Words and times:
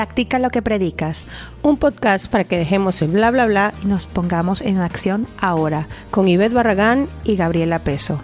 Practica 0.00 0.38
lo 0.38 0.48
que 0.48 0.62
predicas. 0.62 1.26
Un 1.60 1.76
podcast 1.76 2.30
para 2.30 2.44
que 2.44 2.56
dejemos 2.56 3.02
el 3.02 3.10
bla 3.10 3.30
bla 3.30 3.44
bla 3.44 3.74
y 3.82 3.86
nos 3.86 4.06
pongamos 4.06 4.62
en 4.62 4.78
acción 4.78 5.26
ahora. 5.38 5.88
Con 6.10 6.26
Ivette 6.26 6.54
Barragán 6.54 7.06
y 7.22 7.36
Gabriela 7.36 7.80
Peso. 7.80 8.18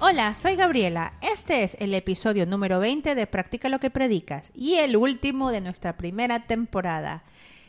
Hola, 0.00 0.34
soy 0.34 0.56
Gabriela. 0.56 1.12
Este 1.20 1.62
es 1.62 1.76
el 1.78 1.94
episodio 1.94 2.44
número 2.44 2.80
20 2.80 3.14
de 3.14 3.26
Practica 3.28 3.68
lo 3.68 3.78
que 3.78 3.90
predicas 3.90 4.50
y 4.52 4.78
el 4.78 4.96
último 4.96 5.52
de 5.52 5.60
nuestra 5.60 5.96
primera 5.96 6.40
temporada. 6.40 7.22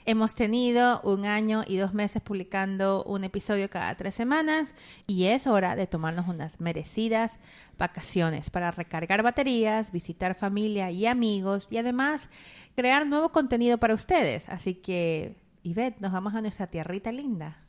Hemos 0.05 0.35
tenido 0.35 0.99
un 1.01 1.25
año 1.25 1.63
y 1.65 1.77
dos 1.77 1.93
meses 1.93 2.21
publicando 2.21 3.03
un 3.05 3.23
episodio 3.23 3.69
cada 3.69 3.95
tres 3.95 4.13
semanas 4.13 4.75
y 5.07 5.25
es 5.25 5.47
hora 5.47 5.77
de 5.77 5.87
tomarnos 5.87 6.27
unas 6.27 6.59
merecidas 6.59 7.39
vacaciones 7.77 8.49
para 8.49 8.71
recargar 8.71 9.23
baterías, 9.23 9.93
visitar 9.93 10.35
familia 10.35 10.91
y 10.91 11.05
amigos 11.05 11.67
y 11.69 11.77
además 11.77 12.27
crear 12.75 13.07
nuevo 13.07 13.29
contenido 13.29 13.77
para 13.77 13.93
ustedes. 13.93 14.49
Así 14.49 14.75
que, 14.75 15.37
Ivette, 15.63 16.01
nos 16.01 16.11
vamos 16.11 16.35
a 16.35 16.41
nuestra 16.41 16.67
tierrita 16.67 17.13
linda. 17.13 17.59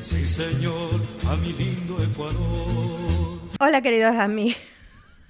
Sí, 0.00 0.24
señor, 0.24 1.02
a 1.28 1.36
mi 1.36 1.52
lindo 1.52 2.02
Ecuador. 2.02 3.40
Hola, 3.60 3.82
queridos 3.82 4.16
amigos. 4.16 4.56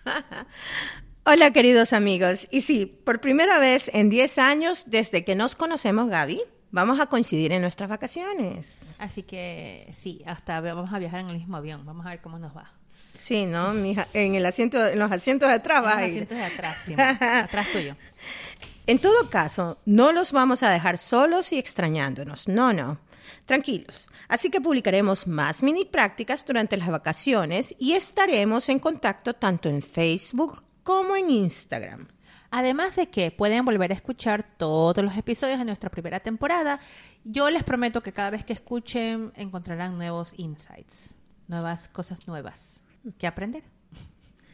Hola 1.26 1.52
queridos 1.52 1.94
amigos. 1.94 2.46
Y 2.50 2.60
sí, 2.60 2.84
por 2.84 3.22
primera 3.22 3.58
vez 3.58 3.90
en 3.94 4.10
10 4.10 4.36
años 4.36 4.84
desde 4.88 5.24
que 5.24 5.34
nos 5.34 5.56
conocemos, 5.56 6.10
Gaby, 6.10 6.42
vamos 6.74 6.98
a 6.98 7.06
coincidir 7.06 7.52
en 7.52 7.62
nuestras 7.62 7.88
vacaciones. 7.88 8.96
Así 8.98 9.22
que 9.22 9.94
sí, 9.96 10.22
hasta 10.26 10.60
vamos 10.60 10.92
a 10.92 10.98
viajar 10.98 11.20
en 11.20 11.28
el 11.30 11.38
mismo 11.38 11.56
avión. 11.56 11.86
Vamos 11.86 12.04
a 12.04 12.10
ver 12.10 12.20
cómo 12.20 12.38
nos 12.38 12.54
va. 12.54 12.72
Sí, 13.12 13.46
¿no? 13.46 13.72
en 13.72 14.34
el 14.34 14.44
asiento, 14.44 14.84
en 14.84 14.98
los 14.98 15.10
asientos 15.10 15.48
de 15.48 15.54
atrás. 15.54 15.78
En 15.78 15.84
los 15.84 16.10
asientos 16.10 16.36
de 16.36 16.44
atrás, 16.44 16.76
sí, 16.84 16.94
atrás 16.98 17.68
tuyo. 17.72 17.96
En 18.88 18.98
todo 18.98 19.30
caso, 19.30 19.78
no 19.86 20.10
los 20.10 20.32
vamos 20.32 20.64
a 20.64 20.70
dejar 20.70 20.98
solos 20.98 21.52
y 21.52 21.58
extrañándonos. 21.58 22.48
No, 22.48 22.72
no. 22.72 22.98
Tranquilos. 23.46 24.08
Así 24.26 24.50
que 24.50 24.60
publicaremos 24.60 25.28
más 25.28 25.62
mini 25.62 25.84
prácticas 25.84 26.44
durante 26.44 26.76
las 26.76 26.88
vacaciones 26.88 27.74
y 27.78 27.92
estaremos 27.92 28.68
en 28.68 28.80
contacto 28.80 29.34
tanto 29.34 29.68
en 29.68 29.80
Facebook 29.80 30.64
como 30.82 31.14
en 31.14 31.30
Instagram. 31.30 32.08
Además 32.56 32.94
de 32.94 33.08
que 33.08 33.32
pueden 33.32 33.64
volver 33.64 33.90
a 33.90 33.96
escuchar 33.96 34.46
todos 34.56 35.04
los 35.04 35.16
episodios 35.16 35.58
de 35.58 35.64
nuestra 35.64 35.90
primera 35.90 36.20
temporada, 36.20 36.78
yo 37.24 37.50
les 37.50 37.64
prometo 37.64 38.00
que 38.00 38.12
cada 38.12 38.30
vez 38.30 38.44
que 38.44 38.52
escuchen 38.52 39.32
encontrarán 39.34 39.98
nuevos 39.98 40.32
insights, 40.36 41.16
nuevas 41.48 41.88
cosas 41.88 42.28
nuevas 42.28 42.84
que 43.18 43.26
aprender. 43.26 43.64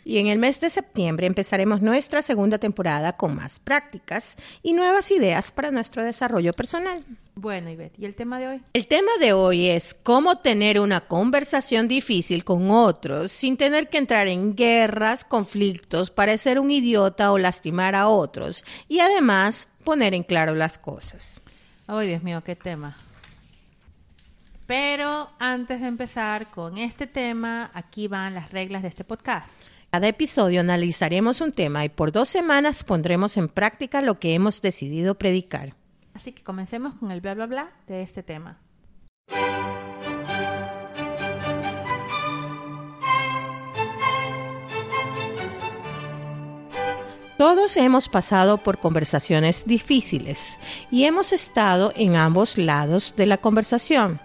Y 0.02 0.16
en 0.16 0.28
el 0.28 0.38
mes 0.38 0.58
de 0.60 0.70
septiembre 0.70 1.26
empezaremos 1.26 1.82
nuestra 1.82 2.22
segunda 2.22 2.56
temporada 2.56 3.18
con 3.18 3.36
más 3.36 3.60
prácticas 3.60 4.38
y 4.62 4.72
nuevas 4.72 5.10
ideas 5.10 5.52
para 5.52 5.70
nuestro 5.70 6.02
desarrollo 6.02 6.54
personal. 6.54 7.04
Bueno, 7.40 7.70
Ivette, 7.70 7.98
¿y 7.98 8.04
el 8.04 8.14
tema 8.14 8.38
de 8.38 8.48
hoy? 8.48 8.62
El 8.74 8.86
tema 8.86 9.12
de 9.18 9.32
hoy 9.32 9.68
es 9.70 9.94
cómo 9.94 10.36
tener 10.36 10.78
una 10.78 11.06
conversación 11.06 11.88
difícil 11.88 12.44
con 12.44 12.70
otros 12.70 13.32
sin 13.32 13.56
tener 13.56 13.88
que 13.88 13.96
entrar 13.96 14.28
en 14.28 14.54
guerras, 14.54 15.24
conflictos, 15.24 16.10
parecer 16.10 16.60
un 16.60 16.70
idiota 16.70 17.32
o 17.32 17.38
lastimar 17.38 17.94
a 17.94 18.08
otros 18.08 18.62
y 18.88 19.00
además 19.00 19.68
poner 19.84 20.12
en 20.12 20.22
claro 20.22 20.54
las 20.54 20.76
cosas. 20.76 21.40
Ay, 21.86 22.08
Dios 22.08 22.22
mío, 22.22 22.42
qué 22.44 22.56
tema. 22.56 22.98
Pero 24.66 25.30
antes 25.38 25.80
de 25.80 25.86
empezar 25.86 26.50
con 26.50 26.76
este 26.76 27.06
tema, 27.06 27.70
aquí 27.72 28.06
van 28.06 28.34
las 28.34 28.50
reglas 28.50 28.82
de 28.82 28.88
este 28.88 29.02
podcast. 29.02 29.58
Cada 29.90 30.08
episodio 30.08 30.60
analizaremos 30.60 31.40
un 31.40 31.52
tema 31.52 31.86
y 31.86 31.88
por 31.88 32.12
dos 32.12 32.28
semanas 32.28 32.84
pondremos 32.84 33.38
en 33.38 33.48
práctica 33.48 34.02
lo 34.02 34.20
que 34.20 34.34
hemos 34.34 34.60
decidido 34.60 35.14
predicar. 35.14 35.79
Así 36.20 36.32
que 36.32 36.42
comencemos 36.42 36.92
con 36.96 37.10
el 37.10 37.22
bla 37.22 37.34
bla 37.34 37.46
bla 37.46 37.70
de 37.86 38.02
este 38.02 38.22
tema. 38.22 38.58
Todos 47.38 47.74
hemos 47.78 48.10
pasado 48.10 48.58
por 48.58 48.80
conversaciones 48.80 49.64
difíciles 49.64 50.58
y 50.90 51.04
hemos 51.04 51.32
estado 51.32 51.90
en 51.96 52.16
ambos 52.16 52.58
lados 52.58 53.14
de 53.16 53.24
la 53.24 53.38
conversación 53.38 54.20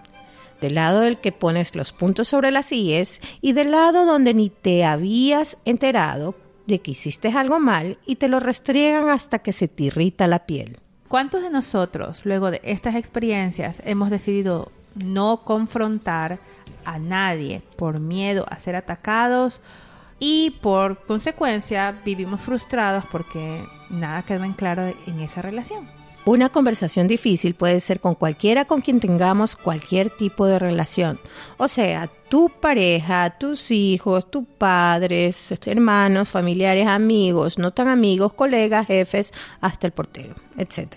del 0.60 0.74
lado 0.74 1.00
del 1.00 1.18
que 1.18 1.32
pones 1.32 1.74
los 1.74 1.92
puntos 1.92 2.28
sobre 2.28 2.50
las 2.50 2.72
IES 2.72 3.22
y 3.40 3.54
del 3.54 3.70
lado 3.70 4.04
donde 4.04 4.34
ni 4.34 4.50
te 4.50 4.84
habías 4.84 5.56
enterado 5.64 6.34
de 6.66 6.78
que 6.80 6.90
hiciste 6.90 7.28
algo 7.28 7.58
mal 7.58 7.98
y 8.04 8.16
te 8.16 8.28
lo 8.28 8.38
restriegan 8.38 9.08
hasta 9.08 9.38
que 9.38 9.52
se 9.52 9.66
te 9.66 9.84
irrita 9.84 10.26
la 10.26 10.44
piel. 10.44 10.78
¿Cuántos 11.08 11.42
de 11.42 11.50
nosotros, 11.50 12.24
luego 12.24 12.50
de 12.50 12.60
estas 12.64 12.96
experiencias, 12.96 13.80
hemos 13.84 14.10
decidido 14.10 14.72
no 14.96 15.42
confrontar 15.44 16.40
a 16.84 16.98
nadie 16.98 17.62
por 17.76 18.00
miedo 18.00 18.44
a 18.48 18.58
ser 18.58 18.74
atacados 18.74 19.60
y 20.18 20.50
por 20.62 21.04
consecuencia 21.06 22.00
vivimos 22.04 22.40
frustrados 22.40 23.04
porque 23.12 23.64
nada 23.90 24.22
quedó 24.22 24.44
en 24.44 24.54
claro 24.54 24.92
en 25.06 25.20
esa 25.20 25.42
relación? 25.42 25.88
Una 26.28 26.48
conversación 26.48 27.06
difícil 27.06 27.54
puede 27.54 27.78
ser 27.78 28.00
con 28.00 28.16
cualquiera 28.16 28.64
con 28.64 28.80
quien 28.80 28.98
tengamos 28.98 29.54
cualquier 29.54 30.10
tipo 30.10 30.44
de 30.46 30.58
relación. 30.58 31.20
O 31.56 31.68
sea, 31.68 32.08
tu 32.28 32.48
pareja, 32.48 33.38
tus 33.38 33.70
hijos, 33.70 34.28
tus 34.28 34.44
padres, 34.44 35.54
hermanos, 35.64 36.28
familiares, 36.28 36.88
amigos, 36.88 37.58
no 37.58 37.70
tan 37.72 37.86
amigos, 37.86 38.32
colegas, 38.32 38.88
jefes, 38.88 39.32
hasta 39.60 39.86
el 39.86 39.92
portero, 39.92 40.34
etc. 40.58 40.96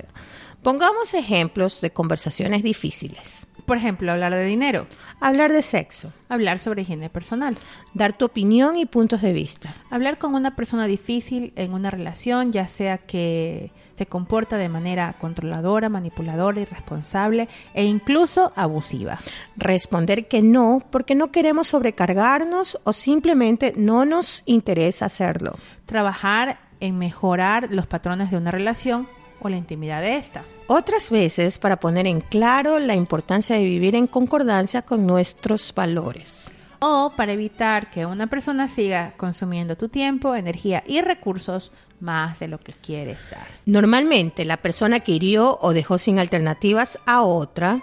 Pongamos 0.64 1.14
ejemplos 1.14 1.80
de 1.80 1.92
conversaciones 1.92 2.64
difíciles. 2.64 3.46
Por 3.68 3.78
ejemplo, 3.78 4.12
hablar 4.12 4.34
de 4.34 4.46
dinero. 4.46 4.88
Hablar 5.22 5.54
de 5.54 5.62
sexo. 5.62 6.12
Hablar 6.28 6.58
sobre 6.58 6.82
higiene 6.82 7.12
personal. 7.12 7.56
Dar 7.94 8.18
tu 8.18 8.26
opinión 8.26 8.78
y 8.78 8.88
puntos 8.88 9.22
de 9.22 9.32
vista. 9.32 9.76
Hablar 9.92 10.18
con 10.18 10.34
una 10.34 10.56
persona 10.56 10.88
difícil 10.88 11.54
en 11.56 11.74
una 11.74 11.92
relación, 11.92 12.52
ya 12.52 12.68
sea 12.68 12.98
que 12.98 13.72
se 14.00 14.06
comporta 14.06 14.56
de 14.56 14.70
manera 14.70 15.14
controladora, 15.20 15.90
manipuladora, 15.90 16.62
irresponsable 16.62 17.50
e 17.74 17.84
incluso 17.84 18.54
abusiva. 18.56 19.20
Responder 19.58 20.30
que 20.30 20.42
no 20.42 20.82
porque 20.90 21.16
no 21.16 21.34
queremos 21.34 21.68
sobrecargarnos 21.68 22.80
o 22.86 22.94
simplemente 22.94 23.74
no 23.76 24.06
nos 24.06 24.44
interesa 24.46 25.08
hacerlo. 25.08 25.52
Trabajar 25.86 26.60
en 26.80 26.98
mejorar 26.98 27.74
los 27.74 27.88
patrones 27.88 28.32
de 28.32 28.38
una 28.38 28.52
relación 28.52 29.10
o 29.42 29.50
la 29.50 29.58
intimidad 29.58 30.00
de 30.00 30.16
esta. 30.16 30.46
Otras 30.68 31.12
veces 31.12 31.60
para 31.60 31.81
poner 31.81 32.08
en 32.08 32.22
claro 32.22 32.80
la 32.80 32.96
importancia 32.96 33.58
de 33.58 33.66
vivir 33.66 33.96
en 33.96 34.08
concordancia 34.08 34.81
con 34.84 35.06
nuestros 35.06 35.76
valores. 35.76 36.54
O 36.80 37.14
para 37.16 37.34
evitar 37.34 37.92
que 37.92 38.06
una 38.06 38.28
persona 38.28 38.68
siga 38.68 39.14
consumiendo 39.18 39.76
tu 39.76 39.90
tiempo, 39.90 40.36
energía 40.36 40.84
y 40.88 41.02
recursos 41.02 41.72
más 42.00 42.40
de 42.40 42.48
lo 42.48 42.60
que 42.60 42.74
quieres 42.74 43.18
dar. 43.30 43.46
Normalmente 43.66 44.46
la 44.46 44.58
persona 44.58 45.02
que 45.02 45.12
hirió 45.12 45.58
o 45.62 45.74
dejó 45.74 45.98
sin 45.98 46.20
alternativas 46.20 47.00
a 47.06 47.22
otra 47.22 47.82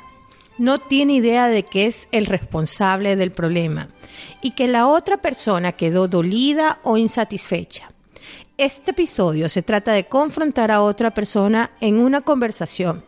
no 0.59 0.79
tiene 0.79 1.15
idea 1.15 1.49
de 1.49 1.65
que 1.65 1.87
es 1.87 2.09
el 2.13 2.27
responsable 2.27 3.17
del 3.17 3.31
problema 3.31 3.89
y 4.41 4.53
que 4.53 4.69
la 4.69 4.87
otra 4.87 5.19
persona 5.19 5.73
quedó 5.73 6.09
dolida 6.09 6.81
o 6.83 6.97
insatisfecha. 6.97 7.91
Este 8.57 8.93
episodio 8.93 9.51
se 9.51 9.63
trata 9.63 9.93
de 9.93 10.07
confrontar 10.07 10.71
a 10.71 10.81
otra 10.81 11.11
persona 11.11 11.73
en 11.81 12.01
una 12.01 12.23
conversación 12.23 13.05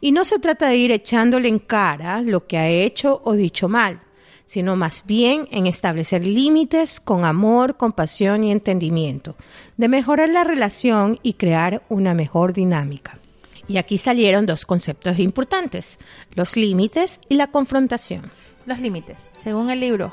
y 0.00 0.12
no 0.12 0.24
se 0.24 0.38
trata 0.38 0.68
de 0.68 0.76
ir 0.76 0.92
echándole 0.92 1.48
en 1.48 1.58
cara 1.58 2.20
lo 2.20 2.46
que 2.46 2.56
ha 2.56 2.68
hecho 2.68 3.20
o 3.24 3.32
dicho 3.32 3.68
mal, 3.68 4.00
sino 4.52 4.76
más 4.76 5.06
bien 5.06 5.48
en 5.50 5.66
establecer 5.66 6.26
límites 6.26 7.00
con 7.00 7.24
amor, 7.24 7.78
compasión 7.78 8.44
y 8.44 8.52
entendimiento, 8.52 9.34
de 9.78 9.88
mejorar 9.88 10.28
la 10.28 10.44
relación 10.44 11.18
y 11.22 11.32
crear 11.34 11.82
una 11.88 12.12
mejor 12.12 12.52
dinámica. 12.52 13.18
Y 13.66 13.78
aquí 13.78 13.96
salieron 13.96 14.44
dos 14.44 14.66
conceptos 14.66 15.18
importantes, 15.20 15.98
los 16.34 16.54
límites 16.54 17.18
y 17.30 17.36
la 17.36 17.46
confrontación. 17.46 18.30
Los 18.66 18.78
límites. 18.78 19.16
Según 19.38 19.70
el 19.70 19.80
libro 19.80 20.12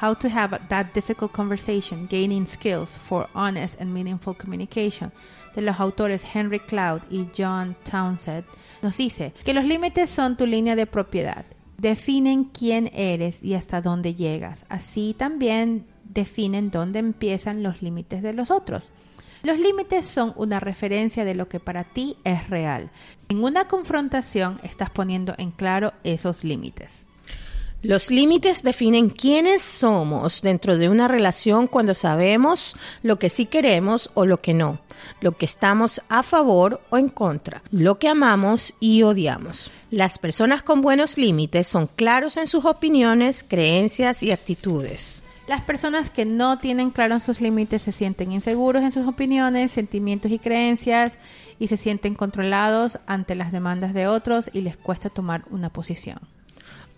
How 0.00 0.14
to 0.14 0.28
Have 0.32 0.60
That 0.68 0.92
Difficult 0.94 1.32
Conversation, 1.32 2.06
Gaining 2.08 2.46
Skills 2.46 2.96
for 2.96 3.28
Honest 3.34 3.80
and 3.80 3.92
Meaningful 3.92 4.36
Communication, 4.36 5.10
de 5.56 5.62
los 5.62 5.80
autores 5.80 6.24
Henry 6.32 6.60
Cloud 6.60 7.00
y 7.10 7.26
John 7.36 7.76
Townsend, 7.90 8.44
nos 8.82 8.96
dice 8.96 9.34
que 9.44 9.52
los 9.52 9.64
límites 9.64 10.10
son 10.10 10.36
tu 10.36 10.46
línea 10.46 10.76
de 10.76 10.86
propiedad. 10.86 11.44
Definen 11.80 12.44
quién 12.44 12.90
eres 12.92 13.42
y 13.42 13.54
hasta 13.54 13.80
dónde 13.80 14.14
llegas. 14.14 14.66
Así 14.68 15.14
también 15.16 15.86
definen 16.04 16.70
dónde 16.70 16.98
empiezan 16.98 17.62
los 17.62 17.80
límites 17.80 18.22
de 18.22 18.34
los 18.34 18.50
otros. 18.50 18.90
Los 19.42 19.58
límites 19.58 20.04
son 20.04 20.34
una 20.36 20.60
referencia 20.60 21.24
de 21.24 21.34
lo 21.34 21.48
que 21.48 21.58
para 21.58 21.84
ti 21.84 22.18
es 22.24 22.50
real. 22.50 22.90
En 23.30 23.42
una 23.42 23.66
confrontación 23.66 24.60
estás 24.62 24.90
poniendo 24.90 25.34
en 25.38 25.52
claro 25.52 25.94
esos 26.04 26.44
límites. 26.44 27.06
Los 27.82 28.10
límites 28.10 28.62
definen 28.62 29.08
quiénes 29.08 29.62
somos 29.62 30.42
dentro 30.42 30.76
de 30.76 30.90
una 30.90 31.08
relación 31.08 31.66
cuando 31.66 31.94
sabemos 31.94 32.76
lo 33.02 33.18
que 33.18 33.30
sí 33.30 33.46
queremos 33.46 34.10
o 34.12 34.26
lo 34.26 34.42
que 34.42 34.52
no, 34.52 34.80
lo 35.22 35.32
que 35.32 35.46
estamos 35.46 36.02
a 36.10 36.22
favor 36.22 36.82
o 36.90 36.98
en 36.98 37.08
contra, 37.08 37.62
lo 37.70 37.98
que 37.98 38.08
amamos 38.08 38.74
y 38.80 39.02
odiamos. 39.02 39.70
Las 39.90 40.18
personas 40.18 40.62
con 40.62 40.82
buenos 40.82 41.16
límites 41.16 41.68
son 41.68 41.86
claros 41.86 42.36
en 42.36 42.48
sus 42.48 42.66
opiniones, 42.66 43.42
creencias 43.48 44.22
y 44.22 44.30
actitudes. 44.30 45.22
Las 45.48 45.62
personas 45.62 46.10
que 46.10 46.26
no 46.26 46.58
tienen 46.58 46.90
claros 46.90 47.22
sus 47.22 47.40
límites 47.40 47.80
se 47.80 47.92
sienten 47.92 48.30
inseguros 48.30 48.82
en 48.82 48.92
sus 48.92 49.08
opiniones, 49.08 49.72
sentimientos 49.72 50.30
y 50.30 50.38
creencias 50.38 51.16
y 51.58 51.68
se 51.68 51.78
sienten 51.78 52.14
controlados 52.14 52.98
ante 53.06 53.34
las 53.34 53.52
demandas 53.52 53.94
de 53.94 54.06
otros 54.06 54.50
y 54.52 54.60
les 54.60 54.76
cuesta 54.76 55.08
tomar 55.08 55.44
una 55.50 55.70
posición. 55.70 56.20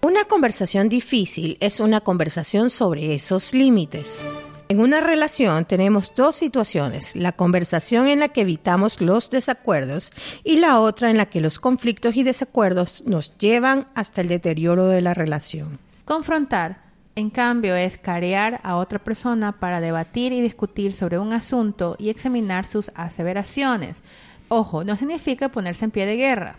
Una 0.05 0.25
conversación 0.25 0.89
difícil 0.89 1.57
es 1.61 1.79
una 1.79 2.01
conversación 2.01 2.71
sobre 2.71 3.15
esos 3.15 3.55
límites. 3.55 4.25
En 4.69 4.81
una 4.81 5.01
relación 5.01 5.65
tenemos 5.65 6.13
dos 6.17 6.35
situaciones, 6.35 7.15
la 7.15 7.31
conversación 7.31 8.09
en 8.09 8.19
la 8.19 8.31
que 8.31 8.41
evitamos 8.41 9.01
los 9.01 9.31
desacuerdos 9.31 10.13
y 10.43 10.57
la 10.57 10.81
otra 10.81 11.09
en 11.09 11.19
la 11.19 11.27
que 11.27 11.41
los 11.41 11.61
conflictos 11.61 12.17
y 12.17 12.25
desacuerdos 12.25 13.05
nos 13.07 13.39
llevan 13.39 13.87
hasta 13.95 14.23
el 14.23 14.27
deterioro 14.27 14.89
de 14.89 15.03
la 15.03 15.15
relación. 15.15 15.79
Confrontar, 16.05 16.83
en 17.15 17.31
cambio, 17.31 17.77
es 17.77 17.97
carear 17.97 18.61
a 18.65 18.79
otra 18.79 18.99
persona 18.99 19.53
para 19.53 19.81
debatir 19.81 20.33
y 20.33 20.41
discutir 20.41 20.97
sobre 20.97 21.21
un 21.21 21.33
asunto 21.33 21.95
y 22.01 22.11
examinar 22.11 22.67
sus 22.67 22.91
aseveraciones. 22.97 24.03
Ojo, 24.49 24.83
no 24.83 24.97
significa 24.97 25.51
ponerse 25.51 25.85
en 25.85 25.93
pie 25.93 26.07
de 26.07 26.17
guerra. 26.17 26.57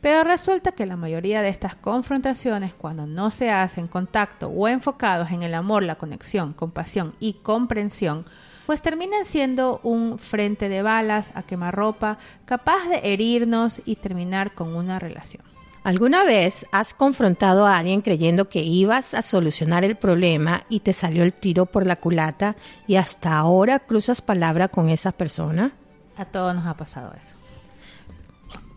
Pero 0.00 0.22
resulta 0.22 0.72
que 0.72 0.86
la 0.86 0.96
mayoría 0.96 1.42
de 1.42 1.48
estas 1.48 1.74
confrontaciones, 1.74 2.72
cuando 2.74 3.06
no 3.06 3.30
se 3.30 3.50
hacen 3.50 3.88
contacto 3.88 4.48
o 4.48 4.68
enfocados 4.68 5.32
en 5.32 5.42
el 5.42 5.54
amor, 5.54 5.82
la 5.82 5.96
conexión, 5.96 6.52
compasión 6.52 7.14
y 7.18 7.34
comprensión, 7.34 8.24
pues 8.66 8.80
terminan 8.80 9.24
siendo 9.24 9.80
un 9.82 10.18
frente 10.18 10.68
de 10.68 10.82
balas 10.82 11.32
a 11.34 11.42
quemarropa 11.42 12.18
capaz 12.44 12.86
de 12.88 13.12
herirnos 13.12 13.82
y 13.84 13.96
terminar 13.96 14.54
con 14.54 14.76
una 14.76 14.98
relación. 14.98 15.42
¿Alguna 15.84 16.24
vez 16.24 16.66
has 16.70 16.92
confrontado 16.92 17.66
a 17.66 17.78
alguien 17.78 18.02
creyendo 18.02 18.48
que 18.48 18.62
ibas 18.62 19.14
a 19.14 19.22
solucionar 19.22 19.84
el 19.84 19.96
problema 19.96 20.64
y 20.68 20.80
te 20.80 20.92
salió 20.92 21.22
el 21.22 21.32
tiro 21.32 21.66
por 21.66 21.86
la 21.86 21.96
culata 21.96 22.56
y 22.86 22.96
hasta 22.96 23.36
ahora 23.36 23.78
cruzas 23.78 24.20
palabra 24.20 24.68
con 24.68 24.90
esa 24.90 25.12
persona? 25.12 25.72
A 26.16 26.26
todos 26.26 26.54
nos 26.54 26.66
ha 26.66 26.76
pasado 26.76 27.14
eso. 27.16 27.37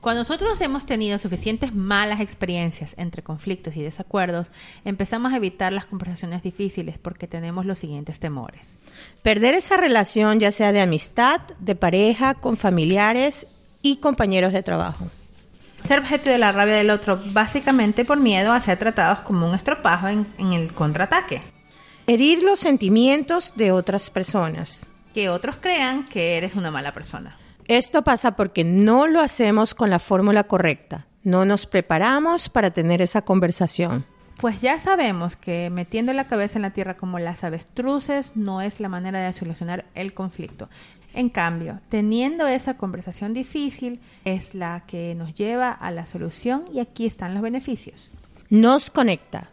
Cuando 0.01 0.21
nosotros 0.23 0.59
hemos 0.61 0.87
tenido 0.87 1.19
suficientes 1.19 1.75
malas 1.75 2.21
experiencias 2.21 2.95
entre 2.97 3.21
conflictos 3.21 3.75
y 3.75 3.83
desacuerdos, 3.83 4.51
empezamos 4.83 5.31
a 5.31 5.37
evitar 5.37 5.71
las 5.71 5.85
conversaciones 5.85 6.41
difíciles 6.41 6.97
porque 6.97 7.27
tenemos 7.27 7.67
los 7.67 7.77
siguientes 7.77 8.19
temores. 8.19 8.79
Perder 9.21 9.53
esa 9.53 9.77
relación 9.77 10.39
ya 10.39 10.51
sea 10.51 10.71
de 10.71 10.81
amistad, 10.81 11.41
de 11.59 11.75
pareja, 11.75 12.33
con 12.33 12.57
familiares 12.57 13.45
y 13.83 13.97
compañeros 13.97 14.53
de 14.53 14.63
trabajo. 14.63 15.05
Ser 15.85 15.99
objeto 15.99 16.31
de 16.31 16.39
la 16.39 16.51
rabia 16.51 16.75
del 16.75 16.89
otro 16.89 17.21
básicamente 17.27 18.03
por 18.03 18.19
miedo 18.19 18.53
a 18.53 18.59
ser 18.59 18.79
tratados 18.79 19.19
como 19.19 19.47
un 19.47 19.53
estropajo 19.53 20.07
en, 20.07 20.25
en 20.39 20.53
el 20.53 20.73
contraataque. 20.73 21.43
Herir 22.07 22.41
los 22.41 22.59
sentimientos 22.59 23.53
de 23.55 23.71
otras 23.71 24.09
personas. 24.09 24.87
Que 25.13 25.29
otros 25.29 25.57
crean 25.57 26.05
que 26.07 26.37
eres 26.37 26.55
una 26.55 26.71
mala 26.71 26.91
persona. 26.91 27.37
Esto 27.71 28.01
pasa 28.01 28.35
porque 28.35 28.65
no 28.65 29.07
lo 29.07 29.21
hacemos 29.21 29.73
con 29.73 29.89
la 29.89 29.99
fórmula 29.99 30.43
correcta. 30.43 31.07
No 31.23 31.45
nos 31.45 31.65
preparamos 31.65 32.49
para 32.49 32.71
tener 32.71 33.01
esa 33.01 33.21
conversación. 33.21 34.05
Pues 34.41 34.59
ya 34.59 34.77
sabemos 34.77 35.37
que 35.37 35.69
metiendo 35.69 36.11
la 36.11 36.27
cabeza 36.27 36.57
en 36.57 36.63
la 36.63 36.73
tierra 36.73 36.97
como 36.97 37.17
las 37.17 37.45
avestruces 37.45 38.35
no 38.35 38.61
es 38.61 38.81
la 38.81 38.89
manera 38.89 39.21
de 39.21 39.31
solucionar 39.31 39.85
el 39.95 40.13
conflicto. 40.13 40.67
En 41.13 41.29
cambio, 41.29 41.79
teniendo 41.87 42.45
esa 42.45 42.75
conversación 42.75 43.33
difícil 43.33 44.01
es 44.25 44.53
la 44.53 44.83
que 44.85 45.15
nos 45.15 45.33
lleva 45.33 45.71
a 45.71 45.91
la 45.91 46.05
solución 46.07 46.65
y 46.73 46.81
aquí 46.81 47.05
están 47.05 47.33
los 47.33 47.41
beneficios. 47.41 48.09
Nos 48.49 48.89
conecta, 48.91 49.49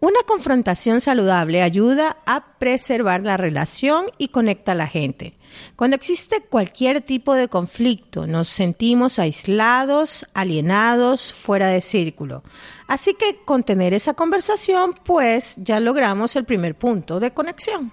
una 0.00 0.20
confrontación 0.26 1.02
saludable 1.02 1.62
ayuda 1.62 2.16
a 2.24 2.58
preservar 2.58 3.22
la 3.22 3.36
relación 3.36 4.06
y 4.16 4.28
conecta 4.28 4.72
a 4.72 4.74
la 4.74 4.86
gente. 4.86 5.36
Cuando 5.76 5.94
existe 5.94 6.40
cualquier 6.40 7.02
tipo 7.02 7.34
de 7.34 7.48
conflicto, 7.48 8.26
nos 8.26 8.48
sentimos 8.48 9.18
aislados, 9.18 10.26
alienados, 10.32 11.34
fuera 11.34 11.68
de 11.68 11.82
círculo. 11.82 12.42
Así 12.86 13.12
que 13.14 13.40
con 13.44 13.62
tener 13.62 13.92
esa 13.92 14.14
conversación, 14.14 14.94
pues 15.04 15.56
ya 15.58 15.80
logramos 15.80 16.34
el 16.34 16.44
primer 16.44 16.76
punto 16.76 17.20
de 17.20 17.32
conexión. 17.32 17.92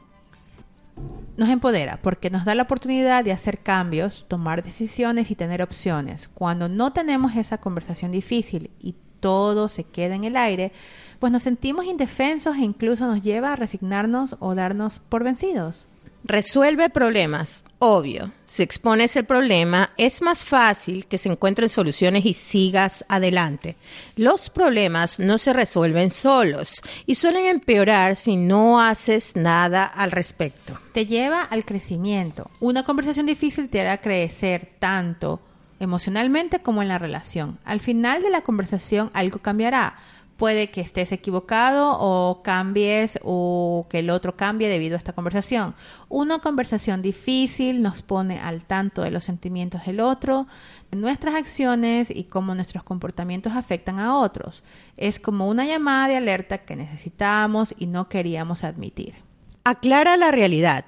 Nos 1.36 1.50
empodera 1.50 2.00
porque 2.02 2.30
nos 2.30 2.46
da 2.46 2.56
la 2.56 2.64
oportunidad 2.64 3.24
de 3.24 3.34
hacer 3.34 3.60
cambios, 3.60 4.26
tomar 4.30 4.64
decisiones 4.64 5.30
y 5.30 5.36
tener 5.36 5.62
opciones. 5.62 6.30
Cuando 6.30 6.70
no 6.70 6.94
tenemos 6.94 7.36
esa 7.36 7.60
conversación 7.60 8.12
difícil 8.12 8.72
y 8.80 8.96
todo 9.20 9.68
se 9.68 9.84
queda 9.84 10.16
en 10.16 10.24
el 10.24 10.38
aire, 10.38 10.72
pues 11.20 11.32
nos 11.32 11.44
sentimos 11.44 11.86
indefensos 11.86 12.56
e 12.58 12.62
incluso 12.62 13.08
nos 13.08 13.22
lleva 13.22 13.54
a 13.54 13.56
resignarnos 13.56 14.36
o 14.40 14.56
darnos 14.56 15.00
por 15.00 15.24
vencidos. 15.24 15.88
Resuelve 16.24 16.90
problemas, 16.90 17.64
obvio. 17.80 18.34
Si 18.46 18.62
expones 18.62 19.16
el 19.16 19.24
problema, 19.24 19.92
es 19.96 20.22
más 20.22 20.44
fácil 20.44 21.06
que 21.06 21.18
se 21.18 21.30
encuentren 21.30 21.70
soluciones 21.70 22.26
y 22.26 22.34
sigas 22.34 23.06
adelante. 23.08 23.78
Los 24.18 24.50
problemas 24.50 25.20
no 25.20 25.38
se 25.38 25.54
resuelven 25.54 26.10
solos 26.10 26.82
y 27.06 27.16
suelen 27.16 27.46
empeorar 27.46 28.18
si 28.18 28.36
no 28.36 28.82
haces 28.82 29.38
nada 29.38 29.86
al 29.86 30.12
respecto. 30.12 30.78
Te 30.92 31.06
lleva 31.06 31.44
al 31.44 31.64
crecimiento. 31.64 32.52
Una 32.60 32.84
conversación 32.84 33.26
difícil 33.26 33.70
te 33.70 33.80
hará 33.80 34.02
crecer 34.02 34.74
tanto 34.80 35.40
emocionalmente 35.80 36.60
como 36.60 36.82
en 36.82 36.90
la 36.90 36.98
relación. 36.98 37.60
Al 37.64 37.80
final 37.80 38.22
de 38.22 38.32
la 38.32 38.42
conversación 38.42 39.12
algo 39.14 39.40
cambiará 39.40 39.98
puede 40.38 40.70
que 40.70 40.82
estés 40.82 41.12
equivocado 41.12 41.98
o 42.00 42.42
cambies 42.44 43.20
o 43.24 43.88
que 43.90 44.00
el 44.00 44.10
otro 44.10 44.38
cambie 44.38 44.70
debido 44.70 44.96
a 44.96 44.98
esta 44.98 45.14
conversación. 45.14 45.76
Una 46.10 46.40
conversación 46.40 47.02
difícil 47.02 47.82
nos 47.82 48.02
pone 48.04 48.40
al 48.40 48.64
tanto 48.64 49.02
de 49.02 49.12
los 49.12 49.24
sentimientos 49.24 49.86
del 49.86 50.00
otro, 50.00 50.48
de 50.92 51.00
nuestras 51.00 51.36
acciones 51.36 52.10
y 52.10 52.26
cómo 52.26 52.56
nuestros 52.56 52.84
comportamientos 52.84 53.54
afectan 53.54 54.00
a 54.00 54.18
otros. 54.18 54.64
Es 54.96 55.20
como 55.20 55.50
una 55.50 55.66
llamada 55.66 56.08
de 56.08 56.18
alerta 56.18 56.60
que 56.60 56.76
necesitamos 56.76 57.74
y 57.78 57.88
no 57.88 58.08
queríamos 58.08 58.64
admitir. 58.64 59.16
Aclara 59.64 60.16
la 60.18 60.32
realidad. 60.32 60.86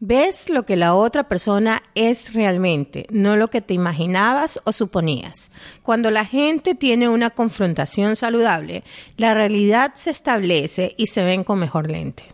Ves 0.00 0.48
lo 0.48 0.62
que 0.62 0.76
la 0.76 0.94
otra 0.94 1.24
persona 1.24 1.82
es 1.96 2.32
realmente, 2.32 3.06
no 3.10 3.34
lo 3.34 3.48
que 3.50 3.60
te 3.60 3.74
imaginabas 3.74 4.60
o 4.62 4.72
suponías. 4.72 5.50
Cuando 5.82 6.12
la 6.12 6.24
gente 6.24 6.76
tiene 6.76 7.08
una 7.08 7.30
confrontación 7.30 8.14
saludable, 8.14 8.84
la 9.16 9.34
realidad 9.34 9.94
se 9.94 10.10
establece 10.10 10.94
y 10.96 11.08
se 11.08 11.24
ven 11.24 11.42
con 11.42 11.58
mejor 11.58 11.90
lente. 11.90 12.24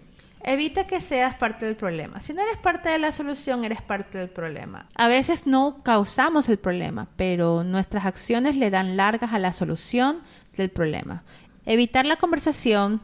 Evita 0.42 0.86
que 0.86 1.00
seas 1.00 1.36
parte 1.36 1.64
del 1.64 1.74
problema. 1.74 2.20
Si 2.20 2.34
no 2.34 2.42
eres 2.42 2.58
parte 2.58 2.90
de 2.90 2.98
la 2.98 3.12
solución, 3.12 3.64
eres 3.64 3.80
parte 3.80 4.18
del 4.18 4.28
problema. 4.28 4.86
A 4.94 5.08
veces 5.08 5.46
no 5.46 5.82
causamos 5.82 6.50
el 6.50 6.58
problema, 6.58 7.08
pero 7.16 7.64
nuestras 7.64 8.04
acciones 8.04 8.56
le 8.56 8.68
dan 8.68 8.98
largas 8.98 9.32
a 9.32 9.38
la 9.38 9.54
solución 9.54 10.20
del 10.54 10.68
problema. 10.68 11.24
Evitar 11.64 12.04
la 12.04 12.16
conversación, 12.16 13.00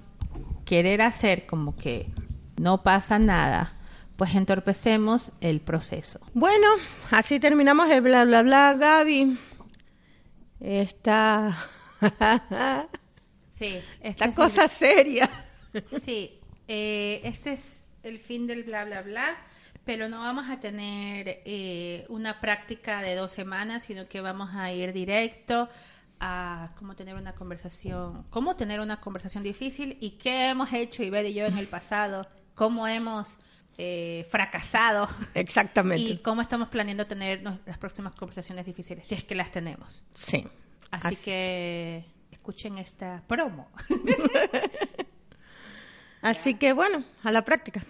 querer 0.66 1.00
hacer 1.00 1.46
como 1.46 1.76
que 1.76 2.10
no 2.58 2.82
pasa 2.82 3.18
nada, 3.18 3.72
pues 4.20 4.34
entorpecemos 4.34 5.32
el 5.40 5.62
proceso. 5.62 6.20
Bueno, 6.34 6.66
así 7.10 7.40
terminamos 7.40 7.88
el 7.88 8.02
bla 8.02 8.26
bla 8.26 8.42
bla, 8.42 8.74
Gaby. 8.74 9.38
Esta. 10.60 11.56
sí, 13.54 13.80
esta 14.02 14.34
cosa 14.34 14.68
seria. 14.68 15.46
Sí, 16.04 16.38
eh, 16.68 17.22
este 17.24 17.54
es 17.54 17.86
el 18.02 18.18
fin 18.18 18.46
del 18.46 18.64
bla 18.64 18.84
bla 18.84 19.00
bla, 19.00 19.38
pero 19.86 20.10
no 20.10 20.20
vamos 20.20 20.50
a 20.50 20.60
tener 20.60 21.40
eh, 21.46 22.04
una 22.10 22.42
práctica 22.42 23.00
de 23.00 23.14
dos 23.14 23.32
semanas, 23.32 23.84
sino 23.84 24.06
que 24.06 24.20
vamos 24.20 24.50
a 24.54 24.70
ir 24.70 24.92
directo 24.92 25.70
a 26.20 26.72
cómo 26.76 26.94
tener 26.94 27.14
una 27.14 27.34
conversación, 27.34 28.26
cómo 28.28 28.54
tener 28.54 28.80
una 28.80 29.00
conversación 29.00 29.44
difícil 29.44 29.96
y 29.98 30.18
qué 30.18 30.50
hemos 30.50 30.74
hecho 30.74 31.02
Ivette 31.02 31.30
y 31.30 31.32
yo 31.32 31.46
en 31.46 31.56
el 31.56 31.68
pasado, 31.68 32.28
cómo 32.54 32.86
hemos 32.86 33.38
eh, 33.82 34.26
fracasado. 34.28 35.08
Exactamente. 35.32 36.02
Y 36.02 36.18
cómo 36.18 36.42
estamos 36.42 36.68
planeando 36.68 37.06
tener 37.06 37.42
las 37.42 37.78
próximas 37.78 38.14
conversaciones 38.14 38.66
difíciles, 38.66 39.08
si 39.08 39.14
es 39.14 39.24
que 39.24 39.34
las 39.34 39.50
tenemos. 39.50 40.04
Sí. 40.12 40.46
Así, 40.90 41.16
que 41.24 42.04
escuchen 42.30 42.76
esta 42.76 43.22
promo. 43.26 43.70
Así 46.20 46.56
que 46.56 46.74
bueno, 46.74 47.04
a 47.22 47.32
la 47.32 47.42
práctica. 47.42 47.82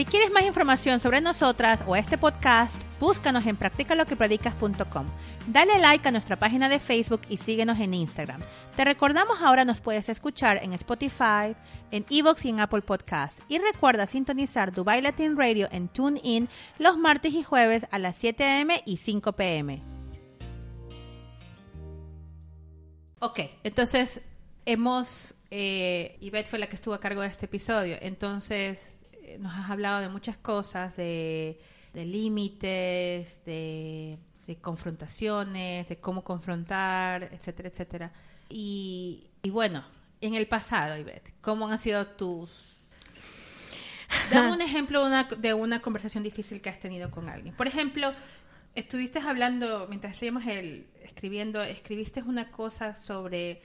Si 0.00 0.06
quieres 0.06 0.30
más 0.30 0.46
información 0.46 0.98
sobre 0.98 1.20
nosotras 1.20 1.84
o 1.86 1.94
este 1.94 2.16
podcast, 2.16 2.74
búscanos 2.98 3.44
en 3.44 3.54
practicaloquepredicas.com. 3.58 5.06
Dale 5.48 5.78
like 5.78 6.08
a 6.08 6.10
nuestra 6.10 6.36
página 6.36 6.70
de 6.70 6.80
Facebook 6.80 7.20
y 7.28 7.36
síguenos 7.36 7.78
en 7.80 7.92
Instagram. 7.92 8.40
Te 8.76 8.86
recordamos 8.86 9.42
ahora 9.42 9.66
nos 9.66 9.82
puedes 9.82 10.08
escuchar 10.08 10.58
en 10.62 10.72
Spotify, 10.72 11.54
en 11.90 12.06
Evox 12.08 12.46
y 12.46 12.48
en 12.48 12.60
Apple 12.60 12.80
Podcasts. 12.80 13.42
Y 13.50 13.58
recuerda 13.58 14.06
sintonizar 14.06 14.72
Dubai 14.72 15.02
Latin 15.02 15.36
Radio 15.36 15.68
en 15.70 15.88
TuneIn 15.88 16.48
los 16.78 16.96
martes 16.96 17.34
y 17.34 17.42
jueves 17.42 17.84
a 17.90 17.98
las 17.98 18.16
7 18.16 18.42
am 18.42 18.70
y 18.86 18.96
5 18.96 19.32
pm. 19.32 19.82
Ok, 23.18 23.40
entonces 23.64 24.22
hemos... 24.64 25.34
Eh, 25.50 26.16
Ivette 26.20 26.48
fue 26.48 26.58
la 26.58 26.68
que 26.68 26.76
estuvo 26.76 26.94
a 26.94 27.00
cargo 27.00 27.20
de 27.20 27.28
este 27.28 27.44
episodio. 27.44 27.98
Entonces 28.00 28.99
nos 29.38 29.54
has 29.54 29.70
hablado 29.70 30.00
de 30.00 30.08
muchas 30.08 30.36
cosas, 30.36 30.96
de, 30.96 31.58
límites, 31.94 33.44
de, 33.44 34.18
confrontaciones, 34.60 35.88
de 35.88 35.96
cómo 35.98 36.24
confrontar, 36.24 37.30
etcétera, 37.32 37.68
etcétera. 37.68 38.12
Y, 38.48 39.28
bueno, 39.50 39.84
en 40.20 40.34
el 40.34 40.46
pasado, 40.48 40.98
Ivette, 40.98 41.32
¿cómo 41.40 41.68
han 41.68 41.78
sido 41.78 42.06
tus... 42.06 42.88
Dame 44.32 44.52
un 44.52 44.60
ejemplo 44.60 45.08
de 45.38 45.54
una 45.54 45.80
conversación 45.80 46.24
difícil 46.24 46.60
que 46.60 46.68
has 46.68 46.80
tenido 46.80 47.12
con 47.12 47.28
alguien. 47.28 47.54
Por 47.54 47.68
ejemplo, 47.68 48.12
estuviste 48.74 49.20
hablando, 49.20 49.86
mientras 49.88 50.14
estábamos 50.14 50.46
el, 50.46 50.88
escribiendo, 51.04 51.62
escribiste 51.62 52.22
una 52.22 52.50
cosa 52.50 52.96
sobre 52.96 53.62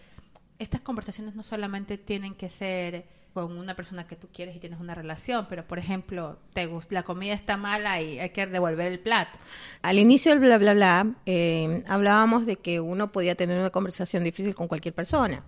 estas 0.59 0.81
conversaciones 0.81 1.35
no 1.35 1.43
solamente 1.43 1.97
tienen 1.97 2.33
que 2.35 2.49
ser 2.49 3.05
con 3.35 3.57
una 3.57 3.75
persona 3.75 4.07
que 4.07 4.15
tú 4.15 4.29
quieres 4.31 4.55
y 4.55 4.59
tienes 4.59 4.79
una 4.79 4.95
relación, 4.95 5.47
pero 5.49 5.67
por 5.67 5.77
ejemplo, 5.77 6.39
te 6.53 6.69
la 6.87 7.03
comida 7.03 7.33
está 7.33 7.57
mala 7.57 8.01
y 8.01 8.17
hay 8.17 8.29
que 8.29 8.47
devolver 8.47 8.89
el 8.89 9.01
plato. 9.01 9.37
Al 9.81 9.99
inicio 9.99 10.31
del 10.31 10.39
bla 10.39 10.57
bla 10.57 10.73
bla, 10.73 11.15
eh, 11.25 11.83
hablábamos 11.89 12.45
de 12.45 12.55
que 12.55 12.79
uno 12.79 13.11
podía 13.11 13.35
tener 13.35 13.59
una 13.59 13.71
conversación 13.71 14.23
difícil 14.23 14.55
con 14.55 14.69
cualquier 14.69 14.93
persona, 14.93 15.43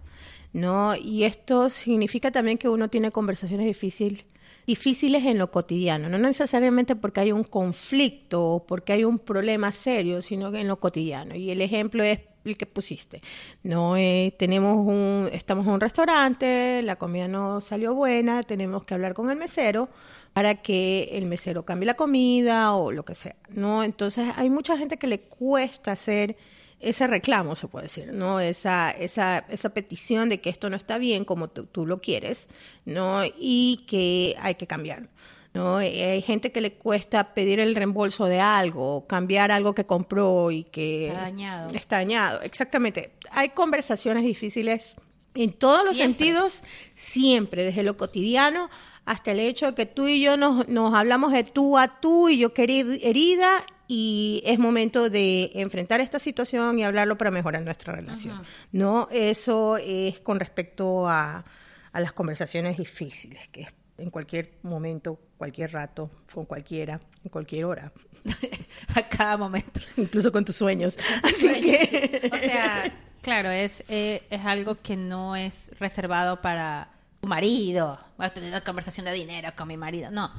¿no? 0.51 0.97
Y 0.97 1.23
esto 1.23 1.69
significa 1.69 2.29
también 2.29 2.57
que 2.57 2.67
uno 2.67 2.89
tiene 2.89 3.11
conversaciones 3.11 3.65
difíciles 3.65 4.25
difíciles 4.65 5.23
en 5.23 5.37
lo 5.37 5.49
cotidiano, 5.49 6.09
no 6.09 6.17
necesariamente 6.17 6.97
porque 6.97 7.21
hay 7.21 7.31
un 7.31 7.45
conflicto 7.45 8.43
o 8.43 8.67
porque 8.67 8.91
hay 8.91 9.05
un 9.05 9.17
problema 9.17 9.71
serio, 9.71 10.21
sino 10.21 10.53
en 10.53 10.67
lo 10.67 10.77
cotidiano. 10.77 11.35
Y 11.35 11.51
el 11.51 11.61
ejemplo 11.61 12.03
es 12.03 12.19
el 12.47 12.57
que 12.57 12.65
pusiste. 12.65 13.21
No 13.63 13.97
eh, 13.97 14.35
tenemos 14.37 14.77
un, 14.77 15.29
estamos 15.31 15.65
en 15.65 15.73
un 15.73 15.79
restaurante, 15.79 16.81
la 16.83 16.95
comida 16.97 17.27
no 17.27 17.61
salió 17.61 17.93
buena, 17.93 18.43
tenemos 18.43 18.83
que 18.83 18.93
hablar 18.93 19.13
con 19.13 19.29
el 19.29 19.37
mesero 19.37 19.89
para 20.33 20.61
que 20.61 21.09
el 21.13 21.25
mesero 21.25 21.65
cambie 21.65 21.87
la 21.87 21.95
comida 21.95 22.73
o 22.73 22.91
lo 22.91 23.03
que 23.05 23.15
sea. 23.15 23.35
No, 23.49 23.83
entonces 23.83 24.29
hay 24.35 24.49
mucha 24.49 24.77
gente 24.77 24.97
que 24.97 25.07
le 25.07 25.21
cuesta 25.21 25.91
hacer 25.93 26.37
ese 26.79 27.07
reclamo, 27.07 27.55
se 27.55 27.67
puede 27.67 27.83
decir, 27.83 28.13
¿no? 28.13 28.39
Esa, 28.39 28.91
esa, 28.91 29.39
esa 29.49 29.69
petición 29.73 30.29
de 30.29 30.41
que 30.41 30.49
esto 30.49 30.69
no 30.69 30.75
está 30.75 30.97
bien 30.97 31.25
como 31.25 31.49
tú, 31.49 31.85
lo 31.85 32.01
quieres, 32.01 32.49
¿no? 32.85 33.21
Y 33.37 33.85
que 33.87 34.35
hay 34.39 34.55
que 34.55 34.67
cambiar. 34.67 35.09
¿No? 35.57 35.81
Eh, 35.81 36.11
hay 36.11 36.21
gente 36.21 36.51
que 36.51 36.61
le 36.61 36.73
cuesta 36.73 37.33
pedir 37.33 37.59
el 37.59 37.75
reembolso 37.75 38.25
de 38.25 38.39
algo, 38.39 39.07
cambiar 39.07 39.51
algo 39.51 39.73
que 39.73 39.85
compró 39.85 40.51
y 40.51 40.63
que 40.63 41.07
está 41.07 41.21
dañado. 41.21 41.69
Está 41.73 41.95
dañado, 41.97 42.41
exactamente. 42.41 43.11
Hay 43.31 43.49
conversaciones 43.49 44.23
difíciles 44.23 44.95
en 45.33 45.51
todos 45.51 45.83
los 45.83 45.97
sentidos, 45.97 46.63
siempre, 46.93 47.65
desde 47.65 47.83
lo 47.83 47.97
cotidiano 47.97 48.69
hasta 49.05 49.31
el 49.31 49.39
hecho 49.39 49.67
de 49.67 49.73
que 49.73 49.85
tú 49.85 50.07
y 50.07 50.21
yo 50.21 50.35
nos, 50.35 50.67
nos 50.67 50.93
hablamos 50.93 51.31
de 51.31 51.43
tú 51.43 51.77
a 51.77 51.99
tú 51.99 52.29
y 52.29 52.37
yo 52.37 52.53
quedé 52.53 53.07
herida 53.07 53.65
y 53.87 54.43
es 54.45 54.59
momento 54.59 55.09
de 55.09 55.49
enfrentar 55.53 56.01
esta 56.01 56.19
situación 56.19 56.77
y 56.77 56.83
hablarlo 56.83 57.17
para 57.17 57.31
mejorar 57.31 57.63
nuestra 57.63 57.95
relación. 57.95 58.41
¿no? 58.73 59.07
Eso 59.11 59.77
es 59.77 60.19
con 60.19 60.39
respecto 60.39 61.07
a, 61.07 61.45
a 61.93 61.99
las 62.01 62.11
conversaciones 62.11 62.77
difíciles, 62.77 63.47
que 63.47 63.67
en 63.97 64.09
cualquier 64.09 64.57
momento, 64.63 65.19
cualquier 65.37 65.71
rato, 65.71 66.09
con 66.33 66.45
cualquiera, 66.45 66.99
en 67.23 67.29
cualquier 67.29 67.65
hora. 67.65 67.91
a 68.95 69.07
cada 69.07 69.37
momento. 69.37 69.79
Incluso 69.97 70.31
con 70.31 70.43
tus 70.45 70.55
sueños. 70.55 70.97
Así 71.23 71.61
que... 71.61 72.29
O 72.31 72.37
sea, 72.37 72.93
claro, 73.21 73.49
es, 73.49 73.83
eh, 73.87 74.23
es 74.29 74.45
algo 74.45 74.75
que 74.81 74.95
no 74.95 75.35
es 75.35 75.71
reservado 75.79 76.41
para 76.41 76.89
tu 77.21 77.27
marido. 77.27 77.99
Voy 78.17 78.25
a 78.25 78.33
tener 78.33 78.49
una 78.49 78.63
conversación 78.63 79.05
de 79.05 79.13
dinero 79.13 79.49
con 79.55 79.67
mi 79.67 79.77
marido. 79.77 80.11
No. 80.11 80.31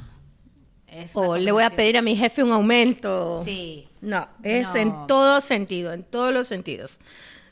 o 1.14 1.37
le 1.37 1.52
voy 1.52 1.64
a 1.64 1.71
pedir 1.71 1.97
a 1.99 2.02
mi 2.02 2.17
jefe 2.17 2.43
un 2.43 2.52
aumento. 2.52 3.43
Sí. 3.45 3.88
No, 4.00 4.28
es 4.43 4.75
en 4.75 5.07
todo 5.07 5.40
sentido, 5.40 5.93
en 5.93 6.02
todos 6.02 6.33
los 6.33 6.47
sentidos. 6.47 6.99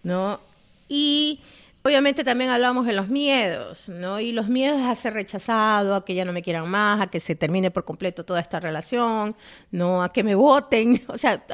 ¿No? 0.03 0.41
Y 0.89 1.41
Obviamente 1.87 2.25
también 2.25 2.51
hablamos 2.51 2.85
de 2.85 2.93
los 2.93 3.09
miedos, 3.09 3.89
¿no? 3.89 4.19
Y 4.19 4.33
los 4.33 4.49
miedos 4.49 4.81
a 4.81 4.93
ser 4.97 5.15
rechazado, 5.15 5.95
a 5.95 6.05
que 6.05 6.17
ya 6.17 6.25
no 6.25 6.33
me 6.33 6.43
quieran 6.43 6.69
más, 6.69 7.01
a 7.01 7.07
que 7.07 7.21
se 7.21 7.37
termine 7.37 7.71
por 7.71 7.85
completo 7.85 8.25
toda 8.25 8.41
esta 8.41 8.59
relación, 8.59 9.37
¿no? 9.71 10.03
A 10.03 10.13
que 10.13 10.25
me 10.25 10.35
voten, 10.35 11.01
o 11.07 11.17
sea, 11.17 11.45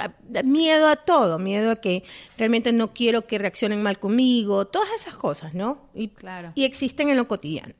miedo 0.42 0.88
a 0.88 0.96
todo, 0.96 1.38
miedo 1.38 1.72
a 1.72 1.76
que 1.76 2.02
realmente 2.38 2.72
no 2.72 2.94
quiero 2.94 3.26
que 3.26 3.36
reaccionen 3.36 3.82
mal 3.82 3.98
conmigo, 3.98 4.66
todas 4.66 4.88
esas 4.96 5.16
cosas, 5.16 5.52
¿no? 5.52 5.90
Y, 5.92 6.08
claro. 6.08 6.52
y 6.54 6.64
existen 6.64 7.10
en 7.10 7.18
lo 7.18 7.28
cotidiano. 7.28 7.74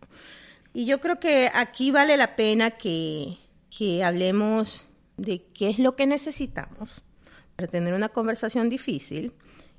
Y 0.75 0.85
yo 0.85 1.01
creo 1.01 1.19
que 1.19 1.51
aquí 1.55 1.91
vale 1.91 2.19
la 2.19 2.37
pena 2.37 2.73
que, 2.73 3.39
que 3.75 4.05
hablemos 4.05 4.85
de 5.17 5.43
qué 5.55 5.71
es 5.71 5.79
lo 5.79 5.97
que 5.97 6.07
necesitamos 6.07 7.01
para 7.57 7.67
tener 7.67 7.95
una 7.95 8.11
conversación 8.11 8.69
difícil 8.69 9.33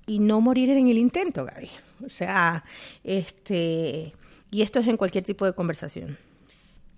y 0.08 0.18
no 0.18 0.42
morir 0.42 0.72
en 0.72 0.88
el 0.88 0.98
intento, 0.98 1.46
Gaby. 1.46 1.70
O 2.06 2.10
sea, 2.10 2.64
este, 3.04 4.14
y 4.52 4.62
esto 4.62 4.80
es 4.80 4.88
en 4.88 4.98
cualquier 4.98 5.24
tipo 5.24 5.46
de 5.46 5.54
conversación. 5.54 6.18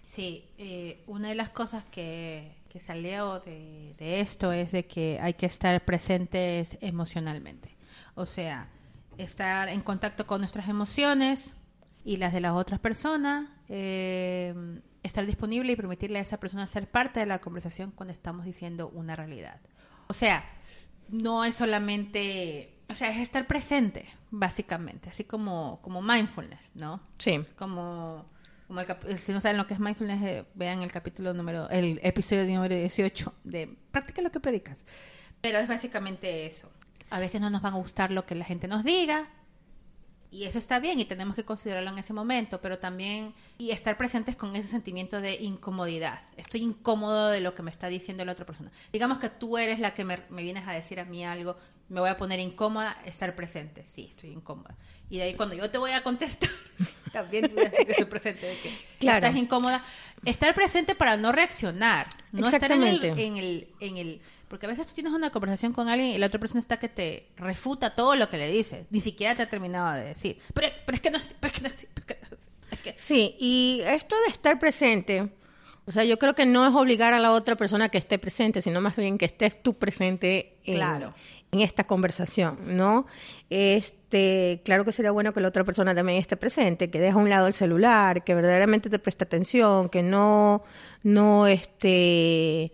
Sí, 0.03 0.45
eh, 0.57 1.03
una 1.07 1.29
de 1.29 1.35
las 1.35 1.49
cosas 1.49 1.83
que, 1.85 2.63
salió 2.81 3.39
de, 3.39 3.95
de, 3.97 4.19
esto 4.19 4.51
es 4.51 4.73
de 4.73 4.85
que 4.85 5.17
hay 5.21 5.35
que 5.35 5.45
estar 5.45 5.85
presentes 5.85 6.77
emocionalmente. 6.81 7.75
O 8.15 8.25
sea, 8.25 8.69
estar 9.17 9.69
en 9.69 9.81
contacto 9.81 10.27
con 10.27 10.41
nuestras 10.41 10.67
emociones 10.67 11.55
y 12.03 12.17
las 12.17 12.33
de 12.33 12.41
las 12.41 12.53
otras 12.53 12.79
personas, 12.79 13.49
eh, 13.67 14.53
estar 15.03 15.25
disponible 15.25 15.73
y 15.73 15.75
permitirle 15.75 16.19
a 16.19 16.21
esa 16.21 16.39
persona 16.39 16.67
ser 16.67 16.89
parte 16.89 17.19
de 17.19 17.25
la 17.25 17.39
conversación 17.39 17.91
cuando 17.91 18.13
estamos 18.13 18.45
diciendo 18.45 18.89
una 18.89 19.15
realidad. 19.15 19.59
O 20.07 20.13
sea, 20.13 20.45
no 21.09 21.43
es 21.45 21.55
solamente 21.55 22.74
o 22.89 22.95
sea, 22.95 23.09
es 23.09 23.17
estar 23.17 23.47
presente, 23.47 24.05
básicamente, 24.31 25.09
así 25.09 25.23
como, 25.23 25.79
como 25.81 26.01
mindfulness, 26.01 26.71
¿no? 26.75 27.01
Sí. 27.17 27.43
Como, 27.55 28.25
como 28.67 28.79
el 28.79 29.19
si 29.19 29.31
no 29.31 29.41
saben 29.41 29.57
lo 29.57 29.67
que 29.67 29.73
es 29.73 29.79
mindfulness, 29.79 30.23
eh, 30.23 30.45
vean 30.53 30.81
el 30.81 30.91
capítulo 30.91 31.33
número, 31.33 31.69
el 31.69 31.99
episodio 32.03 32.45
número 32.45 32.75
18 32.75 33.33
de 33.43 33.75
Practica 33.91 34.21
lo 34.21 34.31
que 34.31 34.39
predicas. 34.39 34.79
Pero 35.41 35.59
es 35.59 35.67
básicamente 35.67 36.45
eso. 36.45 36.69
A 37.09 37.19
veces 37.19 37.41
no 37.41 37.49
nos 37.49 37.61
van 37.61 37.73
a 37.73 37.77
gustar 37.77 38.11
lo 38.11 38.23
que 38.23 38.35
la 38.35 38.45
gente 38.45 38.67
nos 38.67 38.83
diga, 38.83 39.29
y 40.35 40.43
eso 40.43 40.59
está 40.59 40.79
bien 40.79 40.99
y 40.99 41.05
tenemos 41.05 41.37
que 41.37 41.45
considerarlo 41.45 41.89
en 41.91 41.97
ese 41.97 42.11
momento, 42.11 42.59
pero 42.59 42.77
también 42.77 43.33
y 43.57 43.71
estar 43.71 43.95
presentes 43.95 44.35
con 44.35 44.53
ese 44.57 44.67
sentimiento 44.67 45.21
de 45.21 45.35
incomodidad. 45.35 46.19
Estoy 46.35 46.61
incómodo 46.61 47.29
de 47.29 47.39
lo 47.39 47.55
que 47.55 47.63
me 47.63 47.71
está 47.71 47.87
diciendo 47.87 48.25
la 48.25 48.33
otra 48.33 48.45
persona. 48.45 48.69
Digamos 48.91 49.19
que 49.19 49.29
tú 49.29 49.57
eres 49.57 49.79
la 49.79 49.93
que 49.93 50.03
me, 50.03 50.19
me 50.29 50.43
vienes 50.43 50.67
a 50.67 50.73
decir 50.73 50.99
a 50.99 51.05
mí 51.05 51.23
algo 51.23 51.55
me 51.89 51.99
voy 51.99 52.09
a 52.09 52.17
poner 52.17 52.39
incómoda, 52.39 52.97
estar 53.05 53.35
presente. 53.35 53.85
Sí, 53.85 54.07
estoy 54.09 54.31
incómoda. 54.31 54.75
Y 55.09 55.17
de 55.17 55.23
ahí 55.23 55.33
cuando 55.35 55.55
yo 55.55 55.69
te 55.69 55.77
voy 55.77 55.91
a 55.91 56.01
contestar, 56.01 56.49
también 57.13 57.47
tú 57.47 57.59
estar 57.59 58.09
presente 58.09 58.45
de 58.45 58.57
que 58.57 58.77
estás 58.99 59.35
incómoda. 59.35 59.83
Estar 60.23 60.53
presente 60.55 60.95
para 60.95 61.17
no 61.17 61.31
reaccionar, 61.31 62.07
no 62.31 62.47
estar 62.47 62.71
en 62.71 62.83
el, 62.83 63.03
en 63.03 63.37
el, 63.37 63.67
en 63.79 63.97
el, 63.97 64.21
porque 64.47 64.65
a 64.65 64.69
veces 64.69 64.87
tú 64.87 64.93
tienes 64.93 65.13
una 65.13 65.29
conversación 65.29 65.73
con 65.73 65.87
alguien 65.87 66.09
y 66.09 66.17
la 66.17 66.25
otra 66.25 66.39
persona 66.39 66.59
está 66.59 66.77
que 66.77 66.89
te 66.89 67.27
refuta 67.37 67.93
todo 67.93 68.15
lo 68.15 68.29
que 68.29 68.37
le 68.37 68.51
dices, 68.51 68.87
ni 68.89 68.99
siquiera 68.99 69.35
te 69.35 69.43
ha 69.43 69.49
terminado 69.49 69.93
de 69.93 70.05
decir. 70.05 70.39
Pero, 70.55 70.69
pero 70.85 70.95
es 70.95 71.01
que 71.01 71.11
no, 71.11 71.19
pero 71.39 71.53
es 71.53 71.59
que 71.59 71.69
no, 71.69 71.75
pero 71.93 72.19
es 72.71 72.79
que 72.79 72.93
Sí, 72.95 73.35
y 73.39 73.81
esto 73.85 74.15
de 74.25 74.31
estar 74.31 74.57
presente, 74.57 75.29
o 75.85 75.91
sea, 75.91 76.03
yo 76.03 76.17
creo 76.17 76.33
que 76.33 76.47
no 76.47 76.65
es 76.67 76.73
obligar 76.73 77.13
a 77.13 77.19
la 77.19 77.31
otra 77.31 77.55
persona 77.55 77.89
que 77.89 77.99
esté 77.99 78.17
presente, 78.17 78.63
sino 78.63 78.81
más 78.81 78.95
bien 78.95 79.19
que 79.19 79.25
estés 79.25 79.61
tú 79.61 79.75
presente 79.75 80.57
en, 80.63 80.77
claro 80.77 81.13
en 81.55 81.61
esta 81.61 81.85
conversación, 81.85 82.57
¿no? 82.77 83.05
Este, 83.49 84.61
claro 84.65 84.83
que 84.85 84.91
sería 84.91 85.11
bueno 85.11 85.33
que 85.33 85.41
la 85.41 85.47
otra 85.47 85.63
persona 85.63 85.95
también 85.95 86.19
esté 86.19 86.35
presente, 86.37 86.89
que 86.89 86.99
deje 86.99 87.13
a 87.13 87.17
un 87.17 87.29
lado 87.29 87.47
el 87.47 87.53
celular, 87.53 88.23
que 88.23 88.35
verdaderamente 88.35 88.89
te 88.89 88.99
preste 88.99 89.23
atención, 89.23 89.89
que 89.89 90.03
no, 90.03 90.63
no, 91.03 91.47
este, 91.47 92.73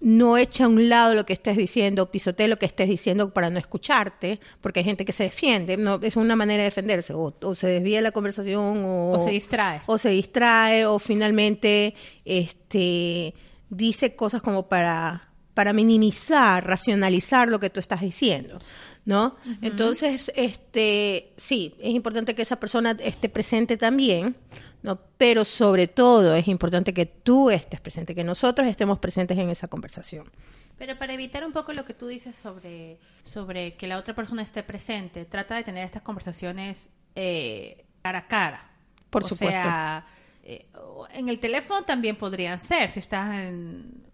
no 0.00 0.36
echa 0.36 0.64
a 0.64 0.68
un 0.68 0.88
lado 0.88 1.14
lo 1.14 1.26
que 1.26 1.32
estés 1.32 1.56
diciendo, 1.56 2.10
pisotee 2.10 2.48
lo 2.48 2.58
que 2.58 2.66
estés 2.66 2.88
diciendo 2.88 3.34
para 3.34 3.50
no 3.50 3.58
escucharte, 3.58 4.38
porque 4.60 4.80
hay 4.80 4.84
gente 4.84 5.04
que 5.04 5.12
se 5.12 5.24
defiende, 5.24 5.76
no 5.76 5.98
es 6.02 6.16
una 6.16 6.36
manera 6.36 6.62
de 6.62 6.68
defenderse, 6.68 7.14
o, 7.14 7.34
o 7.40 7.54
se 7.54 7.66
desvía 7.66 8.00
la 8.00 8.12
conversación, 8.12 8.84
o, 8.84 9.12
O 9.12 9.24
se 9.24 9.30
distrae. 9.32 9.82
o 9.86 9.98
se 9.98 10.10
distrae, 10.10 10.86
o 10.86 10.98
finalmente 10.98 11.94
este, 12.24 13.34
dice 13.70 14.14
cosas 14.14 14.40
como 14.40 14.68
para, 14.68 15.27
para 15.58 15.72
minimizar, 15.72 16.64
racionalizar 16.64 17.48
lo 17.48 17.58
que 17.58 17.68
tú 17.68 17.80
estás 17.80 18.00
diciendo. 18.00 18.60
¿No? 19.04 19.34
Entonces, 19.60 20.30
este, 20.36 21.32
sí, 21.36 21.74
es 21.80 21.88
importante 21.88 22.36
que 22.36 22.42
esa 22.42 22.60
persona 22.60 22.96
esté 23.00 23.28
presente 23.28 23.76
también, 23.76 24.36
¿no? 24.84 25.00
Pero 25.16 25.44
sobre 25.44 25.88
todo 25.88 26.36
es 26.36 26.46
importante 26.46 26.94
que 26.94 27.06
tú 27.06 27.50
estés 27.50 27.80
presente, 27.80 28.14
que 28.14 28.22
nosotros 28.22 28.68
estemos 28.68 29.00
presentes 29.00 29.36
en 29.36 29.50
esa 29.50 29.66
conversación. 29.66 30.30
Pero 30.78 30.96
para 30.96 31.14
evitar 31.14 31.44
un 31.44 31.50
poco 31.50 31.72
lo 31.72 31.84
que 31.84 31.92
tú 31.92 32.06
dices 32.06 32.36
sobre, 32.36 33.00
sobre 33.24 33.74
que 33.74 33.88
la 33.88 33.98
otra 33.98 34.14
persona 34.14 34.42
esté 34.42 34.62
presente, 34.62 35.24
trata 35.24 35.56
de 35.56 35.64
tener 35.64 35.84
estas 35.84 36.02
conversaciones 36.02 36.90
eh, 37.16 37.84
cara 38.02 38.20
a 38.20 38.28
cara. 38.28 38.70
Por 39.10 39.24
o 39.24 39.26
supuesto. 39.26 39.60
sea, 39.60 40.06
eh, 40.44 40.68
en 41.14 41.28
el 41.28 41.40
teléfono 41.40 41.82
también 41.82 42.14
podrían 42.14 42.60
ser, 42.60 42.90
si 42.90 43.00
estás 43.00 43.34
en... 43.34 44.06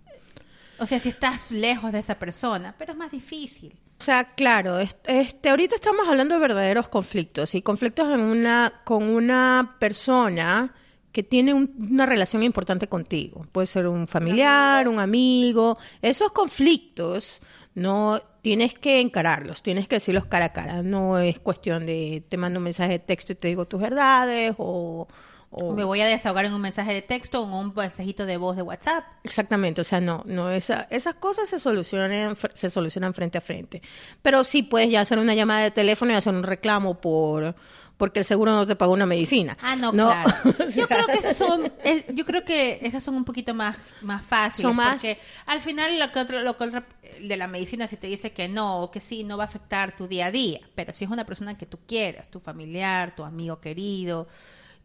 O 0.78 0.86
sea, 0.86 0.98
si 1.00 1.08
estás 1.08 1.50
lejos 1.50 1.92
de 1.92 2.00
esa 2.00 2.16
persona, 2.18 2.74
pero 2.78 2.92
es 2.92 2.98
más 2.98 3.10
difícil. 3.12 3.72
O 3.98 4.02
sea, 4.02 4.34
claro, 4.34 4.78
es- 4.78 4.96
este, 5.06 5.48
ahorita 5.50 5.74
estamos 5.76 6.06
hablando 6.08 6.34
de 6.34 6.40
verdaderos 6.40 6.88
conflictos 6.88 7.54
y 7.54 7.62
conflictos 7.62 8.12
en 8.12 8.20
una, 8.20 8.80
con 8.84 9.04
una 9.04 9.76
persona 9.78 10.74
que 11.12 11.22
tiene 11.22 11.54
un- 11.54 11.72
una 11.90 12.06
relación 12.06 12.42
importante 12.42 12.88
contigo. 12.88 13.46
Puede 13.52 13.68
ser 13.68 13.86
un 13.86 14.08
familiar, 14.08 14.88
un 14.88 14.98
amigo. 14.98 15.78
Esos 16.02 16.32
conflictos 16.32 17.40
no 17.76 18.20
tienes 18.42 18.74
que 18.74 19.00
encararlos, 19.00 19.62
tienes 19.62 19.86
que 19.86 19.96
decirlos 19.96 20.26
cara 20.26 20.46
a 20.46 20.52
cara. 20.52 20.82
No 20.82 21.18
es 21.18 21.38
cuestión 21.38 21.86
de 21.86 22.24
te 22.28 22.36
mando 22.36 22.58
un 22.58 22.64
mensaje 22.64 22.90
de 22.92 22.98
texto 22.98 23.32
y 23.32 23.36
te 23.36 23.48
digo 23.48 23.66
tus 23.66 23.80
verdades 23.80 24.54
o... 24.58 25.06
o- 25.56 25.72
Me 25.72 25.84
voy 25.84 26.00
a 26.00 26.06
desahogar 26.06 26.44
en 26.44 26.52
un 26.54 26.60
mensaje 26.60 26.92
de 26.92 27.02
texto 27.02 27.42
o 27.42 27.46
en 27.46 27.52
un 27.54 27.72
mensajito 27.74 28.26
de 28.26 28.36
voz 28.36 28.56
de 28.56 28.62
WhatsApp. 28.62 29.04
Exactamente, 29.22 29.80
o 29.80 29.84
sea, 29.84 30.00
no, 30.00 30.22
no, 30.26 30.50
esa, 30.50 30.86
esas 30.90 31.14
cosas 31.14 31.48
se 31.48 31.58
solucionan, 31.58 32.36
se 32.54 32.70
solucionan 32.70 33.14
frente 33.14 33.38
a 33.38 33.40
frente. 33.40 33.80
Pero 34.22 34.44
sí 34.44 34.62
puedes 34.62 34.90
ya 34.90 35.00
hacer 35.00 35.18
una 35.18 35.34
llamada 35.34 35.60
de 35.62 35.70
teléfono 35.70 36.12
y 36.12 36.14
hacer 36.16 36.32
un 36.34 36.42
reclamo 36.42 37.00
por 37.00 37.54
porque 37.96 38.18
el 38.18 38.24
seguro 38.24 38.50
no 38.50 38.66
te 38.66 38.74
pagó 38.74 38.92
una 38.92 39.06
medicina. 39.06 39.56
Ah, 39.62 39.76
no, 39.76 39.92
claro. 39.92 40.28
Yo 40.74 40.88
creo 40.88 41.06
que 41.06 41.12
esas 41.20 41.36
son, 41.36 41.62
es- 41.84 42.04
yo 42.12 42.24
creo 42.26 42.44
que 42.44 42.80
esas 42.82 43.04
son 43.04 43.14
un 43.14 43.24
poquito 43.24 43.54
más, 43.54 43.76
más 44.02 44.24
fáciles. 44.24 44.62
Son 44.62 44.74
más- 44.74 44.94
Porque 44.94 45.20
al 45.46 45.60
final 45.60 45.96
lo 46.00 46.10
que 46.10 46.18
otro, 46.18 46.42
lo 46.42 46.56
que 46.56 46.64
otra 46.64 46.84
de 47.22 47.36
la 47.36 47.46
medicina 47.46 47.86
si 47.86 47.96
te 47.96 48.08
dice 48.08 48.32
que 48.32 48.48
no 48.48 48.80
o 48.82 48.90
que 48.90 48.98
sí, 48.98 49.22
no 49.22 49.36
va 49.36 49.44
a 49.44 49.46
afectar 49.46 49.94
tu 49.94 50.08
día 50.08 50.26
a 50.26 50.30
día. 50.32 50.58
Pero 50.74 50.92
si 50.92 51.04
es 51.04 51.10
una 51.12 51.24
persona 51.24 51.56
que 51.56 51.66
tú 51.66 51.78
quieras, 51.86 52.28
tu 52.32 52.40
familiar, 52.40 53.14
tu 53.14 53.22
amigo 53.22 53.60
querido, 53.60 54.26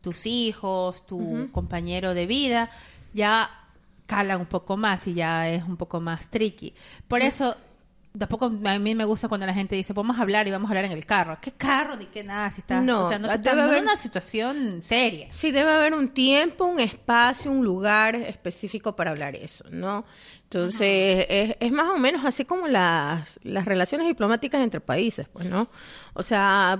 tus 0.02 0.26
hijos, 0.26 1.06
tu 1.06 1.50
compañero 1.52 2.14
de 2.14 2.26
vida, 2.26 2.70
ya 3.14 3.50
cala 4.06 4.38
un 4.38 4.46
poco 4.48 4.78
más 4.78 5.06
y 5.08 5.14
ya 5.14 5.50
es 5.50 5.64
un 5.64 5.78
poco 5.78 6.00
más 6.00 6.30
tricky. 6.30 6.74
Por 7.08 7.22
eso 7.22 7.56
tampoco 8.18 8.46
a 8.66 8.80
mí 8.80 8.96
me 8.96 9.06
gusta 9.06 9.28
cuando 9.28 9.46
la 9.46 9.54
gente 9.54 9.76
dice, 9.76 9.94
vamos 9.94 10.18
a 10.18 10.24
hablar 10.24 10.48
y 10.48 10.52
vamos 10.52 10.68
a 10.68 10.72
hablar 10.72 10.86
en 10.86 10.92
el 10.94 11.06
carro. 11.06 11.38
¿Qué 11.40 11.52
carro 11.52 11.96
ni 11.96 12.06
qué 12.08 12.24
nada? 12.24 12.50
Si 12.50 12.62
estás, 12.62 12.84
No, 12.84 13.06
o 13.06 13.10
sea, 13.10 13.20
no 13.20 13.28
te 13.28 13.36
estás 13.36 13.56
dando 13.56 13.72
haber- 13.72 13.84
una 13.84 13.98
situación 13.98 14.82
seria. 14.82 15.28
Sí, 15.32 15.52
debe 15.52 15.72
haber 15.72 15.94
un 15.94 16.10
tiempo, 16.10 16.66
un 16.66 16.80
espacio, 16.80 17.52
un 17.52 17.64
lugar 17.64 18.16
específico 18.16 18.96
para 18.96 19.12
hablar 19.12 19.36
eso, 19.36 19.64
¿no? 19.70 20.06
Entonces, 20.44 21.28
es, 21.30 21.56
es 21.60 21.72
más 21.72 21.88
o 21.90 22.00
menos 22.00 22.26
así 22.26 22.46
como 22.46 22.68
las, 22.68 23.40
las 23.44 23.66
relaciones 23.66 24.08
diplomáticas 24.08 24.62
entre 24.62 24.82
países, 24.82 25.28
pues, 25.32 25.46
¿no? 25.46 25.70
O 26.16 26.24
sea, 26.24 26.80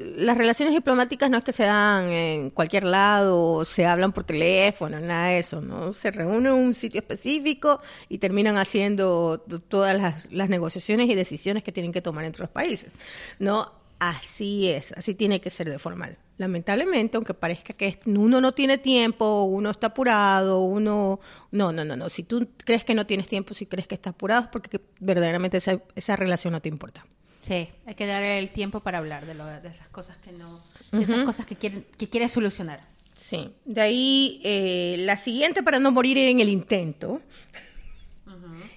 las 0.00 0.36
relaciones 0.36 0.74
diplomáticas 0.74 1.30
no 1.30 1.38
es 1.38 1.44
que 1.44 1.52
se 1.52 1.64
dan 1.64 2.08
en 2.08 2.50
cualquier 2.50 2.84
lado, 2.84 3.52
o 3.54 3.64
se 3.64 3.86
hablan 3.86 4.12
por 4.12 4.24
teléfono, 4.24 4.98
nada 5.00 5.28
de 5.28 5.38
eso, 5.38 5.60
¿no? 5.60 5.92
Se 5.92 6.10
reúnen 6.10 6.46
en 6.46 6.52
un 6.52 6.74
sitio 6.74 7.00
específico 7.00 7.80
y 8.08 8.18
terminan 8.18 8.56
haciendo 8.56 9.44
todas 9.68 9.96
las, 10.00 10.32
las 10.32 10.48
negociaciones 10.48 11.08
y 11.08 11.14
decisiones 11.14 11.62
que 11.62 11.72
tienen 11.72 11.92
que 11.92 12.02
tomar 12.02 12.24
entre 12.24 12.42
los 12.42 12.50
países, 12.50 12.90
¿no? 13.38 13.72
Así 14.00 14.68
es, 14.68 14.92
así 14.92 15.14
tiene 15.14 15.40
que 15.40 15.50
ser 15.50 15.70
de 15.70 15.78
formal. 15.78 16.18
Lamentablemente, 16.36 17.16
aunque 17.16 17.32
parezca 17.32 17.74
que 17.74 18.00
uno 18.06 18.40
no 18.40 18.52
tiene 18.52 18.76
tiempo, 18.76 19.44
uno 19.44 19.70
está 19.70 19.88
apurado, 19.88 20.60
uno... 20.62 21.20
No, 21.52 21.70
no, 21.70 21.84
no, 21.84 21.96
no. 21.96 22.08
Si 22.08 22.24
tú 22.24 22.48
crees 22.64 22.84
que 22.84 22.94
no 22.94 23.06
tienes 23.06 23.28
tiempo, 23.28 23.54
si 23.54 23.66
crees 23.66 23.86
que 23.86 23.94
estás 23.94 24.14
apurado, 24.14 24.42
es 24.42 24.48
porque 24.48 24.80
verdaderamente 24.98 25.58
esa, 25.58 25.80
esa 25.94 26.16
relación 26.16 26.52
no 26.52 26.60
te 26.60 26.68
importa. 26.68 27.06
Sí, 27.46 27.68
hay 27.84 27.94
que 27.94 28.06
darle 28.06 28.38
el 28.38 28.50
tiempo 28.50 28.80
para 28.80 28.98
hablar 28.98 29.26
de, 29.26 29.34
lo, 29.34 29.44
de 29.44 29.68
esas 29.68 29.88
cosas 29.88 30.16
que 30.16 30.32
no, 30.32 30.64
de 30.92 31.02
esas 31.02 31.24
cosas 31.24 31.44
que 31.44 31.56
quieren, 31.56 31.86
que 31.98 32.08
quieres 32.08 32.32
solucionar. 32.32 32.80
Sí. 33.12 33.52
De 33.66 33.80
ahí, 33.82 34.40
eh, 34.44 34.96
la 35.00 35.18
siguiente 35.18 35.62
para 35.62 35.78
no 35.78 35.92
morir 35.92 36.16
en 36.16 36.40
el 36.40 36.48
intento 36.48 37.20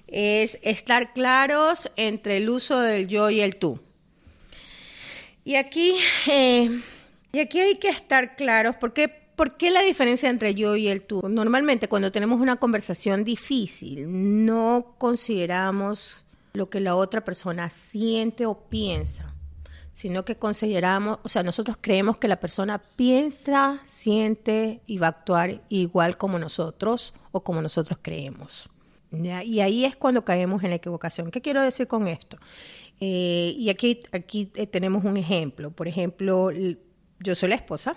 es 0.06 0.58
estar 0.62 1.12
claros 1.12 1.90
entre 1.96 2.36
el 2.36 2.48
uso 2.48 2.78
del 2.80 3.08
yo 3.08 3.30
y 3.30 3.40
el 3.40 3.56
tú. 3.56 3.80
Y 5.44 5.56
aquí, 5.56 5.96
eh, 6.30 6.82
y 7.32 7.38
aquí 7.38 7.60
hay 7.60 7.76
que 7.76 7.88
estar 7.88 8.36
claros 8.36 8.76
porque 8.76 9.28
¿Por 9.38 9.56
qué 9.56 9.70
la 9.70 9.82
diferencia 9.82 10.28
entre 10.28 10.52
yo 10.56 10.74
y 10.74 10.88
el 10.88 11.02
tú? 11.02 11.22
Normalmente 11.28 11.86
cuando 11.86 12.10
tenemos 12.10 12.40
una 12.40 12.56
conversación 12.56 13.22
difícil 13.22 14.04
no 14.44 14.96
consideramos 14.98 16.26
lo 16.58 16.68
que 16.68 16.80
la 16.80 16.96
otra 16.96 17.24
persona 17.24 17.70
siente 17.70 18.44
o 18.44 18.68
piensa, 18.68 19.32
sino 19.92 20.24
que 20.24 20.36
consideramos, 20.36 21.20
o 21.22 21.28
sea, 21.28 21.44
nosotros 21.44 21.78
creemos 21.80 22.18
que 22.18 22.26
la 22.26 22.40
persona 22.40 22.78
piensa, 22.96 23.80
siente 23.84 24.82
y 24.86 24.98
va 24.98 25.06
a 25.06 25.10
actuar 25.10 25.62
igual 25.68 26.18
como 26.18 26.38
nosotros 26.38 27.14
o 27.30 27.44
como 27.44 27.62
nosotros 27.62 27.98
creemos. 28.02 28.68
Y 29.10 29.60
ahí 29.60 29.84
es 29.84 29.96
cuando 29.96 30.24
caemos 30.24 30.62
en 30.64 30.70
la 30.70 30.76
equivocación. 30.76 31.30
¿Qué 31.30 31.40
quiero 31.40 31.62
decir 31.62 31.86
con 31.86 32.08
esto? 32.08 32.36
Eh, 33.00 33.54
y 33.56 33.70
aquí, 33.70 34.00
aquí 34.12 34.50
eh, 34.56 34.66
tenemos 34.66 35.04
un 35.04 35.16
ejemplo. 35.16 35.70
Por 35.70 35.88
ejemplo, 35.88 36.50
yo 37.20 37.34
soy 37.34 37.48
la 37.48 37.54
esposa 37.54 37.96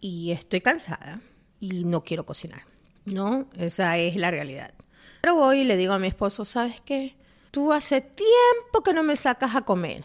y 0.00 0.32
estoy 0.32 0.60
cansada 0.60 1.20
y 1.60 1.84
no 1.84 2.02
quiero 2.02 2.24
cocinar, 2.24 2.62
¿no? 3.04 3.48
Esa 3.56 3.98
es 3.98 4.16
la 4.16 4.30
realidad. 4.30 4.72
Pero 5.20 5.34
voy 5.34 5.60
y 5.60 5.64
le 5.64 5.76
digo 5.76 5.92
a 5.92 5.98
mi 5.98 6.08
esposo, 6.08 6.44
¿sabes 6.44 6.80
qué? 6.80 7.14
Tú 7.50 7.72
hace 7.72 8.00
tiempo 8.00 8.82
que 8.84 8.92
no 8.92 9.02
me 9.02 9.16
sacas 9.16 9.54
a 9.56 9.62
comer. 9.62 10.04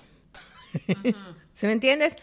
¿Sí 1.53 1.65
me 1.67 1.73
entiendes? 1.73 2.15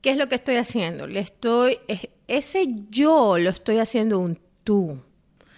¿Qué 0.00 0.10
es 0.10 0.16
lo 0.16 0.28
que 0.28 0.34
estoy 0.36 0.56
haciendo? 0.56 1.06
Le 1.06 1.20
estoy, 1.20 1.78
es- 1.88 2.08
ese 2.28 2.66
yo 2.90 3.38
lo 3.38 3.50
estoy 3.50 3.78
haciendo 3.78 4.18
un 4.18 4.38
tú, 4.64 5.02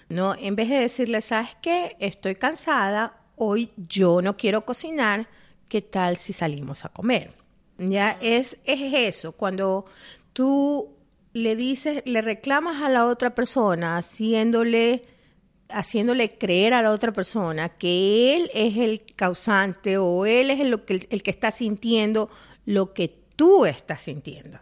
¿no? 0.08 0.34
En 0.34 0.56
vez 0.56 0.68
de 0.68 0.76
decirle, 0.80 1.20
¿sabes 1.20 1.50
qué? 1.62 1.96
Estoy 2.00 2.34
cansada, 2.36 3.20
hoy 3.36 3.70
yo 3.88 4.22
no 4.22 4.36
quiero 4.36 4.64
cocinar, 4.64 5.28
¿qué 5.68 5.82
tal 5.82 6.16
si 6.16 6.32
salimos 6.32 6.84
a 6.84 6.88
comer? 6.90 7.34
Ya 7.78 8.16
es, 8.20 8.58
es 8.64 8.92
eso, 8.94 9.32
cuando 9.32 9.86
tú 10.32 10.94
le 11.32 11.56
dices, 11.56 12.02
le 12.06 12.22
reclamas 12.22 12.82
a 12.82 12.88
la 12.88 13.06
otra 13.06 13.34
persona, 13.34 13.96
haciéndole, 13.96 15.04
haciéndole 15.74 16.38
creer 16.38 16.74
a 16.74 16.82
la 16.82 16.92
otra 16.92 17.12
persona 17.12 17.68
que 17.68 18.36
él 18.36 18.50
es 18.54 18.76
el 18.76 19.02
causante 19.16 19.98
o 19.98 20.24
él 20.26 20.50
es 20.50 20.60
el, 20.60 20.80
que, 20.84 21.06
el 21.10 21.22
que 21.22 21.30
está 21.30 21.50
sintiendo 21.50 22.30
lo 22.64 22.94
que 22.94 23.14
tú 23.36 23.66
estás 23.66 24.02
sintiendo. 24.02 24.58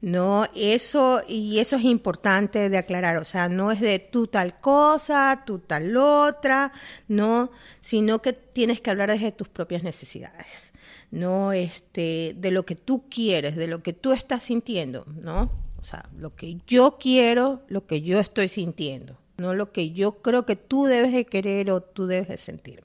No, 0.00 0.48
eso, 0.56 1.22
y 1.28 1.60
eso 1.60 1.76
es 1.76 1.84
importante 1.84 2.68
de 2.68 2.76
aclarar, 2.76 3.18
o 3.18 3.24
sea, 3.24 3.48
no 3.48 3.70
es 3.70 3.80
de 3.80 4.00
tú 4.00 4.26
tal 4.26 4.58
cosa, 4.58 5.44
tú 5.46 5.60
tal 5.60 5.96
otra, 5.96 6.72
no, 7.06 7.52
sino 7.78 8.20
que 8.20 8.32
tienes 8.32 8.80
que 8.80 8.90
hablar 8.90 9.12
desde 9.12 9.30
tus 9.30 9.48
propias 9.48 9.84
necesidades, 9.84 10.72
no 11.12 11.52
este, 11.52 12.34
de 12.36 12.50
lo 12.50 12.66
que 12.66 12.74
tú 12.74 13.08
quieres, 13.08 13.54
de 13.54 13.68
lo 13.68 13.80
que 13.84 13.92
tú 13.92 14.12
estás 14.12 14.42
sintiendo, 14.42 15.06
¿no? 15.06 15.52
O 15.80 15.84
sea, 15.84 16.08
lo 16.18 16.34
que 16.34 16.58
yo 16.66 16.98
quiero, 16.98 17.62
lo 17.68 17.86
que 17.86 18.00
yo 18.02 18.18
estoy 18.18 18.48
sintiendo, 18.48 19.21
no 19.36 19.54
lo 19.54 19.72
que 19.72 19.92
yo 19.92 20.22
creo 20.22 20.46
que 20.46 20.56
tú 20.56 20.84
debes 20.84 21.12
de 21.12 21.24
querer 21.24 21.70
o 21.70 21.80
tú 21.82 22.06
debes 22.06 22.28
de 22.28 22.36
sentir, 22.36 22.84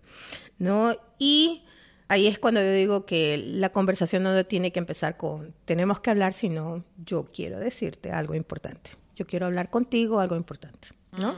¿no? 0.58 0.96
Y 1.20 1.64
ahí 2.08 2.28
es 2.28 2.40
cuando 2.40 2.62
yo 2.62 2.72
digo 2.72 3.06
que 3.06 3.38
la 3.38 3.70
conversación 3.70 4.24
no 4.24 4.44
tiene 4.44 4.72
que 4.72 4.80
empezar 4.80 5.18
con 5.18 5.54
tenemos 5.66 6.00
que 6.00 6.10
hablar, 6.10 6.34
sino 6.34 6.84
yo 7.06 7.26
quiero 7.26 7.60
decirte 7.60 8.12
algo 8.12 8.36
importante. 8.36 8.92
Yo 9.16 9.26
quiero 9.26 9.48
hablar 9.48 9.70
contigo 9.70 10.20
algo 10.20 10.36
importante, 10.36 10.90
¿no? 11.20 11.36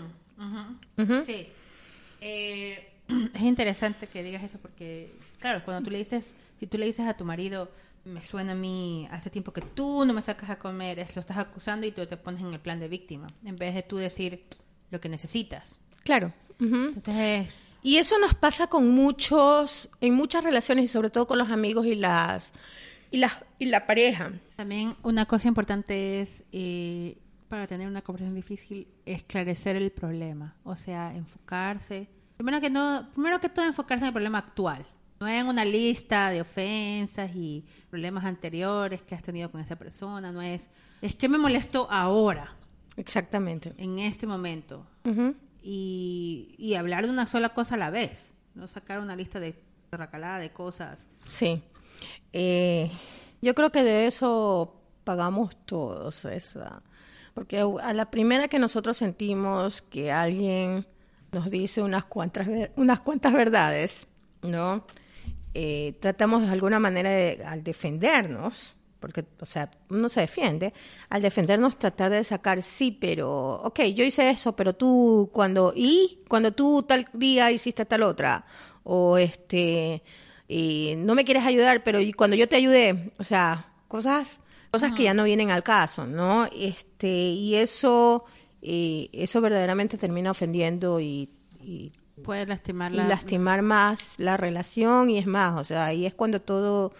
Ujú. 0.97 1.23
Sí. 1.25 1.47
Eh, 2.21 2.89
es 3.33 3.41
interesante 3.41 4.07
que 4.07 4.23
digas 4.23 4.43
eso 4.43 4.57
porque, 4.59 5.13
claro, 5.39 5.63
cuando 5.63 5.83
tú 5.85 5.91
le 5.91 5.97
dices, 5.97 6.33
si 6.59 6.67
tú 6.67 6.77
le 6.77 6.85
dices 6.85 7.07
a 7.07 7.15
tu 7.15 7.25
marido, 7.25 7.69
me 8.05 8.23
suena 8.23 8.53
a 8.53 8.55
mí 8.55 9.07
hace 9.11 9.29
tiempo 9.29 9.51
que 9.51 9.61
tú 9.61 10.05
no 10.05 10.13
me 10.13 10.21
sacas 10.21 10.49
a 10.49 10.59
comer, 10.59 10.99
es, 10.99 11.15
lo 11.15 11.21
estás 11.21 11.37
acusando 11.37 11.85
y 11.85 11.91
tú 11.91 12.05
te 12.05 12.17
pones 12.17 12.41
en 12.41 12.53
el 12.53 12.59
plan 12.59 12.79
de 12.79 12.87
víctima, 12.87 13.27
en 13.43 13.55
vez 13.55 13.75
de 13.75 13.83
tú 13.83 13.97
decir 13.97 14.43
lo 14.91 14.99
que 14.99 15.09
necesitas. 15.09 15.79
Claro, 16.03 16.33
Entonces 16.59 17.15
es... 17.15 17.75
Y 17.81 17.97
eso 17.97 18.19
nos 18.19 18.35
pasa 18.35 18.67
con 18.67 18.89
muchos, 18.89 19.89
en 20.01 20.13
muchas 20.13 20.43
relaciones 20.43 20.85
y 20.85 20.87
sobre 20.87 21.09
todo 21.09 21.27
con 21.27 21.37
los 21.37 21.49
amigos 21.49 21.85
y 21.85 21.95
las 21.95 22.51
y 23.11 23.17
la, 23.17 23.45
y 23.57 23.65
la 23.65 23.85
pareja. 23.85 24.31
También 24.55 24.95
una 25.03 25.25
cosa 25.25 25.47
importante 25.47 26.21
es, 26.21 26.43
eh, 26.51 27.17
para 27.47 27.67
tener 27.67 27.87
una 27.87 28.01
conversación 28.01 28.35
difícil, 28.35 28.87
esclarecer 29.05 29.75
el 29.75 29.91
problema. 29.91 30.55
O 30.63 30.75
sea, 30.75 31.15
enfocarse. 31.15 32.07
Primero 32.37 32.61
que, 32.61 32.69
no, 32.69 33.09
primero 33.13 33.39
que 33.39 33.49
todo, 33.49 33.65
enfocarse 33.65 34.05
en 34.05 34.07
el 34.07 34.13
problema 34.13 34.37
actual. 34.39 34.85
No 35.19 35.27
en 35.27 35.47
una 35.47 35.65
lista 35.65 36.29
de 36.29 36.41
ofensas 36.41 37.31
y 37.35 37.65
problemas 37.89 38.23
anteriores 38.23 39.01
que 39.01 39.15
has 39.15 39.23
tenido 39.23 39.51
con 39.51 39.59
esa 39.59 39.75
persona. 39.75 40.31
No 40.31 40.41
es, 40.41 40.69
es 41.01 41.15
que 41.15 41.27
me 41.27 41.37
molesto 41.37 41.87
ahora. 41.89 42.55
Exactamente. 42.99 43.73
En 43.77 43.99
este 43.99 44.27
momento. 44.27 44.85
y, 45.61 46.55
y 46.57 46.75
hablar 46.75 47.05
de 47.05 47.11
una 47.11 47.25
sola 47.25 47.49
cosa 47.49 47.75
a 47.75 47.77
la 47.77 47.89
vez. 47.89 48.31
No 48.55 48.67
sacar 48.67 48.99
una 48.99 49.15
lista 49.15 49.39
de 49.39 49.55
racalada 49.91 50.39
de 50.39 50.51
cosas. 50.51 51.07
Sí. 51.27 51.63
Eh, 52.33 52.91
yo 53.41 53.55
creo 53.55 53.71
que 53.71 53.83
de 53.83 54.05
eso 54.07 54.75
pagamos 55.03 55.55
todos, 55.65 56.25
esa, 56.25 56.83
porque 57.33 57.59
a 57.81 57.93
la 57.93 58.11
primera 58.11 58.47
que 58.47 58.59
nosotros 58.59 58.97
sentimos 58.97 59.81
que 59.81 60.11
alguien 60.11 60.85
nos 61.31 61.49
dice 61.49 61.81
unas 61.81 62.05
cuantas, 62.05 62.47
unas 62.75 62.99
cuantas 62.99 63.33
verdades, 63.33 64.07
¿no? 64.41 64.85
Eh, 65.53 65.97
tratamos 65.99 66.43
de 66.43 66.49
alguna 66.51 66.79
manera 66.79 67.09
de, 67.09 67.43
al 67.45 67.63
defendernos, 67.63 68.75
porque, 68.99 69.25
o 69.39 69.45
sea, 69.45 69.71
uno 69.89 70.09
se 70.09 70.21
defiende, 70.21 70.73
al 71.09 71.21
defendernos 71.21 71.77
tratar 71.77 72.11
de 72.11 72.23
sacar, 72.23 72.61
sí, 72.61 72.91
pero, 72.91 73.61
ok, 73.63 73.81
yo 73.95 74.03
hice 74.03 74.29
eso, 74.29 74.55
pero 74.55 74.73
tú 74.73 75.29
cuando, 75.33 75.73
y 75.75 76.19
cuando 76.27 76.51
tú 76.51 76.83
tal 76.83 77.07
día 77.13 77.51
hiciste 77.51 77.85
tal 77.85 78.03
otra, 78.03 78.45
o 78.83 79.17
este, 79.17 80.03
y 80.47 80.95
no 80.97 81.15
me 81.15 81.25
quieres 81.25 81.45
ayudar, 81.45 81.83
pero 81.83 81.99
cuando 82.15 82.35
yo 82.35 82.47
te 82.47 82.55
ayudé, 82.55 83.13
o 83.17 83.23
sea, 83.23 83.73
cosas 83.87 84.41
cosas 84.71 84.91
que 84.93 85.03
ya 85.03 85.13
no 85.13 85.23
vienen 85.23 85.49
al 85.49 85.63
caso, 85.63 86.05
¿no? 86.05 86.47
Este, 86.55 87.07
y 87.07 87.55
eso 87.55 88.25
eso 88.61 89.41
verdaderamente 89.41 89.97
termina 89.97 90.31
ofendiendo 90.31 90.99
y, 90.99 91.29
puede 92.23 92.45
lastimar 92.45 92.91
lastimar 92.91 93.61
más 93.61 94.01
la 94.17 94.35
relación 94.35 95.09
y 95.09 95.17
es 95.17 95.25
más, 95.25 95.57
o 95.57 95.63
sea, 95.63 95.85
ahí 95.85 96.05
es 96.05 96.13
cuando 96.13 96.41
todo 96.41 96.93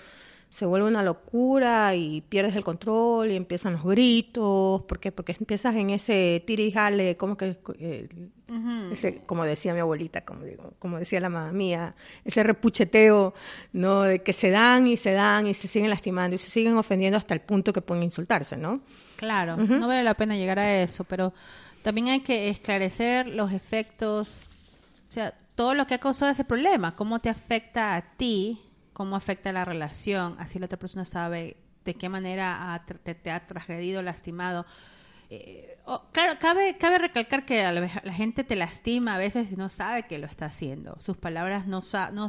se 0.50 0.66
vuelve 0.66 0.88
una 0.88 1.04
locura 1.04 1.94
y 1.94 2.22
pierdes 2.22 2.56
el 2.56 2.64
control 2.64 3.30
y 3.32 3.36
empiezan 3.36 3.74
los 3.74 3.84
gritos, 3.84 4.82
¿por 4.82 5.00
qué? 5.00 5.12
Porque 5.12 5.36
empiezas 5.40 5.76
en 5.76 5.92
ese 5.92 6.44
tira 6.46 6.64
y 6.64 6.72
jale, 6.72 7.16
como 7.16 7.38
que 7.38 7.60
eh, 7.78 8.10
ese, 8.92 9.22
como 9.28 9.46
decía 9.46 9.76
mi 9.76 9.80
abuelita, 9.80 10.26
como 10.26 10.44
digo, 10.46 10.74
como 10.80 10.98
decía 10.98 11.20
la 11.20 11.30
mamá 11.30 11.52
mía, 11.52 11.96
ese 12.26 12.42
repucheteo, 12.42 13.36
¿no? 13.74 14.02
De 14.02 14.24
que 14.24 14.34
se 14.34 14.50
dan 14.50 14.88
y 14.88 14.98
se 14.98 15.12
dan 15.12 15.46
y 15.46 15.54
se 15.54 15.68
siguen 15.68 15.92
lastimando 15.92 16.34
y 16.34 16.40
se 16.40 16.50
siguen 16.50 16.76
ofendiendo 16.78 17.20
hasta 17.20 17.36
el 17.36 17.42
punto 17.42 17.72
que 17.72 17.82
pueden 17.82 18.02
insultarse, 18.02 18.58
¿no? 18.58 18.82
Claro, 19.18 19.56
no 19.56 19.88
vale 19.88 20.02
la 20.02 20.16
pena 20.16 20.36
llegar 20.36 20.58
a 20.58 20.82
eso, 20.82 21.04
pero 21.04 21.32
también 21.84 22.08
hay 22.08 22.22
que 22.22 22.50
esclarecer 22.50 23.28
los 23.28 23.52
efectos, 23.52 24.42
o 25.08 25.12
sea, 25.12 25.38
todo 25.54 25.76
lo 25.76 25.86
que 25.86 25.94
ha 25.94 26.00
causado 26.00 26.32
ese 26.32 26.44
problema, 26.44 26.96
cómo 26.96 27.20
te 27.20 27.30
afecta 27.30 27.96
a 27.96 28.02
ti 28.16 28.60
cómo 29.00 29.16
afecta 29.16 29.54
la 29.54 29.64
relación, 29.64 30.36
así 30.40 30.60
la 30.60 30.66
otra 30.66 30.78
persona 30.78 31.06
sabe 31.06 31.56
de 31.86 31.94
qué 31.94 32.10
manera 32.10 32.84
te, 33.02 33.32
ha 33.32 33.48
transgredido, 33.48 34.02
lastimado. 34.02 34.66
Eh, 35.30 35.78
claro, 36.12 36.38
cabe, 36.38 36.76
cabe 36.78 36.98
recalcar 36.98 37.46
que 37.46 37.64
la, 37.64 37.72
la, 37.72 38.14
gente 38.14 38.44
te 38.44 38.58
lastima 38.58 39.16
a 39.16 39.18
veces 39.18 39.54
y 39.54 39.56
no 39.56 39.70
sabe 39.70 40.04
que 40.04 40.18
lo 40.18 40.26
está 40.26 40.48
haciendo. 40.48 40.98
Sus 41.00 41.16
palabras 41.16 41.66
no, 41.66 41.82
no, 42.12 42.28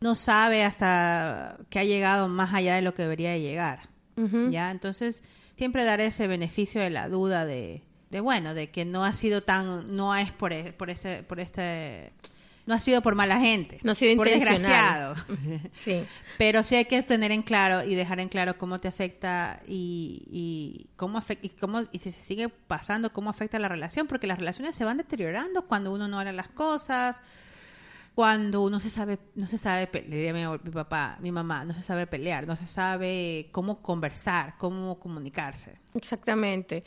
no 0.00 0.14
sabe 0.14 0.64
hasta 0.64 1.56
que 1.70 1.78
ha 1.78 1.84
llegado 1.84 2.28
más 2.28 2.52
allá 2.52 2.74
de 2.74 2.82
lo 2.82 2.92
que 2.92 3.00
debería 3.00 3.30
de 3.30 3.40
llegar. 3.40 3.88
¿ya? 4.50 4.70
Entonces, 4.70 5.22
siempre 5.56 5.82
dar 5.84 6.02
ese 6.02 6.26
beneficio 6.26 6.82
de 6.82 6.90
la 6.90 7.08
duda 7.08 7.46
de, 7.46 7.84
de, 8.10 8.20
bueno, 8.20 8.52
de 8.52 8.70
que 8.70 8.84
no 8.84 9.02
ha 9.02 9.14
sido 9.14 9.44
tan, 9.44 9.96
no 9.96 10.14
es 10.14 10.30
por, 10.30 10.52
e, 10.52 10.74
por, 10.74 10.90
ese, 10.90 11.22
por 11.22 11.40
este 11.40 12.12
no 12.66 12.74
ha 12.74 12.78
sido 12.78 13.02
por 13.02 13.14
mala 13.14 13.40
gente. 13.40 13.80
No 13.82 13.92
ha 13.92 13.94
sido 13.94 14.16
por 14.16 14.28
desgraciado. 14.28 15.14
Sí. 15.72 16.04
Pero 16.38 16.62
sí 16.62 16.76
hay 16.76 16.84
que 16.84 17.02
tener 17.02 17.32
en 17.32 17.42
claro 17.42 17.82
y 17.84 17.94
dejar 17.94 18.20
en 18.20 18.28
claro 18.28 18.56
cómo 18.58 18.80
te 18.80 18.88
afecta 18.88 19.60
y, 19.66 20.22
y 20.30 20.86
cómo 20.96 21.18
afecta 21.18 21.46
y 21.46 21.50
cómo 21.50 21.82
y 21.92 21.98
si 21.98 22.12
se 22.12 22.20
sigue 22.20 22.48
pasando 22.48 23.12
cómo 23.12 23.30
afecta 23.30 23.58
la 23.58 23.68
relación, 23.68 24.06
porque 24.06 24.26
las 24.26 24.38
relaciones 24.38 24.74
se 24.74 24.84
van 24.84 24.98
deteriorando 24.98 25.66
cuando 25.66 25.92
uno 25.92 26.08
no 26.08 26.18
hará 26.18 26.32
las 26.32 26.48
cosas, 26.48 27.20
cuando 28.14 28.62
uno 28.62 28.78
se 28.78 28.90
sabe 28.90 29.18
no 29.34 29.46
se 29.46 29.58
sabe 29.58 29.88
le 30.08 30.32
mi, 30.32 30.46
mi 30.46 30.70
papá, 30.70 31.16
mi 31.20 31.32
mamá, 31.32 31.64
no 31.64 31.74
se 31.74 31.82
sabe 31.82 32.06
pelear, 32.06 32.46
no 32.46 32.56
se 32.56 32.66
sabe 32.66 33.48
cómo 33.52 33.82
conversar, 33.82 34.54
cómo 34.58 34.98
comunicarse. 34.98 35.78
Exactamente. 35.94 36.84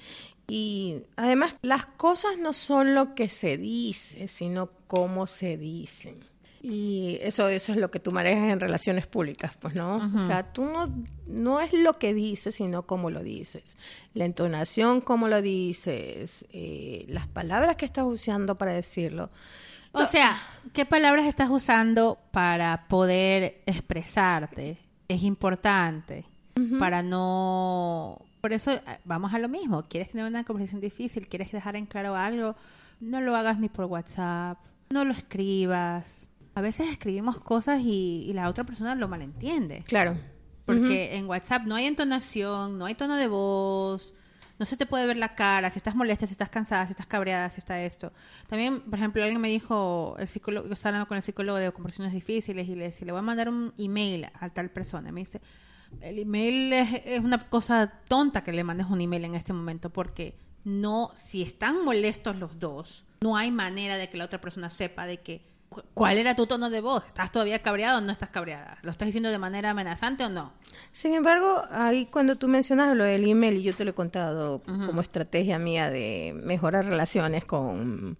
Y 0.47 1.03
además 1.15 1.55
las 1.61 1.85
cosas 1.85 2.37
no 2.37 2.53
son 2.53 2.93
lo 2.93 3.15
que 3.15 3.29
se 3.29 3.57
dice, 3.57 4.27
sino 4.27 4.69
cómo 4.87 5.27
se 5.27 5.57
dicen. 5.57 6.23
Y 6.67 7.19
eso, 7.21 7.47
eso 7.47 7.73
es 7.73 7.77
lo 7.77 7.91
que 7.91 7.99
tú 7.99 8.11
manejas 8.11 8.51
en 8.51 8.59
relaciones 8.59 9.05
públicas, 9.05 9.55
pues, 9.59 9.75
¿no? 9.75 9.97
O 9.97 10.27
sea, 10.27 10.51
tú 10.51 10.65
no, 10.65 10.87
no 11.27 11.61
es 11.61 11.73
lo 11.73 11.99
que 11.99 12.15
dices, 12.15 12.55
sino 12.55 12.87
cómo 12.87 13.11
lo 13.11 13.21
dices. 13.21 13.77
La 14.15 14.25
entonación, 14.25 14.99
cómo 14.99 15.27
lo 15.27 15.43
dices, 15.43 16.47
eh, 16.51 17.05
las 17.07 17.27
palabras 17.27 17.75
que 17.75 17.85
estás 17.85 18.05
usando 18.05 18.55
para 18.57 18.73
decirlo. 18.73 19.29
O 19.91 20.07
sea, 20.07 20.41
¿qué 20.73 20.87
palabras 20.87 21.27
estás 21.27 21.51
usando 21.51 22.17
para 22.31 22.87
poder 22.87 23.61
expresarte? 23.67 24.79
Es 25.07 25.21
importante 25.21 26.25
para 26.79 27.03
no 27.03 28.24
por 28.45 28.53
eso 28.53 28.73
eh, 28.73 28.81
vamos 29.05 29.33
a 29.33 29.39
lo 29.39 29.49
mismo. 29.49 29.81
¿Quieres 29.89 30.11
tener 30.11 30.23
una 30.27 30.43
conversación 30.43 30.79
difícil? 30.79 31.27
¿Quieres 31.27 31.51
dejar 31.51 31.75
en 31.75 31.87
claro 31.87 32.15
algo? 32.15 32.55
No 32.99 33.19
lo 33.19 33.35
hagas 33.35 33.57
ni 33.57 33.69
por 33.69 33.85
WhatsApp. 33.85 34.59
No 34.91 35.03
lo 35.03 35.13
escribas. 35.13 36.29
A 36.53 36.61
veces 36.61 36.91
escribimos 36.91 37.39
cosas 37.39 37.81
y, 37.83 38.31
la 38.35 38.47
otra 38.47 38.63
persona 38.63 38.93
lo 38.93 39.07
malentiende. 39.07 39.83
Claro. 39.87 40.15
Porque 40.63 41.15
en 41.15 41.25
WhatsApp 41.25 41.63
no 41.63 41.73
hay 41.73 41.87
entonación, 41.87 42.77
no 42.77 42.85
hay 42.85 42.93
tono 42.93 43.15
de 43.15 43.27
voz, 43.27 44.13
no 44.59 44.65
se 44.67 44.77
te 44.77 44.85
puede 44.85 45.07
ver 45.07 45.17
la 45.17 45.33
cara, 45.33 45.71
si 45.71 45.79
estás 45.79 45.95
molesta, 45.95 46.27
si 46.27 46.33
estás 46.33 46.51
cansada, 46.51 46.85
si 46.85 46.91
estás 46.91 47.07
cabreada, 47.07 47.49
si 47.49 47.61
está 47.61 47.81
esto. 47.81 48.13
También, 48.45 48.81
por 48.81 48.99
ejemplo, 48.99 49.23
alguien 49.23 49.41
me 49.41 49.49
dijo, 49.49 50.17
el 50.19 50.27
psicólogo, 50.27 50.67
yo 50.67 50.73
estaba 50.73 50.89
hablando 50.89 51.07
con 51.07 51.17
el 51.17 51.23
psicólogo 51.23 51.57
de 51.57 51.71
conversaciones 51.71 52.13
difíciles 52.13 52.67
y 52.67 52.75
le 52.75 52.83
decía, 52.83 53.07
le 53.07 53.11
voy 53.11 53.19
a 53.19 53.23
mandar 53.23 53.49
un 53.49 53.73
email 53.79 54.27
a 54.39 54.49
tal 54.49 54.69
persona. 54.69 55.11
Me 55.11 55.21
dice, 55.21 55.41
el 56.01 56.19
email 56.19 56.73
es, 56.73 57.19
una 57.19 57.49
cosa 57.49 57.91
tonta 58.07 58.43
que 58.43 58.51
le 58.51 58.63
mandes 58.63 58.87
un 58.87 59.01
email 59.01 59.25
en 59.25 59.35
este 59.35 59.53
momento 59.53 59.89
porque 59.89 60.37
no, 60.63 61.11
si 61.15 61.41
están 61.41 61.83
molestos 61.83 62.35
los 62.35 62.59
dos, 62.59 63.05
no 63.21 63.37
hay 63.37 63.51
manera 63.51 63.97
de 63.97 64.09
que 64.09 64.17
la 64.17 64.25
otra 64.25 64.41
persona 64.41 64.69
sepa 64.69 65.05
de 65.05 65.21
que 65.21 65.41
cuál 65.93 66.17
era 66.17 66.35
tu 66.35 66.47
tono 66.47 66.69
de 66.69 66.81
voz. 66.81 67.03
¿Estás 67.05 67.31
todavía 67.31 67.61
cabreado 67.61 67.99
o 67.99 68.01
no 68.01 68.11
estás 68.11 68.29
cabreada? 68.29 68.77
¿Lo 68.81 68.91
estás 68.91 69.07
diciendo 69.07 69.29
de 69.29 69.37
manera 69.37 69.71
amenazante 69.71 70.25
o 70.25 70.29
no? 70.29 70.53
Sin 70.91 71.13
embargo, 71.13 71.63
ahí 71.71 72.05
cuando 72.05 72.37
tú 72.37 72.47
mencionas 72.47 72.95
lo 72.95 73.03
del 73.03 73.27
email, 73.27 73.57
y 73.57 73.63
yo 73.63 73.75
te 73.75 73.83
lo 73.83 73.91
he 73.91 73.95
contado 73.95 74.61
como 74.63 75.01
estrategia 75.01 75.59
mía 75.59 75.89
de 75.89 76.33
mejorar 76.43 76.85
relaciones 76.85 77.45
con 77.45 78.17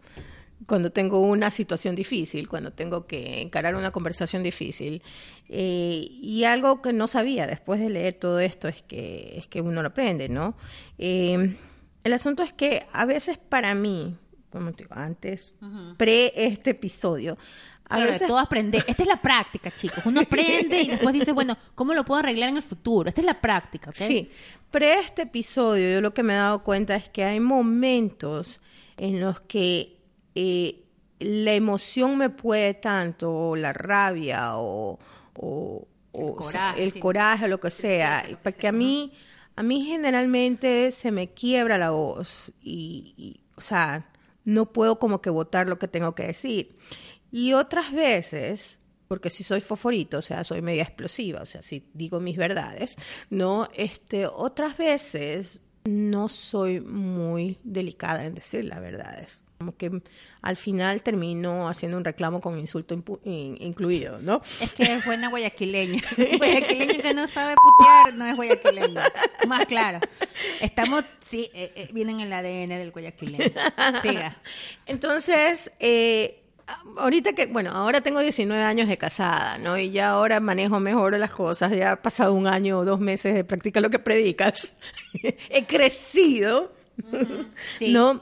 cuando 0.66 0.92
tengo 0.92 1.20
una 1.22 1.52
situación 1.52 1.96
difícil, 1.96 2.50
cuando 2.50 2.72
tengo 2.72 3.06
que 3.06 3.42
encarar 3.42 3.76
una 3.76 3.92
conversación 3.92 4.44
difícil. 4.44 5.04
Eh, 5.50 6.08
y 6.10 6.44
algo 6.44 6.82
que 6.82 6.94
no 6.94 7.08
sabía 7.08 7.48
después 7.48 7.80
de 7.80 7.90
leer 7.90 8.16
todo 8.16 8.40
esto 8.40 8.68
es 8.68 8.82
que, 8.82 9.34
es 9.38 9.48
que 9.48 9.62
uno 9.62 9.82
lo 9.82 9.90
aprende, 9.90 10.30
¿no? 10.30 10.56
Eh, 10.98 11.56
el 12.04 12.14
asunto 12.14 12.44
es 12.44 12.54
que 12.54 12.86
a 12.92 13.06
veces 13.06 13.38
para 13.38 13.76
mí, 13.76 14.16
como 14.50 14.74
te 14.74 14.84
digo, 14.84 14.96
antes, 14.96 15.54
pre 15.98 16.32
este 16.36 16.72
episodio, 16.72 17.38
a 17.88 18.00
veces... 18.00 18.28
todo 18.28 18.40
aprende. 18.40 18.84
Esta 18.88 19.04
es 19.04 19.08
la 19.08 19.22
práctica, 19.22 19.72
chicos. 19.72 20.06
Uno 20.06 20.22
aprende 20.22 20.82
y 20.82 20.88
después 20.88 21.14
dice, 21.14 21.32
bueno, 21.32 21.58
¿cómo 21.76 21.94
lo 21.94 22.04
puedo 22.04 22.20
arreglar 22.20 22.50
en 22.50 22.58
el 22.58 22.64
futuro? 22.64 23.10
Esta 23.10 23.22
es 23.22 23.26
la 23.26 23.40
práctica, 23.40 23.92
¿ok? 23.92 23.98
Sí. 23.98 24.30
Pre 24.72 25.00
este 25.00 25.24
episodio, 25.24 25.94
yo 25.94 26.02
lo 26.02 26.14
que 26.14 26.24
me 26.24 26.34
he 26.34 26.38
dado 26.38 26.64
cuenta 26.64 26.96
es 26.96 27.10
que 27.10 27.24
hay 27.24 27.40
momentos 27.40 28.62
en 28.98 29.20
los 29.20 29.42
que 29.42 29.95
eh, 30.36 30.86
la 31.20 31.54
emoción 31.54 32.18
me 32.18 32.30
puede 32.30 32.74
tanto, 32.74 33.34
o 33.34 33.56
la 33.56 33.74
rabia, 33.74 34.58
o, 34.58 35.00
el 36.78 37.00
coraje, 37.00 37.46
o, 37.46 37.48
lo 37.48 37.60
que 37.60 37.72
sea, 37.72 38.26
porque 38.44 38.68
a 38.68 38.72
mí, 38.72 39.14
a 39.56 39.64
mí 39.64 39.86
generalmente 39.86 40.92
se 40.92 41.12
me 41.12 41.34
quiebra 41.34 41.78
la 41.78 41.92
voz 41.92 42.54
y, 42.62 43.40
o 43.56 43.62
sea, 43.62 44.10
no 44.44 44.72
puedo 44.72 45.00
como 45.00 45.22
que 45.22 45.30
votar 45.30 45.68
lo 45.68 45.80
que 45.80 45.88
tengo 45.88 46.14
que 46.16 46.28
decir. 46.28 46.78
Y 47.32 47.54
otras 47.54 47.92
veces, 47.92 48.80
porque 49.08 49.30
si 49.30 49.44
soy 49.44 49.62
foforito, 49.62 50.20
o 50.20 50.22
sea, 50.22 50.44
soy 50.44 50.62
media 50.62 50.84
explosiva, 50.84 51.42
o 51.42 51.46
sea, 51.46 51.62
si 51.62 51.90
digo 51.94 52.20
mis 52.20 52.38
verdades, 52.38 52.98
no, 53.30 53.70
este, 53.74 54.28
otras 54.28 54.78
veces 54.78 55.62
no 55.86 56.28
soy 56.30 56.82
muy 56.82 57.58
delicada 57.64 58.26
en 58.26 58.36
decir 58.36 58.66
las 58.66 58.82
verdades 58.82 59.45
que 59.78 60.02
al 60.42 60.58
final 60.58 61.02
termino 61.02 61.68
haciendo 61.70 61.98
un 61.98 62.04
reclamo 62.06 62.42
con 62.42 62.60
insulto 62.60 62.94
in- 63.24 63.58
incluido, 63.62 64.20
¿no? 64.22 64.42
Es 64.62 64.72
que 64.74 64.84
es 64.84 65.06
buena 65.06 65.30
guayaquileña. 65.30 66.02
guayaquileño 66.38 67.02
que 67.02 67.14
no 67.14 67.26
sabe 67.28 67.56
putear 67.56 68.14
no 68.16 68.26
es 68.26 68.36
guayaquileño. 68.36 69.02
Más 69.48 69.66
claro. 69.66 70.00
Estamos, 70.62 71.04
sí, 71.20 71.50
eh, 71.54 71.72
eh, 71.76 71.90
vienen 71.94 72.20
en 72.20 72.28
el 72.28 72.34
ADN 72.34 72.70
del 72.78 72.92
guayaquileño. 72.92 73.46
Siga. 74.02 74.38
Entonces, 74.86 75.72
eh, 75.80 76.42
ahorita 76.98 77.34
que, 77.34 77.46
bueno, 77.48 77.72
ahora 77.72 78.02
tengo 78.02 78.20
19 78.20 78.62
años 78.62 78.88
de 78.88 78.98
casada, 78.98 79.58
¿no? 79.58 79.78
Y 79.78 79.92
ya 79.92 80.10
ahora 80.10 80.40
manejo 80.40 80.80
mejor 80.80 81.18
las 81.18 81.32
cosas, 81.32 81.72
ya 81.72 81.94
ha 81.94 82.02
pasado 82.02 82.34
un 82.34 82.48
año 82.48 82.80
o 82.80 82.86
dos 82.86 83.00
meses 83.00 83.34
de 83.34 83.44
practicar 83.44 83.82
lo 83.82 83.90
que 83.90 84.00
predicas. 84.00 84.74
He 85.50 85.66
crecido, 85.66 86.72
Sí. 87.80 87.92
¿no? 87.94 88.22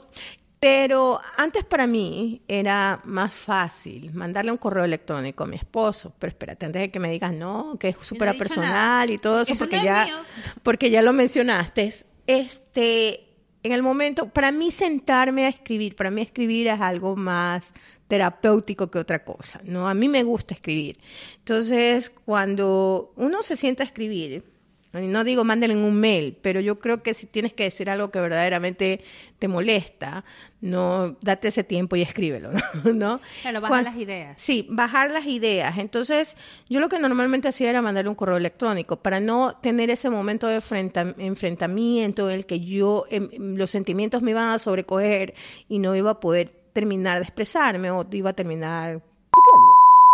Pero 0.64 1.20
antes 1.36 1.62
para 1.62 1.86
mí 1.86 2.40
era 2.48 2.98
más 3.04 3.34
fácil 3.34 4.14
mandarle 4.14 4.50
un 4.50 4.56
correo 4.56 4.84
electrónico 4.84 5.44
a 5.44 5.46
mi 5.46 5.56
esposo. 5.56 6.14
Pero 6.18 6.30
espérate, 6.30 6.64
antes 6.64 6.80
de 6.80 6.90
que 6.90 6.98
me 6.98 7.10
digas 7.10 7.34
no, 7.34 7.76
que 7.78 7.90
es 7.90 7.96
súper 8.00 8.38
personal 8.38 9.10
y 9.10 9.18
todo 9.18 9.42
eso, 9.42 9.52
Eso 9.52 9.64
no 9.64 9.68
porque 9.68 9.76
es 9.76 9.82
ya, 9.82 10.04
mío. 10.06 10.16
porque 10.62 10.90
ya 10.90 11.02
lo 11.02 11.12
mencionaste. 11.12 11.92
Este, 12.26 13.26
en 13.62 13.72
el 13.72 13.82
momento, 13.82 14.30
para 14.30 14.52
mí 14.52 14.70
sentarme 14.70 15.44
a 15.44 15.48
escribir, 15.48 15.96
para 15.96 16.10
mí 16.10 16.22
escribir 16.22 16.68
es 16.68 16.80
algo 16.80 17.14
más 17.14 17.74
terapéutico 18.08 18.90
que 18.90 18.98
otra 18.98 19.22
cosa, 19.22 19.60
¿no? 19.64 19.86
A 19.86 19.92
mí 19.92 20.08
me 20.08 20.22
gusta 20.22 20.54
escribir. 20.54 20.98
Entonces, 21.40 22.08
cuando 22.08 23.12
uno 23.16 23.42
se 23.42 23.56
sienta 23.56 23.82
a 23.82 23.86
escribir, 23.86 24.53
no 25.00 25.24
digo 25.24 25.44
mándenle 25.44 25.76
un 25.76 25.98
mail, 26.00 26.36
pero 26.40 26.60
yo 26.60 26.78
creo 26.78 27.02
que 27.02 27.14
si 27.14 27.26
tienes 27.26 27.52
que 27.52 27.64
decir 27.64 27.90
algo 27.90 28.10
que 28.10 28.20
verdaderamente 28.20 29.00
te 29.38 29.48
molesta, 29.48 30.24
no 30.60 31.16
date 31.20 31.48
ese 31.48 31.64
tiempo 31.64 31.96
y 31.96 32.02
escríbelo, 32.02 32.50
¿no? 32.94 33.20
Claro, 33.42 33.60
baja 33.60 33.68
Cuan- 33.74 33.84
las 33.84 33.96
ideas. 33.96 34.40
Sí, 34.40 34.66
bajar 34.70 35.10
las 35.10 35.26
ideas. 35.26 35.78
Entonces, 35.78 36.36
yo 36.68 36.80
lo 36.80 36.88
que 36.88 36.98
normalmente 36.98 37.48
hacía 37.48 37.70
era 37.70 37.82
mandarle 37.82 38.08
un 38.08 38.14
correo 38.14 38.36
electrónico 38.36 38.96
para 38.96 39.20
no 39.20 39.56
tener 39.60 39.90
ese 39.90 40.08
momento 40.10 40.46
de 40.46 40.56
enfrenta- 40.60 41.14
enfrentamiento 41.18 42.30
en 42.30 42.36
el 42.36 42.46
que 42.46 42.60
yo, 42.60 43.04
em, 43.10 43.28
em, 43.32 43.56
los 43.56 43.70
sentimientos 43.70 44.22
me 44.22 44.30
iban 44.30 44.48
a 44.50 44.58
sobrecoger 44.58 45.34
y 45.68 45.78
no 45.80 45.94
iba 45.94 46.12
a 46.12 46.20
poder 46.20 46.50
terminar 46.72 47.18
de 47.18 47.24
expresarme 47.24 47.90
o 47.90 48.06
iba 48.12 48.30
a 48.30 48.34
terminar 48.34 49.02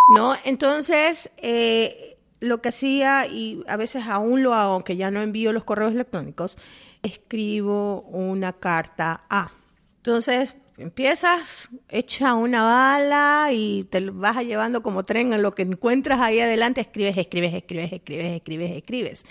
¿no? 0.09 0.35
Entonces, 0.45 1.31
eh, 1.37 2.10
lo 2.41 2.61
que 2.61 2.71
hacía, 2.71 3.27
y 3.27 3.63
a 3.69 3.77
veces 3.77 4.07
aún 4.07 4.43
lo 4.43 4.55
hago, 4.55 4.75
aunque 4.75 4.97
ya 4.97 5.11
no 5.11 5.23
envío 5.23 5.53
los 5.53 5.65
correos 5.65 5.93
electrónicos, 5.93 6.57
escribo 7.03 8.03
una 8.03 8.55
carta 8.55 9.25
a. 9.29 9.53
Entonces, 9.99 10.57
empiezas, 10.79 11.69
echa 11.89 12.35
una 12.35 12.63
bala 12.63 13.51
y 13.53 13.85
te 13.85 14.01
vas 14.11 14.45
llevando 14.45 14.83
como 14.83 15.05
tren 15.05 15.33
en 15.33 15.43
lo 15.43 15.55
que 15.55 15.63
encuentras 15.63 16.21
ahí 16.21 16.41
adelante, 16.41 16.81
escribes, 16.81 17.17
escribes, 17.19 17.55
escribes, 17.55 17.93
escribes, 17.93 18.37
escribes, 18.37 18.71
escribes. 18.73 19.25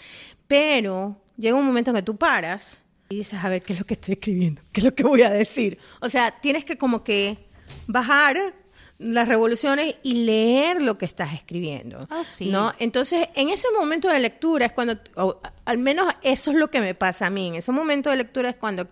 Pero 0.47 1.21
llega 1.37 1.57
un 1.57 1.65
momento 1.65 1.91
en 1.91 1.97
que 1.97 2.03
tú 2.03 2.17
paras 2.17 2.83
y 3.09 3.17
dices, 3.17 3.43
a 3.43 3.49
ver, 3.49 3.63
¿qué 3.63 3.73
es 3.73 3.79
lo 3.79 3.85
que 3.85 3.95
estoy 3.95 4.13
escribiendo? 4.13 4.61
¿Qué 4.71 4.81
es 4.81 4.85
lo 4.85 4.93
que 4.93 5.03
voy 5.03 5.23
a 5.23 5.29
decir? 5.31 5.79
O 6.01 6.09
sea, 6.09 6.39
tienes 6.39 6.63
que 6.63 6.77
como 6.77 7.03
que 7.03 7.49
bajar 7.87 8.53
las 8.99 9.29
revoluciones 9.29 9.95
y 10.03 10.25
leer 10.25 10.81
lo 10.81 10.97
que 10.97 11.05
estás 11.05 11.33
escribiendo. 11.33 11.99
Oh, 12.11 12.23
sí. 12.25 12.49
¿no? 12.49 12.73
Entonces, 12.79 13.29
en 13.33 13.49
ese 13.49 13.67
momento 13.77 14.09
de 14.09 14.19
lectura 14.19 14.67
es 14.67 14.73
cuando, 14.73 14.99
o 15.15 15.41
al 15.65 15.77
menos 15.77 16.13
eso 16.21 16.51
es 16.51 16.57
lo 16.57 16.69
que 16.69 16.81
me 16.81 16.93
pasa 16.93 17.27
a 17.27 17.29
mí, 17.29 17.47
en 17.47 17.55
ese 17.55 17.71
momento 17.71 18.09
de 18.09 18.17
lectura 18.17 18.49
es 18.49 18.55
cuando 18.57 18.87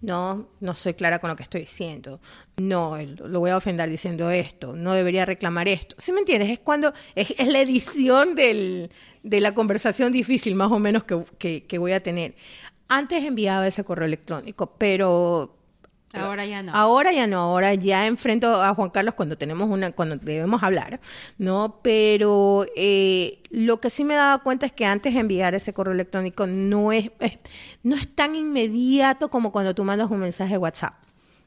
no, 0.00 0.48
no 0.60 0.74
soy 0.74 0.94
clara 0.94 1.18
con 1.18 1.30
lo 1.30 1.36
que 1.36 1.42
estoy 1.42 1.62
diciendo, 1.62 2.20
no, 2.58 2.96
lo 2.96 3.40
voy 3.40 3.50
a 3.50 3.56
ofender 3.56 3.90
diciendo 3.90 4.30
esto, 4.30 4.74
no 4.74 4.94
debería 4.94 5.26
reclamar 5.26 5.66
esto. 5.66 5.96
¿Sí 5.98 6.12
me 6.12 6.20
entiendes? 6.20 6.50
Es 6.50 6.60
cuando, 6.60 6.94
es, 7.16 7.34
es 7.36 7.48
la 7.48 7.60
edición 7.60 8.36
del, 8.36 8.90
de 9.24 9.40
la 9.40 9.52
conversación 9.52 10.12
difícil 10.12 10.54
más 10.54 10.70
o 10.70 10.78
menos 10.78 11.02
que, 11.04 11.24
que, 11.38 11.64
que 11.64 11.78
voy 11.78 11.92
a 11.92 12.02
tener. 12.02 12.36
Antes 12.88 13.24
enviaba 13.24 13.66
ese 13.66 13.82
correo 13.82 14.06
electrónico, 14.06 14.74
pero 14.78 15.59
Ahora 16.12 16.44
ya 16.44 16.62
no. 16.62 16.72
Ahora 16.74 17.12
ya 17.12 17.26
no, 17.26 17.38
ahora 17.38 17.74
ya 17.74 18.06
enfrento 18.06 18.62
a 18.62 18.74
Juan 18.74 18.90
Carlos 18.90 19.14
cuando 19.14 19.38
tenemos 19.38 19.70
una, 19.70 19.92
cuando 19.92 20.16
debemos 20.16 20.62
hablar, 20.62 21.00
¿no? 21.38 21.78
Pero 21.82 22.66
eh, 22.76 23.38
lo 23.50 23.80
que 23.80 23.90
sí 23.90 24.02
me 24.04 24.14
daba 24.14 24.42
cuenta 24.42 24.66
es 24.66 24.72
que 24.72 24.84
antes 24.86 25.14
de 25.14 25.20
enviar 25.20 25.54
ese 25.54 25.72
correo 25.72 25.94
electrónico 25.94 26.46
no 26.46 26.90
es, 26.92 27.10
es- 27.20 27.38
no 27.82 27.94
es 27.96 28.08
tan 28.14 28.34
inmediato 28.34 29.28
como 29.30 29.52
cuando 29.52 29.74
tú 29.74 29.84
mandas 29.84 30.10
un 30.10 30.18
mensaje 30.20 30.52
de 30.54 30.58
WhatsApp. 30.58 30.94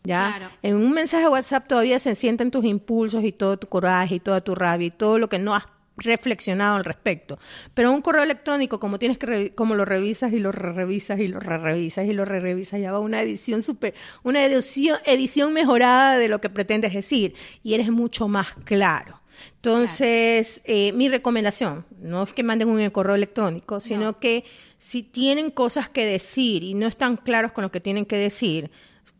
¿Ya? 0.05 0.33
Claro. 0.37 0.51
En 0.61 0.75
un 0.75 0.91
mensaje 0.91 1.23
de 1.23 1.29
WhatsApp 1.29 1.65
todavía 1.67 1.97
se 1.97 2.13
sienten 2.15 2.51
tus 2.51 2.65
impulsos 2.65 3.23
y 3.23 3.31
todo 3.31 3.55
tu 3.57 3.67
coraje 3.67 4.15
y 4.15 4.19
toda 4.19 4.41
tu 4.41 4.53
rabia 4.53 4.87
y 4.87 4.91
todo 4.91 5.17
lo 5.17 5.29
que 5.29 5.39
no 5.39 5.55
has 5.55 5.63
reflexionado 5.97 6.77
al 6.77 6.85
respecto. 6.85 7.39
Pero 7.73 7.91
un 7.91 8.01
correo 8.01 8.23
electrónico, 8.23 8.79
como 8.79 8.99
tienes 8.99 9.17
que 9.17 9.53
como 9.55 9.75
lo 9.75 9.85
revisas 9.85 10.33
y 10.33 10.39
lo 10.39 10.51
re 10.51 10.73
revisas 10.73 11.19
y 11.19 11.27
lo 11.27 11.39
re 11.39 11.57
revisas 11.57 12.05
y 12.05 12.13
lo 12.13 12.25
re 12.25 12.39
revisas, 12.39 12.79
ya 12.79 12.91
va 12.91 12.99
una 12.99 13.21
edición 13.21 13.61
super, 13.61 13.93
una 14.23 14.43
edición, 14.43 14.99
edición 15.05 15.53
mejorada 15.53 16.17
de 16.17 16.27
lo 16.27 16.41
que 16.41 16.49
pretendes 16.49 16.93
decir 16.93 17.35
y 17.63 17.73
eres 17.73 17.91
mucho 17.91 18.27
más 18.27 18.53
claro. 18.63 19.21
Entonces, 19.55 20.61
eh, 20.65 20.91
mi 20.93 21.09
recomendación, 21.09 21.85
no 21.99 22.23
es 22.23 22.33
que 22.33 22.43
manden 22.43 22.69
un 22.69 22.89
correo 22.89 23.15
electrónico, 23.15 23.79
sino 23.79 24.19
que 24.19 24.43
si 24.77 25.03
tienen 25.03 25.49
cosas 25.49 25.89
que 25.89 26.05
decir 26.05 26.63
y 26.63 26.73
no 26.73 26.87
están 26.87 27.17
claros 27.17 27.51
con 27.51 27.63
lo 27.63 27.71
que 27.71 27.79
tienen 27.79 28.05
que 28.05 28.17
decir, 28.17 28.69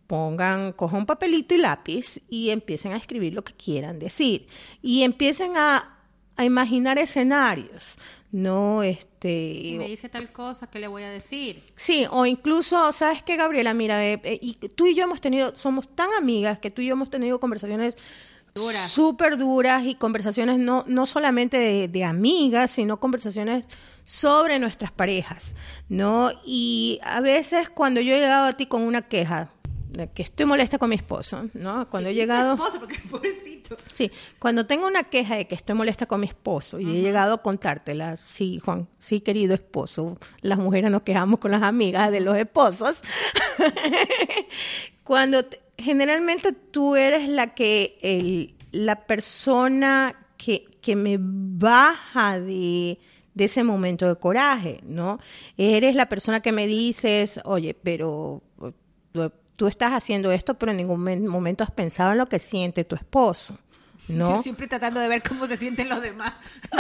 pongan, 0.07 0.73
cojan 0.73 0.99
un 0.99 1.05
papelito 1.05 1.55
y 1.55 1.57
lápiz 1.57 2.21
y 2.29 2.49
empiecen 2.49 2.91
a 2.91 2.97
escribir 2.97 3.33
lo 3.33 3.43
que 3.43 3.53
quieran 3.53 3.99
decir. 3.99 4.47
Y 4.81 5.03
empiecen 5.03 5.53
a, 5.55 5.92
a 6.35 6.43
imaginar 6.45 6.97
escenarios, 6.97 7.97
no 8.31 8.81
este... 8.81 9.75
me 9.77 9.87
dice 9.87 10.09
tal 10.09 10.31
cosa, 10.31 10.67
¿qué 10.67 10.79
le 10.79 10.87
voy 10.87 11.03
a 11.03 11.09
decir? 11.09 11.63
Sí, 11.75 12.07
o 12.09 12.25
incluso, 12.25 12.91
¿sabes 12.91 13.21
qué, 13.21 13.37
Gabriela? 13.37 13.73
Mira, 13.75 14.03
eh, 14.03 14.19
eh, 14.23 14.39
y 14.41 14.55
tú 14.55 14.87
y 14.87 14.95
yo 14.95 15.03
hemos 15.03 15.21
tenido, 15.21 15.55
somos 15.55 15.95
tan 15.95 16.09
amigas 16.17 16.57
que 16.57 16.71
tú 16.71 16.81
y 16.81 16.87
yo 16.87 16.93
hemos 16.93 17.11
tenido 17.11 17.39
conversaciones 17.39 17.95
Duras. 18.55 18.91
súper 18.91 19.37
duras 19.37 19.83
y 19.85 19.95
conversaciones 19.95 20.57
no, 20.57 20.83
no 20.87 21.05
solamente 21.05 21.57
de, 21.57 21.87
de 21.87 22.03
amigas, 22.03 22.71
sino 22.71 22.99
conversaciones 22.99 23.65
sobre 24.03 24.59
nuestras 24.59 24.91
parejas, 24.91 25.55
¿no? 25.87 26.31
Y 26.45 26.99
a 27.03 27.21
veces 27.21 27.69
cuando 27.69 28.01
yo 28.01 28.13
he 28.13 28.19
llegado 28.19 28.47
a 28.47 28.53
ti 28.53 28.65
con 28.65 28.81
una 28.81 29.03
queja, 29.03 29.49
que 30.13 30.23
estoy 30.23 30.45
molesta 30.45 30.77
con 30.77 30.89
mi 30.89 30.95
esposo, 30.95 31.49
¿no? 31.53 31.89
Cuando 31.89 32.09
he 32.09 32.13
llegado... 32.13 32.53
Esposo, 32.55 32.79
porque 32.79 32.99
pobrecito. 33.09 33.77
Sí, 33.93 34.11
cuando 34.39 34.65
tengo 34.65 34.87
una 34.87 35.03
queja 35.03 35.35
de 35.37 35.47
que 35.47 35.55
estoy 35.55 35.75
molesta 35.75 36.05
con 36.05 36.19
mi 36.19 36.27
esposo 36.27 36.79
y 36.79 36.97
he 36.97 37.01
llegado 37.01 37.35
a 37.35 37.41
contártela, 37.41 38.17
sí, 38.17 38.59
Juan, 38.63 38.87
sí, 38.99 39.21
querido 39.21 39.53
esposo, 39.53 40.17
las 40.41 40.57
mujeres 40.59 40.91
nos 40.91 41.03
quejamos 41.03 41.39
con 41.39 41.51
las 41.51 41.63
amigas 41.63 42.11
de 42.11 42.19
los 42.21 42.35
esposos. 42.37 43.01
cuando 45.03 45.43
te- 45.45 45.59
generalmente 45.77 46.51
tú 46.53 46.95
eres 46.95 47.27
la 47.29 47.53
que, 47.53 47.97
el- 48.01 48.55
la 48.71 49.05
persona 49.05 50.15
que, 50.37 50.65
que 50.81 50.95
me 50.95 51.17
baja 51.19 52.39
de, 52.39 52.99
de 53.33 53.43
ese 53.45 53.63
momento 53.63 54.07
de 54.07 54.15
coraje, 54.15 54.81
¿no? 54.83 55.19
Eres 55.57 55.95
la 55.95 56.09
persona 56.09 56.41
que 56.41 56.51
me 56.51 56.67
dices, 56.67 57.39
oye, 57.45 57.73
pero 57.73 58.41
eh, 59.13 59.29
tú 59.55 59.67
estás 59.67 59.93
haciendo 59.93 60.31
esto, 60.31 60.55
pero 60.55 60.71
en 60.71 60.77
ningún 60.77 60.99
men- 61.01 61.27
momento 61.27 61.63
has 61.63 61.71
pensado 61.71 62.11
en 62.11 62.17
lo 62.17 62.27
que 62.27 62.39
siente 62.39 62.83
tu 62.83 62.95
esposo, 62.95 63.57
¿no? 64.07 64.35
Yo 64.37 64.41
siempre 64.41 64.67
tratando 64.67 64.99
de 64.99 65.07
ver 65.07 65.21
cómo 65.23 65.47
se 65.47 65.57
sienten 65.57 65.89
los 65.89 66.01
demás. 66.01 66.33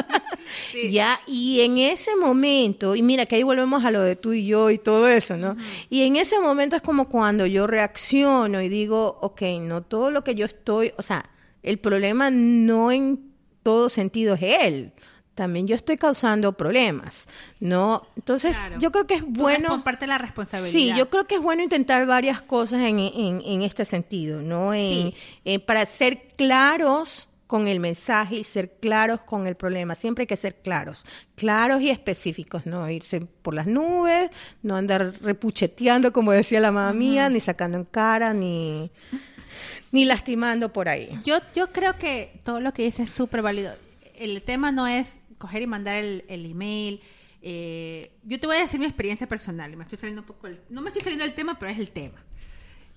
Sí. 0.71 0.91
Ya, 0.91 1.21
y 1.25 1.61
en 1.61 1.77
ese 1.77 2.15
momento, 2.17 2.95
y 2.95 3.01
mira 3.01 3.25
que 3.25 3.35
ahí 3.37 3.43
volvemos 3.43 3.85
a 3.85 3.91
lo 3.91 4.01
de 4.01 4.17
tú 4.17 4.33
y 4.33 4.45
yo 4.45 4.69
y 4.71 4.77
todo 4.77 5.07
eso, 5.07 5.37
¿no? 5.37 5.55
Y 5.89 6.03
en 6.03 6.17
ese 6.17 6.39
momento 6.41 6.75
es 6.75 6.81
como 6.81 7.07
cuando 7.07 7.45
yo 7.45 7.65
reacciono 7.65 8.61
y 8.61 8.67
digo, 8.67 9.17
ok, 9.21 9.41
no 9.61 9.83
todo 9.83 10.11
lo 10.11 10.23
que 10.25 10.35
yo 10.35 10.45
estoy, 10.45 10.91
o 10.97 11.01
sea, 11.01 11.29
el 11.61 11.79
problema 11.79 12.29
no 12.29 12.91
en 12.91 13.31
todo 13.63 13.87
sentido 13.87 14.33
es 14.35 14.41
él. 14.43 14.91
También 15.35 15.67
yo 15.67 15.75
estoy 15.75 15.97
causando 15.97 16.53
problemas, 16.53 17.27
¿no? 17.59 18.03
Entonces, 18.15 18.55
Claro. 18.55 18.77
yo 18.79 18.91
creo 18.91 19.07
que 19.07 19.15
es 19.15 19.23
bueno. 19.25 19.69
comparte 19.69 20.05
la 20.05 20.17
responsabilidad. 20.19 20.71
Sí, 20.71 20.93
yo 20.95 21.09
creo 21.09 21.25
que 21.25 21.35
es 21.35 21.41
bueno 21.41 21.63
intentar 21.63 22.05
varias 22.05 22.39
cosas 22.41 22.81
en, 22.81 22.99
en- 22.99 23.41
en 23.43 23.61
este 23.63 23.83
sentido, 23.85 24.41
¿no? 24.41 24.73
En- 24.75 25.11
Sí. 25.11 25.15
eh, 25.45 25.59
para 25.59 25.85
ser 25.87 26.27
claros 26.37 27.29
con 27.47 27.67
el 27.67 27.79
mensaje 27.79 28.37
y 28.37 28.43
ser 28.43 28.71
claros 28.79 29.21
con 29.21 29.45
el 29.45 29.55
problema. 29.55 29.95
Siempre 29.95 30.23
hay 30.23 30.27
que 30.27 30.37
ser 30.37 30.55
claros, 30.55 31.05
claros 31.35 31.81
y 31.81 31.89
específicos, 31.91 32.65
no 32.65 32.89
irse 32.89 33.21
por 33.21 33.53
las 33.53 33.67
nubes, 33.67 34.31
no 34.63 34.75
andar 34.75 35.13
repucheteando, 35.21 36.11
como 36.13 36.31
decía 36.31 36.59
la 36.59 36.71
mamá 36.71 36.93
mía, 36.93 37.29
ni 37.29 37.39
sacando 37.39 37.77
en 37.77 37.85
cara, 37.85 38.33
ni, 38.33 38.89
ni 39.91 40.05
lastimando 40.05 40.71
por 40.73 40.89
ahí. 40.89 41.09
Yo, 41.23 41.37
yo 41.53 41.71
creo 41.71 41.97
que 41.97 42.39
todo 42.43 42.59
lo 42.59 42.73
que 42.73 42.83
dices 42.83 43.09
es 43.09 43.13
súper 43.15 43.41
válido. 43.43 43.73
El 44.15 44.41
tema 44.41 44.71
no 44.71 44.87
es 44.87 45.11
coger 45.43 45.61
y 45.61 45.67
mandar 45.67 45.95
el, 45.97 46.23
el 46.27 46.45
email. 46.49 47.01
eh, 47.41 48.11
yo 48.23 48.39
te 48.39 48.47
voy 48.47 48.55
a 48.57 48.61
decir 48.61 48.79
mi 48.79 48.85
experiencia 48.85 49.27
personal. 49.27 49.75
Me 49.75 49.83
estoy 49.83 49.97
saliendo 49.97 50.21
un 50.21 50.27
poco 50.27 50.47
del- 50.47 50.61
no 50.69 50.81
me 50.81 50.87
estoy 50.89 51.01
saliendo 51.03 51.25
del 51.25 51.35
tema, 51.35 51.57
pero 51.59 51.71
es 51.71 51.77
el 51.79 51.91
tema. 51.91 52.19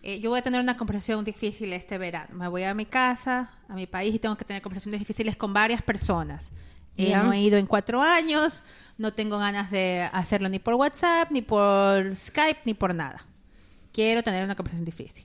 eh, 0.03 0.21
yo 0.21 0.31
voy 0.31 0.39
a 0.39 0.43
tener 0.43 0.61
una 0.61 0.77
conversación 0.77 1.25
difícil 1.25 1.73
este 1.73 1.99
verano. 1.99 2.37
Me 2.37 2.47
voy 2.47 2.63
a 2.63 2.73
mi 2.75 2.87
casa, 2.87 3.51
a 3.69 3.75
mi 3.75 3.87
país 3.89 4.15
y 4.15 4.19
tengo 4.21 4.37
que 4.37 4.45
tener 4.45 4.63
conversaciones 4.63 5.01
difíciles 5.01 5.37
con 5.37 5.53
varias 5.53 5.83
personas. 5.83 6.53
Eh, 6.97 7.09
Ya. 7.11 7.23
no 7.25 7.33
he 7.33 7.41
ido 7.41 7.59
en 7.59 7.67
cuatro 7.67 8.01
años, 8.03 8.63
no 8.99 9.13
tengo 9.13 9.37
ganas 9.39 9.71
de 9.73 10.09
hacerlo 10.13 10.49
ni 10.49 10.61
por 10.61 10.75
WhatsApp, 10.75 11.31
ni 11.33 11.43
por 11.43 12.15
Skype, 12.15 12.61
ni 12.65 12.75
por 12.75 12.95
nada. 12.95 13.27
Quiero 13.93 14.23
tener 14.23 14.45
una 14.45 14.55
conversación 14.55 14.85
difícil. 14.85 15.25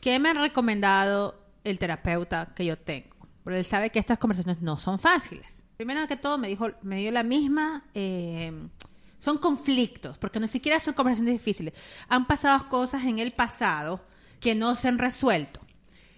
¿Qué 0.00 0.18
me 0.18 0.30
ha 0.30 0.34
recomendado 0.34 1.38
el 1.62 1.78
terapeuta 1.78 2.52
que 2.56 2.64
yo 2.66 2.76
tengo? 2.76 3.14
Porque 3.44 3.58
él 3.60 3.64
sabe 3.64 3.90
que 3.90 4.00
estas 4.00 4.18
conversaciones 4.18 4.60
no 4.62 4.76
son 4.78 4.98
fáciles. 4.98 5.61
Primero 5.76 6.06
que 6.06 6.16
todo, 6.16 6.38
me 6.38 6.48
dijo, 6.48 6.68
me 6.82 6.98
dio 6.98 7.10
la 7.10 7.22
misma. 7.22 7.84
eh, 7.94 8.52
son 9.18 9.38
conflictos, 9.38 10.18
porque 10.18 10.40
no 10.40 10.48
siquiera 10.48 10.80
son 10.80 10.94
conversaciones 10.94 11.34
difíciles. 11.34 11.74
Han 12.08 12.26
pasado 12.26 12.68
cosas 12.68 13.04
en 13.04 13.20
el 13.20 13.30
pasado 13.30 14.04
que 14.40 14.56
no 14.56 14.74
se 14.74 14.88
han 14.88 14.98
resuelto. 14.98 15.60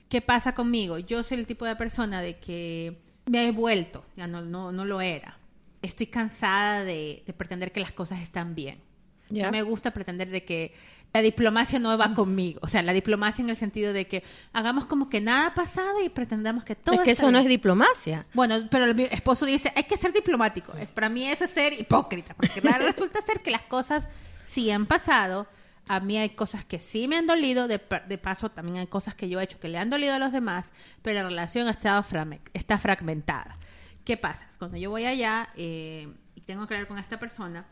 ¿Qué 0.08 0.22
pasa 0.22 0.54
conmigo? 0.54 0.96
Yo 0.96 1.22
soy 1.22 1.38
el 1.38 1.46
tipo 1.46 1.66
de 1.66 1.76
persona 1.76 2.22
de 2.22 2.38
que 2.38 2.96
me 3.26 3.46
he 3.46 3.52
vuelto, 3.52 4.06
ya 4.16 4.26
no, 4.26 4.40
no, 4.40 4.72
no 4.72 4.86
lo 4.86 5.02
era. 5.02 5.38
Estoy 5.82 6.06
cansada 6.06 6.82
de, 6.82 7.22
de 7.26 7.32
pretender 7.34 7.72
que 7.72 7.80
las 7.80 7.92
cosas 7.92 8.22
están 8.22 8.54
bien. 8.54 8.80
No 9.28 9.50
me 9.50 9.62
gusta 9.62 9.90
pretender 9.90 10.30
de 10.30 10.44
que 10.46 10.72
la 11.14 11.22
diplomacia 11.22 11.78
no 11.78 11.96
va 11.96 12.12
conmigo. 12.12 12.58
O 12.64 12.68
sea, 12.68 12.82
la 12.82 12.92
diplomacia 12.92 13.40
en 13.42 13.48
el 13.48 13.56
sentido 13.56 13.92
de 13.92 14.06
que 14.08 14.24
hagamos 14.52 14.86
como 14.86 15.08
que 15.08 15.20
nada 15.20 15.46
ha 15.46 15.54
pasado 15.54 16.02
y 16.02 16.08
pretendamos 16.08 16.64
que 16.64 16.74
todo 16.74 16.96
es 16.96 17.00
que 17.02 17.12
eso 17.12 17.30
no 17.30 17.38
es 17.38 17.46
diplomacia. 17.46 18.26
Bueno, 18.34 18.56
pero 18.68 18.92
mi 18.92 19.04
esposo 19.04 19.46
dice, 19.46 19.72
hay 19.76 19.84
que 19.84 19.96
ser 19.96 20.12
diplomático. 20.12 20.72
Es, 20.76 20.90
para 20.90 21.08
mí 21.08 21.24
eso 21.28 21.44
es 21.44 21.50
ser 21.52 21.72
hipócrita, 21.72 22.34
porque 22.34 22.60
resulta 22.78 23.22
ser 23.22 23.40
que 23.40 23.52
las 23.52 23.62
cosas 23.62 24.08
sí 24.42 24.72
han 24.72 24.86
pasado. 24.86 25.46
A 25.86 26.00
mí 26.00 26.16
hay 26.16 26.30
cosas 26.30 26.64
que 26.64 26.80
sí 26.80 27.06
me 27.06 27.16
han 27.16 27.28
dolido, 27.28 27.68
de, 27.68 27.78
pa- 27.78 28.00
de 28.00 28.18
paso 28.18 28.50
también 28.50 28.78
hay 28.78 28.86
cosas 28.88 29.14
que 29.14 29.28
yo 29.28 29.38
he 29.38 29.44
hecho 29.44 29.60
que 29.60 29.68
le 29.68 29.78
han 29.78 29.90
dolido 29.90 30.14
a 30.14 30.18
los 30.18 30.32
demás, 30.32 30.72
pero 31.02 31.22
la 31.22 31.28
relación 31.28 31.68
ha 31.68 31.70
estado 31.70 32.04
está 32.54 32.78
fragmentada. 32.78 33.52
¿Qué 34.04 34.16
pasa? 34.16 34.48
Cuando 34.58 34.78
yo 34.78 34.90
voy 34.90 35.04
allá 35.06 35.50
eh, 35.54 36.08
y 36.34 36.40
tengo 36.40 36.66
que 36.66 36.74
hablar 36.74 36.88
con 36.88 36.98
esta 36.98 37.20
persona, 37.20 37.66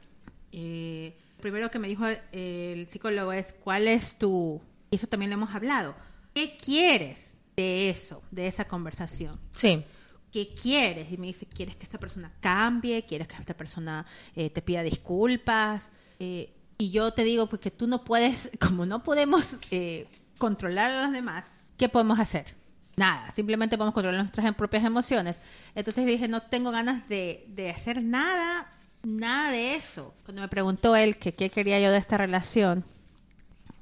eh, 0.52 1.18
primero 1.42 1.70
que 1.70 1.78
me 1.78 1.88
dijo 1.88 2.06
eh, 2.06 2.72
el 2.74 2.86
psicólogo 2.86 3.34
es, 3.34 3.52
¿cuál 3.52 3.86
es 3.86 4.16
tu...? 4.16 4.62
Y 4.90 4.96
eso 4.96 5.06
también 5.06 5.30
lo 5.30 5.34
hemos 5.34 5.54
hablado. 5.54 5.94
¿Qué 6.32 6.56
quieres 6.56 7.34
de 7.56 7.90
eso, 7.90 8.22
de 8.30 8.46
esa 8.46 8.66
conversación? 8.66 9.38
Sí. 9.54 9.84
¿qué 10.32 10.54
quieres? 10.54 11.12
Y 11.12 11.18
me 11.18 11.26
dice, 11.28 11.46
¿quieres 11.46 11.76
que 11.76 11.84
esta 11.84 11.98
persona 11.98 12.32
cambie? 12.40 13.04
¿Quieres 13.04 13.28
que 13.28 13.36
esta 13.36 13.54
persona 13.54 14.04
eh, 14.34 14.50
te 14.50 14.62
pida 14.62 14.82
disculpas? 14.82 15.90
Eh, 16.18 16.52
y 16.78 16.90
yo 16.90 17.12
te 17.12 17.22
digo, 17.22 17.46
pues 17.48 17.60
que 17.60 17.70
tú 17.70 17.86
no 17.86 18.02
puedes, 18.02 18.50
como 18.60 18.86
no 18.86 19.02
podemos 19.02 19.56
eh, 19.70 20.08
controlar 20.38 20.90
a 20.90 21.02
los 21.02 21.12
demás, 21.12 21.44
¿qué 21.76 21.88
podemos 21.88 22.18
hacer? 22.18 22.56
Nada, 22.96 23.30
simplemente 23.32 23.76
podemos 23.76 23.94
controlar 23.94 24.20
nuestras 24.20 24.54
propias 24.54 24.84
emociones. 24.84 25.36
Entonces 25.74 26.06
dije, 26.06 26.28
no 26.28 26.42
tengo 26.42 26.70
ganas 26.70 27.08
de, 27.08 27.44
de 27.48 27.70
hacer 27.70 28.02
nada, 28.02 28.70
nada 29.02 29.50
de 29.50 29.74
eso. 29.74 30.14
Cuando 30.24 30.42
me 30.42 30.48
preguntó 30.48 30.96
él 30.96 31.16
que 31.16 31.34
qué 31.34 31.50
quería 31.50 31.80
yo 31.80 31.90
de 31.90 31.98
esta 31.98 32.16
relación, 32.16 32.84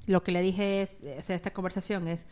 lo 0.07 0.23
que 0.23 0.31
le 0.31 0.41
dije 0.41 0.81
es, 0.81 1.29
esta 1.29 1.51
conversación 1.51 2.07
es, 2.07 2.25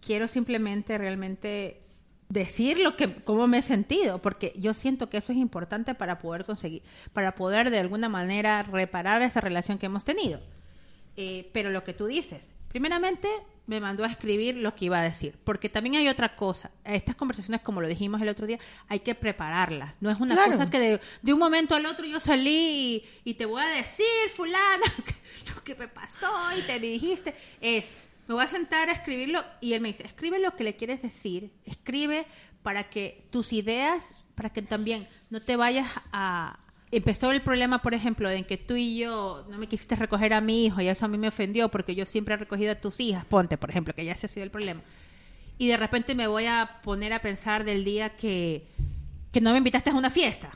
quiero 0.00 0.28
simplemente 0.28 0.98
realmente 0.98 1.80
decir 2.28 2.78
lo 2.78 2.96
que 2.96 3.14
cómo 3.22 3.46
me 3.46 3.58
he 3.58 3.62
sentido 3.62 4.20
porque 4.20 4.54
yo 4.56 4.72
siento 4.72 5.10
que 5.10 5.18
eso 5.18 5.32
es 5.32 5.38
importante 5.38 5.94
para 5.94 6.18
poder 6.18 6.46
conseguir 6.46 6.82
para 7.12 7.34
poder 7.34 7.70
de 7.70 7.78
alguna 7.78 8.08
manera 8.08 8.62
reparar 8.62 9.20
esa 9.20 9.42
relación 9.42 9.78
que 9.78 9.86
hemos 9.86 10.04
tenido 10.04 10.40
Eh, 11.16 11.50
pero 11.52 11.70
lo 11.70 11.84
que 11.84 11.92
tú 11.92 12.06
dices 12.06 12.54
primeramente 12.68 13.28
me 13.66 13.80
mandó 13.80 14.04
a 14.04 14.08
escribir 14.08 14.56
lo 14.56 14.74
que 14.74 14.86
iba 14.86 14.98
a 14.98 15.02
decir. 15.02 15.38
Porque 15.44 15.68
también 15.68 15.96
hay 15.96 16.08
otra 16.08 16.36
cosa. 16.36 16.70
Estas 16.84 17.16
conversaciones 17.16 17.60
como 17.62 17.80
lo 17.80 17.88
dijimos 17.88 18.20
el 18.20 18.28
otro 18.28 18.46
día 18.46 18.58
hay 18.88 19.00
que 19.00 19.14
prepararlas. 19.14 20.00
No 20.02 20.10
es 20.10 20.20
una 20.20 20.34
Claro. 20.34 20.52
cosa 20.52 20.68
que 20.70 20.78
de, 20.80 21.00
de 21.22 21.32
un 21.32 21.38
momento 21.38 21.74
al 21.74 21.86
otro 21.86 22.04
yo 22.06 22.20
salí 22.20 23.04
y, 23.24 23.30
y 23.30 23.34
te 23.34 23.46
voy 23.46 23.62
a 23.62 23.68
decir 23.68 24.04
fulana 24.34 24.84
lo 25.54 25.62
que 25.64 25.74
me 25.74 25.88
pasó 25.88 26.30
y 26.58 26.62
te 26.62 26.78
dijiste. 26.78 27.34
Es 27.60 27.92
me 28.26 28.34
voy 28.34 28.44
a 28.44 28.48
sentar 28.48 28.88
a 28.88 28.92
escribirlo 28.92 29.44
y 29.60 29.74
él 29.74 29.80
me 29.82 29.88
dice, 29.88 30.04
escribe 30.06 30.38
lo 30.38 30.56
que 30.56 30.64
le 30.64 30.76
quieres 30.76 31.02
decir, 31.02 31.50
escribe 31.66 32.26
para 32.62 32.88
que 32.88 33.26
tus 33.30 33.52
ideas, 33.52 34.14
para 34.34 34.48
que 34.50 34.62
también 34.62 35.06
no 35.28 35.42
te 35.42 35.56
vayas 35.56 35.86
a... 36.10 36.58
Empezó 36.96 37.32
el 37.32 37.42
problema, 37.42 37.82
por 37.82 37.92
ejemplo, 37.92 38.30
en 38.30 38.44
que 38.44 38.56
tú 38.56 38.76
y 38.76 38.98
yo 38.98 39.44
no 39.50 39.58
me 39.58 39.66
quisiste 39.66 39.96
recoger 39.96 40.32
a 40.32 40.40
mi 40.40 40.64
hijo 40.64 40.80
y 40.80 40.88
eso 40.88 41.04
a 41.04 41.08
mí 41.08 41.18
me 41.18 41.28
ofendió 41.28 41.68
porque 41.68 41.94
yo 41.94 42.06
siempre 42.06 42.34
he 42.34 42.36
recogido 42.36 42.72
a 42.72 42.76
tus 42.76 43.00
hijas, 43.00 43.24
ponte, 43.24 43.58
por 43.58 43.70
ejemplo, 43.70 43.94
que 43.94 44.04
ya 44.04 44.12
ese 44.12 44.26
ha 44.26 44.28
sido 44.28 44.44
el 44.44 44.50
problema. 44.50 44.80
Y 45.58 45.68
de 45.68 45.76
repente 45.76 46.14
me 46.14 46.26
voy 46.26 46.46
a 46.46 46.80
poner 46.82 47.12
a 47.12 47.20
pensar 47.20 47.64
del 47.64 47.84
día 47.84 48.10
que, 48.10 48.68
que 49.32 49.40
no 49.40 49.52
me 49.52 49.58
invitaste 49.58 49.90
a 49.90 49.94
una 49.94 50.10
fiesta. 50.10 50.50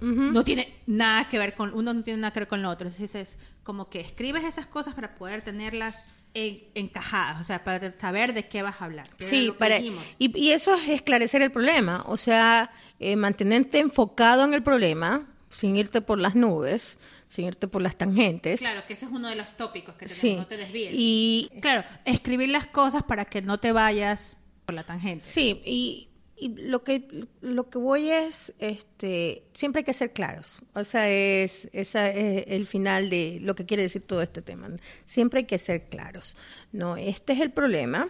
No 0.00 0.44
tiene 0.44 0.74
nada 0.86 1.28
que 1.28 1.38
ver 1.38 1.54
con 1.54 1.74
uno 1.74 1.92
no 1.92 2.02
tiene 2.02 2.20
nada 2.20 2.32
que 2.32 2.40
ver 2.40 2.48
con 2.48 2.62
lo 2.62 2.70
otro. 2.70 2.88
Entonces 2.88 3.14
es 3.14 3.38
como 3.62 3.90
que 3.90 4.00
escribes 4.00 4.44
esas 4.44 4.66
cosas 4.66 4.94
para 4.94 5.14
poder 5.14 5.42
tenerlas 5.42 5.94
en- 6.34 6.62
encajadas 6.74 7.40
o 7.40 7.44
sea 7.44 7.64
para 7.64 7.98
saber 7.98 8.34
de 8.34 8.46
qué 8.48 8.62
vas 8.62 8.80
a 8.80 8.84
hablar 8.84 9.08
Sí, 9.18 9.52
para, 9.58 9.78
y, 9.80 9.98
y 10.18 10.52
eso 10.52 10.74
es 10.74 10.88
esclarecer 10.88 11.42
el 11.42 11.50
problema, 11.50 12.04
o 12.06 12.16
sea, 12.16 12.70
eh, 12.98 13.16
mantenerte 13.16 13.78
enfocado 13.78 14.44
en 14.44 14.54
el 14.54 14.62
problema, 14.62 15.26
sin 15.48 15.76
irte 15.76 16.00
por 16.00 16.18
las 16.20 16.34
nubes, 16.36 16.98
sin 17.28 17.46
irte 17.46 17.66
por 17.68 17.82
las 17.82 17.96
tangentes. 17.96 18.60
claro 18.60 18.82
que 18.86 18.92
ese 18.94 19.06
es 19.06 19.10
uno 19.10 19.28
de 19.28 19.36
los 19.36 19.56
tópicos 19.56 19.94
que 19.96 20.08
sí. 20.08 20.34
no 20.36 20.46
te 20.46 20.56
desvíes 20.56 20.90
Y 20.92 21.50
claro 21.60 21.82
escribir 22.04 22.48
las 22.50 22.66
cosas 22.66 23.02
para 23.02 23.24
que 23.24 23.42
no 23.42 23.58
te 23.58 23.72
vayas 23.72 24.36
por 24.66 24.74
la 24.74 24.84
tangente 24.84 25.24
sí, 25.24 25.60
y, 25.64 26.08
y 26.40 26.48
lo 26.48 26.82
que 26.82 27.26
lo 27.42 27.68
que 27.68 27.78
voy 27.78 28.10
es 28.10 28.54
este 28.58 29.44
siempre 29.52 29.80
hay 29.80 29.84
que 29.84 29.92
ser 29.92 30.12
claros. 30.12 30.62
O 30.74 30.84
sea, 30.84 31.08
es 31.08 31.68
esa 31.72 32.08
es 32.08 32.44
el 32.48 32.66
final 32.66 33.10
de 33.10 33.38
lo 33.42 33.54
que 33.54 33.66
quiere 33.66 33.82
decir 33.82 34.02
todo 34.02 34.22
este 34.22 34.40
tema. 34.40 34.68
Siempre 35.04 35.40
hay 35.40 35.46
que 35.46 35.58
ser 35.58 35.88
claros. 35.88 36.36
No, 36.72 36.96
este 36.96 37.34
es 37.34 37.40
el 37.40 37.52
problema. 37.52 38.08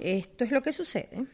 Esto 0.00 0.44
es 0.44 0.50
lo 0.50 0.60
que 0.60 0.72
sucede. 0.72 1.26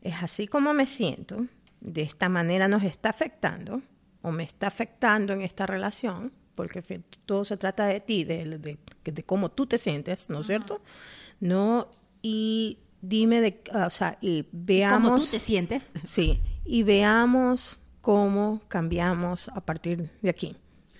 Es 0.00 0.22
así 0.22 0.46
como 0.46 0.72
me 0.72 0.86
siento. 0.86 1.46
De 1.80 2.02
esta 2.02 2.28
manera 2.28 2.68
nos 2.68 2.82
está 2.82 3.10
afectando 3.10 3.82
o 4.22 4.32
me 4.32 4.44
está 4.44 4.66
afectando 4.66 5.34
en 5.34 5.42
esta 5.42 5.66
relación, 5.66 6.32
porque 6.54 6.82
todo 7.26 7.44
se 7.44 7.56
trata 7.56 7.86
de 7.86 8.00
ti, 8.00 8.24
de, 8.24 8.58
de, 8.58 8.78
de 9.04 9.22
cómo 9.24 9.50
tú 9.50 9.66
te 9.66 9.78
sientes, 9.78 10.30
¿no 10.30 10.40
es 10.40 10.46
cierto? 10.46 10.80
No, 11.38 11.90
y 12.22 12.78
dime 13.08 13.40
de, 13.40 13.62
ah, 13.72 13.86
o 13.86 13.90
sea, 13.90 14.18
y 14.20 14.46
veamos. 14.52 15.10
cómo 15.10 15.18
tú 15.20 15.26
te 15.30 15.40
sientes 15.40 15.82
Sí, 16.04 16.40
y 16.64 16.82
veamos 16.82 17.78
cómo 18.00 18.60
cambiamos 18.68 19.48
a 19.48 19.60
partir 19.60 20.10
de 20.22 20.30
aquí. 20.30 20.56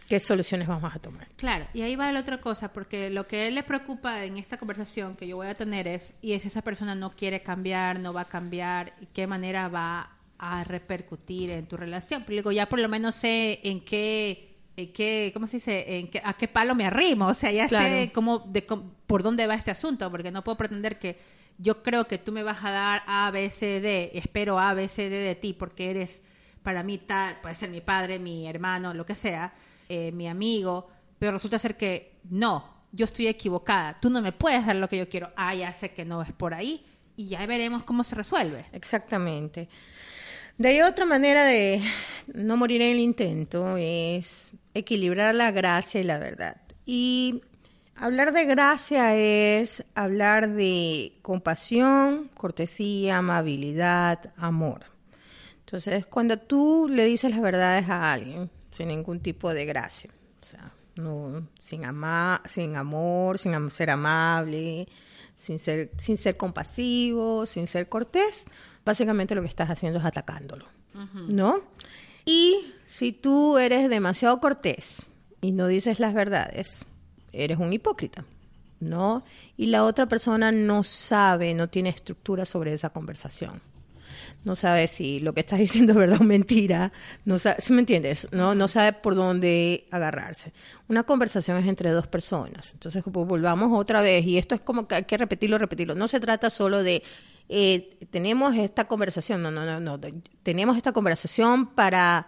¿Qué 0.09 0.21
soluciones 0.21 0.69
vamos 0.69 0.95
a 0.95 1.01
tomar? 1.01 1.27
Claro, 1.37 1.66
y 1.75 1.83
ahí 1.83 1.97
va 1.97 2.12
la 2.12 2.21
otra 2.21 2.40
cosa, 2.40 2.73
porque 2.73 3.11
lo 3.11 3.27
que 3.27 3.51
le 3.51 3.64
preocupa 3.64 4.25
en 4.25 4.37
esta 4.38 4.57
conversación 4.57 5.16
que 5.16 5.27
yo 5.27 5.35
voy 5.37 5.49
a 5.49 5.57
tener 5.57 5.88
es, 5.88 6.12
y 6.23 6.33
es 6.35 6.47
esa 6.47 6.62
persona 6.62 6.95
no 6.95 7.11
quiere 7.16 7.42
cambiar, 7.42 7.99
no 7.99 8.12
va 8.12 8.21
a 8.23 8.29
cambiar, 8.29 8.95
y 9.01 9.07
qué 9.07 9.27
manera 9.27 9.69
va 9.69 10.12
a 10.38 10.62
repercutir 10.62 11.51
en 11.51 11.66
tu 11.66 11.77
relación. 11.77 12.23
Pero 12.25 12.37
digo, 12.37 12.53
ya 12.53 12.69
por 12.69 12.79
lo 12.79 12.88
menos 12.88 13.16
sé 13.16 13.59
en 13.64 13.81
qué, 13.85 14.55
en 14.77 14.92
qué 14.92 15.33
¿cómo 15.35 15.49
se 15.49 15.57
dice? 15.57 15.99
En 15.99 16.09
qué, 16.09 16.21
a 16.25 16.35
qué 16.35 16.47
palo 16.47 16.77
me 16.77 16.87
arrimo, 16.87 17.27
o 17.27 17.35
sea, 17.35 17.51
ya 17.51 17.69
sé 17.69 18.12
cómo, 18.14 18.38
de, 18.40 18.64
cómo- 18.64 18.92
por 19.09 19.25
dónde 19.25 19.49
va 19.49 19.57
este 19.57 19.73
asunto, 19.73 20.09
porque 20.12 20.31
no 20.31 20.45
puedo 20.45 20.57
pretender 20.57 21.01
que 21.01 21.19
yo 21.59 21.83
creo 21.83 22.07
que 22.07 22.19
tú 22.19 22.33
me 22.33 22.42
vas 22.42 22.64
a 22.64 22.71
dar 22.71 23.03
A, 23.07 23.31
B, 23.31 23.51
C, 23.51 23.81
D, 23.81 24.11
espero 24.14 24.59
A, 24.59 24.75
B, 24.75 24.88
C, 24.88 25.09
D 25.09 25.16
de 25.16 25.35
ti, 25.35 25.53
porque 25.53 25.90
eres 25.90 26.23
para 26.62 26.83
mí 26.83 26.99
tal, 26.99 27.40
puede 27.40 27.55
ser 27.55 27.71
mi 27.71 27.81
padre, 27.81 28.19
mi 28.19 28.47
hermano, 28.49 28.92
lo 28.92 29.07
que 29.07 29.14
sea, 29.14 29.55
eh, 29.88 30.11
mi 30.12 30.29
amigo, 30.29 30.88
pero 31.19 31.33
resulta 31.33 31.59
ser 31.59 31.77
que 31.77 32.19
no, 32.29 32.85
yo 32.92 33.05
estoy 33.05 33.29
equivocada, 33.29 33.97
tú 34.01 34.11
no 34.11 34.21
me 34.21 34.33
puedes 34.33 34.66
dar 34.66 34.77
lo 34.77 34.88
que 34.88 34.99
yo 34.99 35.09
quiero, 35.09 35.31
ah, 35.37 35.55
ya 35.55 35.73
sé 35.73 35.92
que 35.92 36.05
no 36.05 36.23
es 36.23 36.33
por 36.33 36.55
ahí, 36.55 36.85
y 37.16 37.29
ya 37.29 37.47
veremos 37.47 37.85
cómo 37.85 38.05
se 38.05 38.14
resuelve. 38.14 38.66
Exactamente. 38.73 39.69
De 40.59 40.69
ahí 40.69 40.81
otra 40.81 41.05
manera 41.05 41.45
de 41.45 41.83
no 42.33 42.57
morir 42.57 42.81
en 42.83 42.92
el 42.92 42.99
intento 42.99 43.77
es 43.77 44.53
equilibrar 44.75 45.35
la 45.35 45.51
gracia 45.51 46.01
y 46.01 46.05
la 46.05 46.19
verdad. 46.19 46.61
Y 46.85 47.42
hablar 47.99 48.33
de 48.33 48.45
gracia 48.45 49.15
es 49.17 49.85
hablar 49.95 50.51
de 50.51 51.19
compasión, 51.23 52.31
cortesía, 52.37 53.18
amabilidad, 53.18 54.33
amor. 54.37 54.83
Entonces, 55.61 56.07
cuando 56.07 56.39
tú 56.39 56.89
le 56.91 57.05
dices 57.07 57.31
las 57.31 57.41
verdades 57.41 57.89
a 57.89 58.12
alguien 58.12 58.51
sin 58.70 58.89
ningún 58.89 59.20
tipo 59.20 59.53
de 59.53 59.64
gracia, 59.64 60.11
o 60.41 60.45
sea, 60.45 60.73
no, 60.97 61.49
sin, 61.59 61.85
ama, 61.85 62.41
sin 62.47 62.77
amor, 62.77 63.39
sin 63.39 63.55
am- 63.55 63.70
ser 63.70 63.91
amable, 63.91 64.87
sin 65.35 65.59
ser, 65.59 65.91
sin 65.99 66.16
ser 66.16 66.37
compasivo, 66.37 67.47
sin 67.47 67.66
ser 67.66 67.89
cortés, 67.89 68.45
básicamente 68.85 69.35
lo 69.35 69.43
que 69.43 69.49
estás 69.49 69.68
haciendo 69.70 69.99
es 69.99 70.05
atacándolo, 70.05 70.66
¿no? 71.29 71.61
Y 72.25 72.73
si 72.87 73.12
tú 73.12 73.59
eres 73.59 73.91
demasiado 73.91 74.41
cortés 74.41 75.09
y 75.41 75.53
no 75.53 75.66
dices 75.66 76.01
las 76.01 76.14
verdades, 76.14 76.87
eres 77.37 77.59
un 77.59 77.72
hipócrita. 77.72 78.24
¿no? 78.80 79.24
Y 79.57 79.66
la 79.66 79.84
otra 79.84 80.07
persona 80.07 80.53
no 80.53 80.82
sabe, 80.82 81.55
no 81.55 81.68
tiene 81.68 81.91
estructura 81.91 82.45
sobre 82.45 82.72
esa 82.72 82.91
conversación. 82.91 83.61
No 84.45 84.55
sabe 84.55 84.87
si 84.87 85.18
lo 85.20 85.34
que 85.34 85.41
estás 85.41 85.59
diciendo 85.66 85.93
es 85.93 85.99
verdad 85.99 86.20
o 86.20 86.24
mentira. 86.24 86.93
No 87.24 87.39
sabe, 87.39 87.61
¿sí 87.61 87.72
me 87.72 87.80
entiendes? 87.80 88.28
No, 88.32 88.55
no 88.55 88.68
sabe 88.68 88.93
por 88.93 89.14
dónde 89.14 89.87
agarrarse. 89.91 90.53
Una 90.89 91.03
conversación 91.03 91.59
es 91.59 91.66
entre 91.66 91.91
dos 91.91 92.07
personas. 92.07 92.72
Entonces, 92.72 93.03
pues, 93.03 93.26
volvamos 93.26 93.78
otra 93.78 94.01
vez. 94.03 94.24
Y 94.24 94.39
esto 94.39 94.55
es 94.55 94.61
como 94.61 94.87
que 94.87 94.97
hay 94.97 95.05
que 95.05 95.16
repetirlo, 95.16 95.59
repetirlo. 95.59 95.95
No 95.95 96.09
se 96.09 96.20
trata 96.20 96.51
solo 96.51 96.82
de 96.82 97.03
eh, 97.49 97.99
tenemos 98.11 98.55
esta 98.57 98.87
conversación. 98.87 99.43
No, 99.43 99.51
no, 99.51 99.64
no, 99.64 99.80
no. 99.80 100.01
Tenemos 100.43 100.76
esta 100.76 100.93
conversación 100.93 101.66
para 101.66 102.26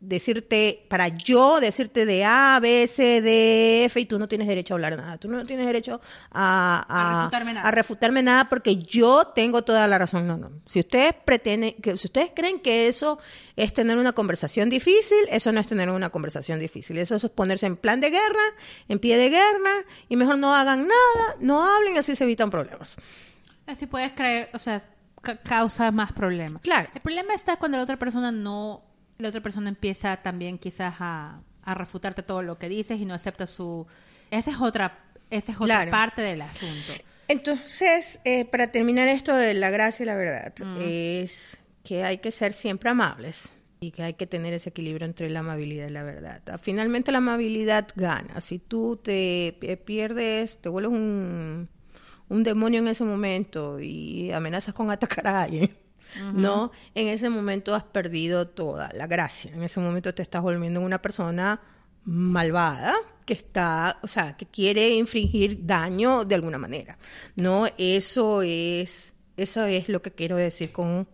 decirte, 0.00 0.86
para 0.88 1.08
yo 1.08 1.60
decirte 1.60 2.06
de 2.06 2.24
A, 2.24 2.58
B, 2.60 2.86
C, 2.88 3.20
D, 3.20 3.84
F, 3.84 4.00
y 4.00 4.06
tú 4.06 4.18
no 4.18 4.26
tienes 4.28 4.48
derecho 4.48 4.74
a 4.74 4.76
hablar 4.76 4.96
nada. 4.96 5.18
Tú 5.18 5.28
no 5.28 5.44
tienes 5.44 5.66
derecho 5.66 6.00
a, 6.30 6.86
A 6.88 7.20
refutarme 7.22 7.52
nada. 7.54 7.68
a 7.68 7.70
refutarme 7.70 8.22
nada 8.22 8.48
porque 8.48 8.76
yo 8.76 9.26
tengo 9.34 9.62
toda 9.62 9.86
la 9.86 9.98
razón. 9.98 10.26
No, 10.26 10.36
no. 10.38 10.50
Si 10.64 10.80
ustedes 10.80 11.12
pretenden, 11.24 11.74
que, 11.74 11.96
si 11.96 12.06
ustedes 12.06 12.32
creen 12.34 12.60
que 12.60 12.88
eso 12.88 13.18
es 13.56 13.72
tener 13.72 13.98
una 13.98 14.12
conversación 14.12 14.70
difícil, 14.70 15.18
eso 15.30 15.52
no 15.52 15.60
es 15.60 15.66
tener 15.66 15.90
una 15.90 16.10
conversación 16.10 16.58
difícil. 16.58 16.98
Eso 16.98 17.16
es 17.16 17.28
ponerse 17.30 17.66
en 17.66 17.76
plan 17.76 18.00
de 18.00 18.10
guerra, 18.10 18.42
en 18.88 18.98
pie 18.98 19.16
de 19.18 19.28
guerra, 19.30 19.84
y 20.08 20.16
mejor 20.16 20.38
no 20.38 20.54
hagan 20.54 20.88
nada, 20.88 21.36
no 21.40 21.62
hablen, 21.62 21.98
así 21.98 22.16
se 22.16 22.24
evitan 22.24 22.50
problemas. 22.50 22.96
Así 23.66 23.86
puedes 23.86 24.12
creer, 24.12 24.50
o 24.54 24.58
sea, 24.58 24.82
ca- 25.22 25.36
causa 25.38 25.90
más 25.90 26.12
problemas. 26.12 26.62
Claro. 26.62 26.88
El 26.94 27.00
problema 27.00 27.34
está 27.34 27.56
cuando 27.56 27.76
la 27.78 27.84
otra 27.84 27.98
persona 27.98 28.30
no, 28.30 28.82
la 29.18 29.28
otra 29.28 29.40
persona 29.42 29.68
empieza 29.68 30.16
también 30.18 30.58
quizás 30.58 30.94
a, 30.98 31.40
a 31.62 31.74
refutarte 31.74 32.22
todo 32.22 32.42
lo 32.42 32.58
que 32.58 32.68
dices 32.68 33.00
y 33.00 33.04
no 33.04 33.14
acepta 33.14 33.46
su... 33.46 33.86
Esa 34.30 34.50
es 34.50 34.60
otra, 34.60 34.98
esa 35.30 35.52
es 35.52 35.56
otra 35.58 35.66
Claro. 35.66 35.90
parte 35.90 36.22
del 36.22 36.42
asunto. 36.42 36.92
Entonces, 37.28 38.20
eh, 38.24 38.44
para 38.44 38.68
terminar 38.70 39.08
esto 39.08 39.34
de 39.34 39.54
la 39.54 39.70
gracia 39.70 40.02
y 40.02 40.06
la 40.06 40.14
verdad, 40.14 40.52
es 40.80 41.58
que 41.82 42.04
hay 42.04 42.18
que 42.18 42.30
ser 42.30 42.52
siempre 42.52 42.90
amables 42.90 43.52
y 43.80 43.90
que 43.90 44.02
hay 44.02 44.14
que 44.14 44.26
tener 44.26 44.52
ese 44.54 44.70
equilibrio 44.70 45.06
entre 45.06 45.28
la 45.30 45.40
amabilidad 45.40 45.88
y 45.88 45.90
la 45.90 46.02
verdad. 46.04 46.42
Ah, 46.50 46.58
Finalmente 46.58 47.12
la 47.12 47.18
amabilidad 47.18 47.88
gana. 47.96 48.40
Si 48.40 48.58
tú 48.58 48.96
te 49.02 49.56
pi- 49.60 49.76
pierdes, 49.76 50.58
te 50.60 50.68
vuelves 50.68 50.92
un, 50.92 51.68
un 52.28 52.42
demonio 52.42 52.80
en 52.80 52.88
ese 52.88 53.04
momento 53.04 53.78
y 53.80 54.32
amenazas 54.32 54.72
con 54.74 54.90
atacar 54.90 55.26
a 55.26 55.42
alguien, 55.42 55.76
¿no? 56.32 56.70
En 56.94 57.08
ese 57.08 57.28
momento 57.28 57.74
has 57.74 57.84
perdido 57.84 58.48
toda 58.48 58.90
la 58.94 59.06
gracia. 59.06 59.52
En 59.52 59.62
ese 59.62 59.80
momento 59.80 60.14
te 60.14 60.22
estás 60.22 60.42
volviendo 60.42 60.80
una 60.80 61.00
persona 61.02 61.60
malvada 62.04 62.94
que 63.24 63.32
está, 63.32 63.98
o 64.02 64.06
sea, 64.06 64.36
que 64.36 64.46
quiere 64.46 64.88
infringir 64.90 65.64
daño 65.64 66.24
de 66.24 66.34
alguna 66.34 66.58
manera. 66.58 66.98
No, 67.36 67.66
eso 67.78 68.42
es, 68.42 69.14
eso 69.36 69.64
es 69.64 69.88
lo 69.88 70.02
que 70.02 70.12
quiero 70.12 70.36
decir 70.36 70.72
con 70.72 71.08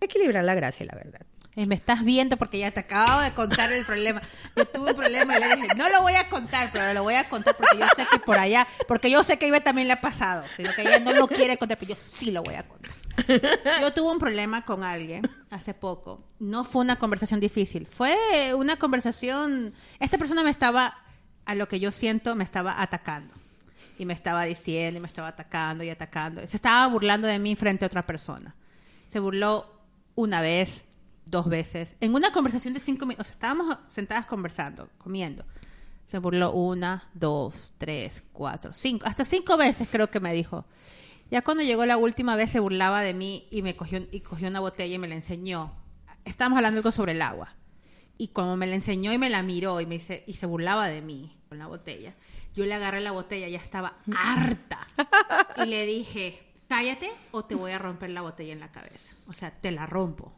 equilibrar 0.00 0.44
la 0.44 0.54
gracia 0.54 0.84
y 0.84 0.86
la 0.86 0.94
verdad. 0.94 1.20
Eh, 1.56 1.66
Me 1.66 1.74
estás 1.74 2.04
viendo 2.04 2.36
porque 2.36 2.58
ya 2.58 2.70
te 2.70 2.80
acabo 2.80 3.20
de 3.22 3.32
contar 3.32 3.72
el 3.72 3.84
problema. 3.84 4.20
Yo 4.54 4.66
tuve 4.66 4.90
un 4.90 4.96
problema 4.96 5.36
y 5.36 5.40
le 5.40 5.56
dije, 5.56 5.68
no 5.76 5.88
lo 5.88 6.02
voy 6.02 6.14
a 6.14 6.28
contar, 6.28 6.70
pero 6.72 6.92
lo 6.92 7.02
voy 7.02 7.14
a 7.14 7.28
contar 7.28 7.56
porque 7.56 7.78
yo 7.78 7.86
sé 7.96 8.04
que 8.10 8.18
por 8.18 8.38
allá, 8.38 8.66
porque 8.86 9.10
yo 9.10 9.24
sé 9.24 9.38
que 9.38 9.46
a 9.46 9.48
Ibe 9.48 9.60
también 9.60 9.88
le 9.88 9.94
ha 9.94 10.00
pasado, 10.00 10.44
sino 10.54 10.70
que 10.74 10.82
ella 10.82 11.00
no 11.00 11.12
lo 11.14 11.26
quiere 11.26 11.56
contar, 11.56 11.78
pero 11.78 11.94
yo 11.94 12.00
sí 12.00 12.30
lo 12.30 12.42
voy 12.42 12.54
a 12.54 12.62
contar. 12.62 12.92
Yo 13.80 13.92
tuve 13.92 14.12
un 14.12 14.18
problema 14.18 14.64
con 14.64 14.82
alguien 14.82 15.22
hace 15.50 15.74
poco. 15.74 16.24
No 16.38 16.64
fue 16.64 16.82
una 16.82 16.96
conversación 16.96 17.40
difícil, 17.40 17.86
fue 17.86 18.16
una 18.54 18.76
conversación... 18.76 19.72
Esta 19.98 20.18
persona 20.18 20.42
me 20.42 20.50
estaba, 20.50 20.98
a 21.44 21.54
lo 21.54 21.68
que 21.68 21.80
yo 21.80 21.92
siento, 21.92 22.34
me 22.34 22.44
estaba 22.44 22.80
atacando. 22.80 23.34
Y 23.98 24.04
me 24.04 24.12
estaba 24.12 24.44
diciendo, 24.44 24.98
y 24.98 25.00
me 25.00 25.08
estaba 25.08 25.28
atacando 25.28 25.82
y 25.82 25.90
atacando. 25.90 26.46
Se 26.46 26.56
estaba 26.56 26.86
burlando 26.88 27.26
de 27.26 27.38
mí 27.38 27.56
frente 27.56 27.84
a 27.84 27.86
otra 27.86 28.02
persona. 28.02 28.54
Se 29.08 29.20
burló 29.20 29.66
una 30.14 30.40
vez, 30.40 30.84
dos 31.24 31.48
veces, 31.48 31.96
en 32.00 32.14
una 32.14 32.30
conversación 32.30 32.74
de 32.74 32.80
cinco 32.80 33.06
minutos. 33.06 33.30
Estábamos 33.30 33.78
sentadas 33.88 34.26
conversando, 34.26 34.90
comiendo. 34.98 35.44
Se 36.06 36.18
burló 36.18 36.52
una, 36.52 37.08
dos, 37.14 37.72
tres, 37.78 38.22
cuatro, 38.32 38.72
cinco. 38.72 39.06
Hasta 39.06 39.24
cinco 39.24 39.56
veces 39.56 39.88
creo 39.90 40.10
que 40.10 40.20
me 40.20 40.32
dijo. 40.32 40.64
Ya 41.30 41.42
cuando 41.42 41.64
llegó 41.64 41.84
la 41.86 41.96
última 41.96 42.36
vez 42.36 42.50
se 42.50 42.60
burlaba 42.60 43.00
de 43.00 43.14
mí 43.14 43.48
y 43.50 43.62
me 43.62 43.74
cogió, 43.74 44.06
y 44.10 44.20
cogió 44.20 44.48
una 44.48 44.60
botella 44.60 44.94
y 44.94 44.98
me 44.98 45.08
la 45.08 45.16
enseñó. 45.16 45.72
Estábamos 46.24 46.58
hablando 46.58 46.78
algo 46.78 46.92
sobre 46.92 47.12
el 47.12 47.22
agua. 47.22 47.54
Y 48.18 48.28
cuando 48.28 48.56
me 48.56 48.66
la 48.66 48.74
enseñó 48.74 49.12
y 49.12 49.18
me 49.18 49.28
la 49.28 49.42
miró 49.42 49.80
y 49.80 49.86
me 49.86 49.96
dice, 49.96 50.24
y 50.26 50.34
se 50.34 50.46
burlaba 50.46 50.88
de 50.88 51.02
mí 51.02 51.36
con 51.48 51.58
la 51.58 51.66
botella, 51.66 52.14
yo 52.54 52.64
le 52.64 52.74
agarré 52.74 53.00
la 53.00 53.12
botella, 53.12 53.48
ya 53.48 53.58
estaba 53.58 53.98
harta. 54.16 54.86
Y 55.56 55.66
le 55.66 55.84
dije, 55.84 56.42
cállate 56.68 57.10
o 57.32 57.44
te 57.44 57.54
voy 57.54 57.72
a 57.72 57.78
romper 57.78 58.10
la 58.10 58.22
botella 58.22 58.52
en 58.52 58.60
la 58.60 58.72
cabeza. 58.72 59.14
O 59.26 59.32
sea, 59.32 59.50
te 59.50 59.70
la 59.70 59.86
rompo. 59.86 60.32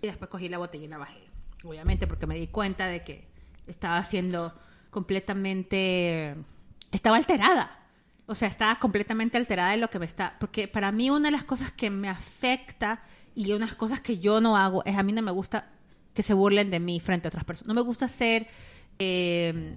Y 0.00 0.06
después 0.06 0.30
cogí 0.30 0.48
la 0.48 0.58
botella 0.58 0.84
y 0.84 0.88
la 0.88 0.98
bajé. 0.98 1.20
Obviamente 1.64 2.06
porque 2.06 2.26
me 2.26 2.36
di 2.36 2.46
cuenta 2.46 2.86
de 2.86 3.02
que 3.02 3.26
estaba 3.66 4.02
siendo 4.04 4.54
completamente... 4.90 6.36
Estaba 6.92 7.16
alterada. 7.16 7.87
O 8.28 8.34
sea, 8.34 8.46
estaba 8.48 8.78
completamente 8.78 9.36
alterada 9.38 9.70
de 9.72 9.78
lo 9.78 9.88
que 9.90 9.98
me 9.98 10.06
está... 10.06 10.36
Porque 10.38 10.68
para 10.68 10.92
mí 10.92 11.10
una 11.10 11.28
de 11.28 11.32
las 11.32 11.44
cosas 11.44 11.72
que 11.72 11.90
me 11.90 12.08
afecta 12.08 13.02
y 13.34 13.52
unas 13.52 13.74
cosas 13.74 14.00
que 14.00 14.18
yo 14.18 14.40
no 14.40 14.56
hago 14.56 14.84
es 14.84 14.96
a 14.96 15.02
mí 15.02 15.12
no 15.12 15.22
me 15.22 15.30
gusta 15.32 15.70
que 16.14 16.22
se 16.22 16.34
burlen 16.34 16.70
de 16.70 16.78
mí 16.78 17.00
frente 17.00 17.26
a 17.26 17.30
otras 17.30 17.44
personas. 17.44 17.68
No 17.68 17.74
me 17.74 17.80
gusta 17.80 18.06
ser 18.06 18.46
eh, 18.98 19.76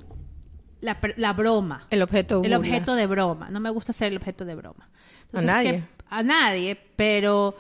la, 0.81 0.97
la 1.17 1.33
broma. 1.33 1.87
El 1.89 2.01
objeto 2.01 2.35
El 2.37 2.41
burla. 2.41 2.57
objeto 2.57 2.95
de 2.95 3.07
broma. 3.07 3.49
No 3.49 3.59
me 3.59 3.69
gusta 3.69 3.93
ser 3.93 4.11
el 4.11 4.17
objeto 4.17 4.43
de 4.45 4.55
broma. 4.55 4.89
A 5.33 5.41
nadie. 5.41 5.71
¿qué- 5.71 5.83
a 6.09 6.23
nadie, 6.23 6.77
pero 6.97 7.55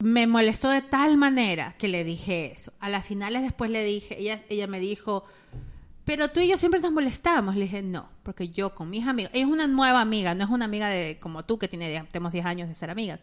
me 0.00 0.26
molestó 0.26 0.68
de 0.68 0.82
tal 0.82 1.16
manera 1.16 1.74
que 1.78 1.88
le 1.88 2.04
dije 2.04 2.52
eso. 2.52 2.72
A 2.80 2.90
las 2.90 3.06
finales 3.06 3.40
después 3.42 3.70
le 3.70 3.82
dije, 3.82 4.20
ella, 4.20 4.42
ella 4.50 4.66
me 4.66 4.78
dijo, 4.78 5.24
pero 6.04 6.28
tú 6.28 6.40
y 6.40 6.48
yo 6.48 6.58
siempre 6.58 6.80
nos 6.80 6.92
molestamos. 6.92 7.56
Le 7.56 7.62
dije, 7.62 7.82
no, 7.82 8.08
porque 8.22 8.48
yo 8.48 8.74
con 8.74 8.90
mis 8.90 9.06
amigos, 9.06 9.30
es 9.34 9.46
una 9.46 9.66
nueva 9.66 10.00
amiga, 10.00 10.34
no 10.34 10.44
es 10.44 10.50
una 10.50 10.64
amiga 10.66 10.88
de 10.88 11.18
como 11.18 11.44
tú 11.44 11.58
que 11.58 11.68
tiene, 11.68 12.02
tenemos 12.10 12.32
10 12.32 12.44
años 12.46 12.68
de 12.68 12.74
ser 12.74 12.90
amigas. 12.90 13.20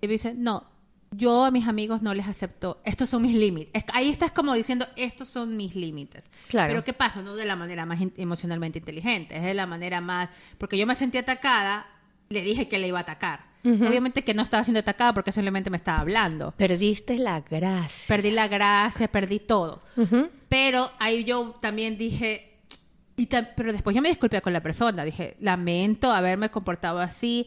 Y 0.00 0.06
me 0.06 0.14
dice, 0.14 0.34
no, 0.34 0.64
yo 1.12 1.44
a 1.44 1.50
mis 1.50 1.66
amigos 1.68 2.02
no 2.02 2.12
les 2.14 2.26
acepto, 2.26 2.80
estos 2.84 3.08
son 3.08 3.22
mis 3.22 3.34
límites. 3.34 3.70
Es- 3.74 3.84
Ahí 3.94 4.08
estás 4.10 4.32
como 4.32 4.54
diciendo, 4.54 4.86
estos 4.96 5.28
son 5.28 5.56
mis 5.56 5.74
límites. 5.76 6.30
Claro. 6.48 6.70
Pero 6.72 6.84
¿qué 6.84 6.92
pasa? 6.92 7.22
No 7.22 7.36
de 7.36 7.44
la 7.44 7.56
manera 7.56 7.86
más 7.86 7.98
emocionalmente 8.16 8.78
inteligente, 8.78 9.36
es 9.36 9.42
de 9.44 9.54
la 9.54 9.66
manera 9.66 10.00
más... 10.00 10.28
Porque 10.58 10.76
yo 10.78 10.86
me 10.86 10.94
sentí 10.94 11.16
atacada, 11.18 11.86
le 12.28 12.42
dije 12.42 12.68
que 12.68 12.78
le 12.78 12.88
iba 12.88 12.98
a 12.98 13.02
atacar. 13.02 13.45
Obviamente 13.64 14.22
que 14.22 14.32
no 14.34 14.42
estaba 14.42 14.62
siendo 14.62 14.78
atacada 14.80 15.12
porque 15.12 15.32
simplemente 15.32 15.70
me 15.70 15.76
estaba 15.76 15.98
hablando. 16.00 16.52
Perdiste 16.52 17.18
la 17.18 17.40
gracia. 17.40 18.14
Perdí 18.14 18.30
la 18.30 18.46
gracia, 18.48 19.08
perdí 19.08 19.40
todo. 19.40 19.82
Pero 20.48 20.90
ahí 21.00 21.24
yo 21.24 21.56
también 21.60 21.98
dije, 21.98 22.58
y 23.16 23.26
pero 23.26 23.72
después 23.72 23.96
yo 23.96 24.02
me 24.02 24.08
disculpé 24.08 24.40
con 24.40 24.52
la 24.52 24.62
persona. 24.62 25.04
Dije, 25.04 25.36
lamento 25.40 26.12
haberme 26.12 26.48
comportado 26.50 27.00
así. 27.00 27.46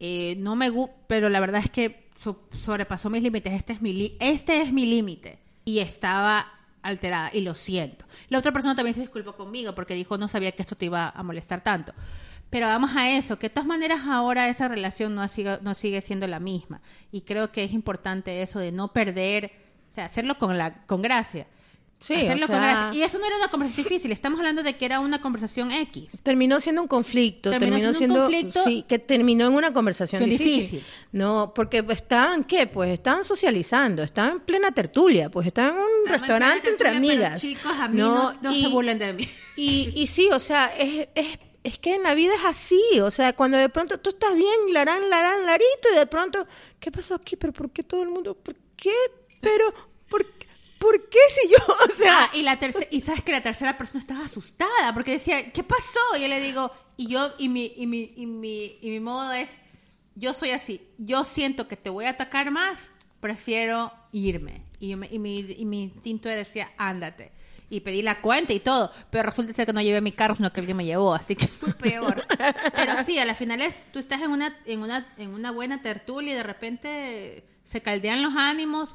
eh, 0.00 0.36
no 0.38 0.54
me 0.56 0.70
pero 1.08 1.28
la 1.28 1.40
verdad 1.40 1.60
es 1.64 1.70
que 1.70 2.08
so- 2.18 2.48
sobrepasó 2.52 3.10
mis 3.10 3.22
límites. 3.22 3.52
Este 3.52 3.72
es 3.74 3.82
mi 3.82 3.92
li- 3.92 4.16
este 4.20 4.62
es 4.62 4.72
mi 4.72 4.86
límite. 4.86 5.38
Y 5.64 5.80
estaba 5.80 6.46
alterada 6.80 7.30
y 7.34 7.40
lo 7.42 7.54
siento. 7.54 8.06
La 8.30 8.38
otra 8.38 8.52
persona 8.52 8.74
también 8.76 8.94
se 8.94 9.00
disculpó 9.02 9.34
conmigo 9.36 9.74
porque 9.74 9.92
dijo, 9.94 10.16
no 10.16 10.28
sabía 10.28 10.52
que 10.52 10.62
esto 10.62 10.76
te 10.76 10.86
iba 10.86 11.10
a 11.10 11.22
molestar 11.24 11.62
tanto. 11.62 11.92
Pero 12.50 12.66
vamos 12.66 12.92
a 12.96 13.10
eso, 13.10 13.38
que 13.38 13.48
de 13.48 13.54
todas 13.54 13.66
maneras 13.66 14.00
ahora 14.06 14.48
esa 14.48 14.68
relación 14.68 15.14
no, 15.14 15.20
ha 15.22 15.28
sido- 15.28 15.58
no 15.62 15.74
sigue 15.74 16.00
siendo 16.00 16.26
la 16.26 16.40
misma. 16.40 16.80
Y 17.12 17.20
creo 17.22 17.52
que 17.52 17.64
es 17.64 17.72
importante 17.72 18.42
eso 18.42 18.58
de 18.58 18.72
no 18.72 18.92
perder, 18.92 19.52
o 19.92 19.94
sea, 19.94 20.06
hacerlo 20.06 20.38
con, 20.38 20.56
la, 20.56 20.82
con 20.84 21.02
gracia. 21.02 21.46
Sí, 22.00 22.14
Hacerlo 22.14 22.44
o 22.44 22.48
con 22.48 22.56
sea, 22.60 22.70
gracia. 22.84 23.00
Y 23.00 23.02
eso 23.02 23.18
no 23.18 23.26
era 23.26 23.36
una 23.36 23.48
conversación 23.50 23.84
difícil, 23.88 24.12
estamos 24.12 24.38
hablando 24.38 24.62
de 24.62 24.76
que 24.76 24.84
era 24.86 25.00
una 25.00 25.20
conversación 25.20 25.72
X. 25.72 26.12
terminó 26.22 26.60
siendo 26.60 26.80
un 26.80 26.86
conflicto, 26.86 27.50
Terminó 27.50 27.72
terminó, 27.72 27.92
siendo 27.92 28.14
un 28.14 28.32
conflicto- 28.32 28.62
sí, 28.64 28.84
que 28.88 29.00
terminó 29.00 29.48
en 29.48 29.54
una 29.54 29.72
conversación 29.72 30.22
difícil. 30.24 30.60
difícil. 30.60 30.84
No, 31.10 31.52
porque 31.54 31.84
estaban 31.90 32.44
qué, 32.44 32.68
pues 32.68 32.90
estaban 32.92 33.24
socializando, 33.24 34.04
estaban 34.04 34.34
en 34.34 34.40
plena 34.40 34.70
tertulia, 34.70 35.28
pues 35.28 35.48
estaban 35.48 35.72
en 35.74 35.80
un 35.80 36.08
restaurante 36.08 36.70
entre 36.70 36.88
amigas. 36.90 37.42
chicos, 37.42 37.72
a 37.78 37.88
mí 37.88 37.98
no, 37.98 38.32
no 38.42 38.52
y, 38.54 38.62
se 38.62 38.68
burlen 38.68 38.98
de 39.00 39.12
mí. 39.14 39.28
Y, 39.56 39.92
y 39.96 40.06
sí, 40.06 40.28
o 40.32 40.38
sea, 40.38 40.66
es, 40.78 41.08
es, 41.16 41.36
es 41.64 41.78
que 41.78 41.94
en 41.94 42.02
la 42.02 42.14
vida 42.14 42.34
es 42.34 42.44
así, 42.44 42.80
o 43.02 43.10
sea, 43.10 43.34
cuando 43.34 43.56
de 43.58 43.68
pronto 43.68 43.98
tú 44.00 44.10
estás 44.10 44.34
bien, 44.34 44.54
larán, 44.72 45.08
larán, 45.10 45.44
larito, 45.44 45.88
y 45.92 45.96
de 45.98 46.06
pronto, 46.06 46.46
¿qué 46.80 46.90
pasó 46.90 47.14
aquí? 47.14 47.36
¿Pero 47.36 47.52
por 47.52 47.70
qué 47.70 47.82
todo 47.82 48.02
el 48.02 48.08
mundo? 48.08 48.34
¿Por 48.34 48.54
qué? 48.76 48.92
¿Pero 49.40 49.72
por 50.08 50.24
qué? 50.38 50.46
¿Por 50.78 51.08
qué 51.08 51.18
si 51.30 51.48
yo? 51.48 51.56
O 51.88 51.92
sea, 51.92 52.24
Ah, 52.24 52.30
y 52.34 52.42
la 52.42 52.58
tercera, 52.60 52.86
y 52.90 53.00
sabes 53.00 53.22
que 53.24 53.32
la 53.32 53.42
tercera 53.42 53.76
persona 53.76 54.00
estaba 54.00 54.24
asustada 54.24 54.94
porque 54.94 55.10
decía, 55.12 55.52
¿qué 55.52 55.62
pasó? 55.64 55.98
Y 56.16 56.22
yo 56.22 56.28
le 56.28 56.40
digo, 56.40 56.70
y 56.96 57.08
yo, 57.08 57.32
y 57.38 57.48
mi, 57.48 57.72
y 57.76 57.86
mi, 57.86 58.12
y 58.16 58.26
mi, 58.26 58.78
y 58.80 58.90
mi 58.90 59.00
modo 59.00 59.32
es, 59.32 59.50
yo 60.14 60.34
soy 60.34 60.50
así, 60.50 60.80
yo 60.98 61.24
siento 61.24 61.66
que 61.68 61.76
te 61.76 61.90
voy 61.90 62.04
a 62.04 62.10
atacar 62.10 62.50
más, 62.52 62.90
prefiero 63.20 63.92
irme. 64.12 64.64
Y, 64.80 64.94
me- 64.94 65.08
y 65.10 65.18
mi, 65.18 65.40
y 65.40 65.64
mi 65.64 65.82
instinto 65.84 66.28
decía, 66.28 66.70
ándate. 66.78 67.32
Y 67.70 67.80
pedí 67.80 68.02
la 68.02 68.20
cuenta 68.20 68.52
y 68.52 68.60
todo, 68.60 68.90
pero 69.10 69.24
resulta 69.24 69.52
ser 69.52 69.66
que 69.66 69.72
no 69.72 69.82
llevé 69.82 70.00
mi 70.00 70.12
carro, 70.12 70.34
sino 70.34 70.52
que 70.52 70.60
alguien 70.60 70.76
me 70.76 70.84
llevó, 70.84 71.14
así 71.14 71.36
que 71.36 71.46
fue 71.48 71.74
peor. 71.74 72.26
pero 72.74 73.04
sí, 73.04 73.18
a 73.18 73.24
la 73.24 73.34
final 73.34 73.60
es, 73.60 73.80
tú 73.92 73.98
estás 73.98 74.22
en 74.22 74.30
una, 74.30 74.56
en 74.64 74.80
una, 74.80 75.06
en 75.18 75.30
una 75.30 75.50
buena 75.50 75.82
tertulia 75.82 76.32
y 76.32 76.36
de 76.36 76.42
repente 76.42 77.44
se 77.64 77.82
caldean 77.82 78.22
los 78.22 78.34
ánimos, 78.36 78.94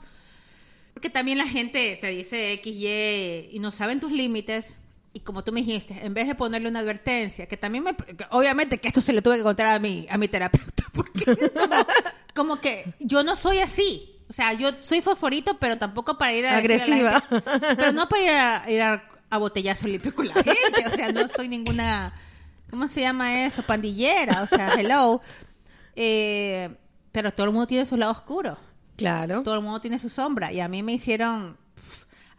porque 0.94 1.10
también 1.10 1.38
la 1.38 1.48
gente 1.48 1.98
te 2.02 2.08
dice 2.08 2.54
X, 2.54 2.76
Y 2.76 3.50
y 3.56 3.60
no 3.60 3.72
saben 3.72 4.00
tus 4.00 4.12
límites. 4.12 4.78
Y 5.16 5.20
como 5.20 5.44
tú 5.44 5.52
me 5.54 5.62
dijiste, 5.62 6.00
en 6.04 6.16
vez 6.16 6.28
de 6.28 6.34
ponerle 6.34 6.70
una 6.70 6.80
advertencia, 6.80 7.46
que 7.46 7.56
también 7.56 7.84
me... 7.84 7.96
obviamente 8.32 8.80
que 8.80 8.88
esto 8.88 9.00
se 9.00 9.14
lo 9.14 9.22
tuve 9.22 9.38
que 9.38 9.44
contar 9.44 9.76
a 9.76 9.80
mi, 9.80 10.08
a 10.10 10.18
mi 10.18 10.28
terapeuta, 10.28 10.86
porque 10.92 11.24
como, 11.54 11.76
como 12.34 12.56
que 12.60 12.96
yo 13.00 13.22
no 13.22 13.36
soy 13.36 13.60
así. 13.60 14.13
O 14.34 14.36
sea, 14.36 14.54
yo 14.54 14.70
soy 14.80 15.00
fosforito, 15.02 15.60
pero 15.60 15.78
tampoco 15.78 16.18
para 16.18 16.34
ir 16.34 16.44
a... 16.48 16.58
Agresiva. 16.58 17.22
gente- 17.22 17.44
pero 17.76 17.92
no 17.92 18.10
para 18.10 18.22
ir 18.24 18.30
a, 18.32 18.72
ir 18.72 18.82
a, 18.82 19.04
a 19.30 19.38
botellazo 19.38 19.86
limpio 19.86 20.16
con 20.16 20.28
la 20.28 20.34
gente. 20.34 20.88
O 20.88 20.90
sea, 20.96 21.12
no 21.12 21.28
soy 21.28 21.48
ninguna... 21.48 22.12
¿Cómo 22.72 22.88
se 22.88 23.02
llama 23.02 23.46
eso? 23.46 23.62
Pandillera. 23.62 24.42
O 24.42 24.48
sea, 24.48 24.74
hello. 24.74 25.22
Eh, 25.96 26.76
pero 27.12 27.32
todo 27.32 27.46
el 27.46 27.52
mundo 27.54 27.68
tiene 27.68 27.86
su 27.86 27.96
lado 27.96 28.12
oscuro 28.12 28.58
Claro. 28.98 29.44
todo 29.44 29.54
el 29.54 29.62
mundo 29.62 29.80
tiene 29.82 30.00
su 30.00 30.10
sombra 30.10 30.52
y 30.52 30.60
a 30.62 30.68
mí 30.68 30.82
me 30.82 30.94
hicieron 30.94 31.56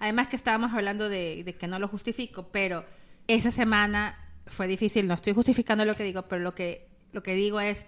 además 0.01 0.27
que 0.27 0.35
estábamos 0.35 0.73
hablando 0.73 1.09
de, 1.09 1.43
de 1.45 1.55
que 1.57 1.69
no 1.69 1.79
lo 1.79 1.87
justifico 1.87 2.49
pero 2.51 2.85
esa 3.29 3.53
semana 3.53 4.19
fue 4.49 4.67
difícil 4.67 5.07
no 5.07 5.15
estoy 5.15 5.33
justificando 5.35 5.85
lo 5.85 5.95
que 5.95 6.03
digo 6.03 6.23
pero 6.23 6.43
lo 6.43 6.55
que 6.57 6.89
lo 7.13 7.23
que 7.23 7.35
digo 7.35 7.61
es 7.61 7.87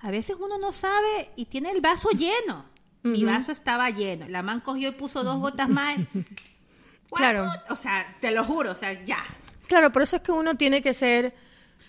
a 0.00 0.10
veces 0.10 0.36
uno 0.40 0.56
no 0.58 0.72
sabe 0.72 1.30
y 1.36 1.44
tiene 1.46 1.70
el 1.70 1.82
vaso 1.82 2.08
lleno 2.10 2.64
mi 3.04 3.24
vaso 3.24 3.52
estaba 3.52 3.90
lleno 3.90 4.26
la 4.28 4.42
man 4.42 4.60
cogió 4.60 4.88
y 4.88 4.92
puso 4.92 5.22
dos 5.24 5.38
gotas 5.38 5.68
más 5.78 5.98
Claro. 7.14 7.46
O 7.70 7.76
sea 7.76 8.16
te 8.20 8.30
lo 8.32 8.44
juro 8.44 8.72
o 8.72 8.74
sea 8.76 8.92
ya 9.04 9.22
Claro, 9.68 9.92
por 9.92 10.02
eso 10.02 10.16
es 10.16 10.22
que 10.22 10.32
uno 10.32 10.56
tiene 10.56 10.82
que 10.82 10.92
ser... 10.92 11.34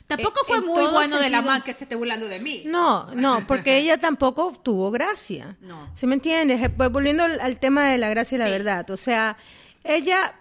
tampoco 0.08 0.40
Eh, 0.42 0.44
fue 0.48 0.58
en 0.60 0.66
muy 0.66 0.86
bueno 0.88 1.20
de 1.20 1.30
la 1.30 1.42
man 1.42 1.62
que 1.62 1.74
se 1.74 1.84
esté 1.86 1.96
burlando 1.96 2.28
de 2.28 2.40
mí 2.40 2.64
No, 2.66 3.08
no, 3.16 3.46
porque 3.48 3.78
ella 3.78 3.98
tampoco 4.00 4.54
tuvo 4.64 4.92
gracia. 4.92 5.58
No. 5.62 5.90
¿Sí 5.96 6.06
me 6.08 6.14
entiendes? 6.16 6.62
Eh, 6.64 6.70
pues, 6.70 6.90
Volviendo 6.92 7.24
al, 7.24 7.60
tema 7.60 7.86
de 7.90 7.98
la 7.98 8.10
gracia 8.10 8.36
y 8.36 8.40
la 8.40 8.46
Sí. 8.46 8.52
verdad. 8.52 8.90
O 8.92 8.98
sea, 8.98 9.36
ella, 9.84 10.36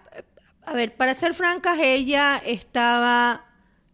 a 0.65 0.73
ver, 0.73 0.95
para 0.95 1.13
ser 1.13 1.33
francas, 1.33 1.77
ella 1.81 2.37
estaba... 2.45 3.45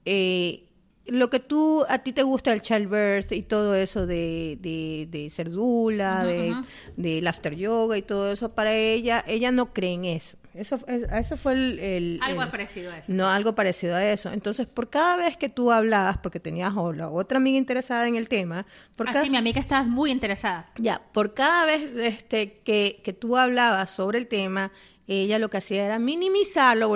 eh, 0.05 0.65
lo 1.07 1.29
que 1.29 1.39
tú, 1.39 1.83
a 1.89 1.99
ti 1.99 2.13
te 2.13 2.23
gusta 2.23 2.53
el 2.53 2.61
childbirth 2.61 3.31
y 3.31 3.41
todo 3.41 3.75
eso 3.75 4.05
de, 4.05 4.57
de, 4.61 5.07
de 5.09 5.29
ser 5.29 5.49
dula, 5.49 6.23
de, 6.25 6.55
del 6.95 7.27
after 7.27 7.55
yoga 7.55 7.97
y 7.97 8.01
todo 8.01 8.31
eso, 8.31 8.49
para 8.53 8.73
ella, 8.73 9.23
ella 9.27 9.51
no 9.51 9.73
cree 9.73 9.93
en 9.93 10.05
eso. 10.05 10.37
Eso, 10.53 10.77
es- 10.87 11.03
eso 11.09 11.37
fue 11.37 11.53
el... 11.53 11.79
el- 11.79 12.19
algo 12.21 12.43
el- 12.43 12.49
parecido 12.49 12.91
a 12.91 12.97
eso 12.97 13.11
no, 13.13 13.29
algo 13.29 13.55
parecido 13.55 13.95
a 13.95 14.05
eso. 14.11 14.31
Entonces, 14.33 14.67
por 14.67 14.89
cada 14.89 15.15
vez 15.15 15.37
que 15.37 15.47
tú 15.47 15.71
hablabas, 15.71 16.17
porque 16.17 16.41
tenías 16.41 16.73
o 16.75 16.91
la 16.91 17.09
otra 17.09 17.37
amiga 17.37 17.57
interesada 17.57 18.05
en 18.07 18.17
el 18.17 18.27
tema, 18.27 18.65
por 18.97 19.05
cada, 19.07 19.21
así 19.21 19.29
mi 19.29 19.37
amiga 19.37 19.61
estaba 19.61 19.83
muy 19.83 20.11
interesada 20.11 20.65
ya, 20.77 21.01
por 21.13 21.33
cada 21.33 21.65
vez 21.65 21.93
este, 21.93 22.59
que, 22.65 23.01
que 23.03 23.13
tú 23.13 23.37
hablabas 23.37 23.91
sobre 23.91 24.17
el 24.19 24.27
tema, 24.27 24.71
ella 25.07 25.39
lo 25.39 25.49
que 25.49 25.57
hacía 25.57 25.85
era 25.85 25.99
minimizarlo, 25.99 26.89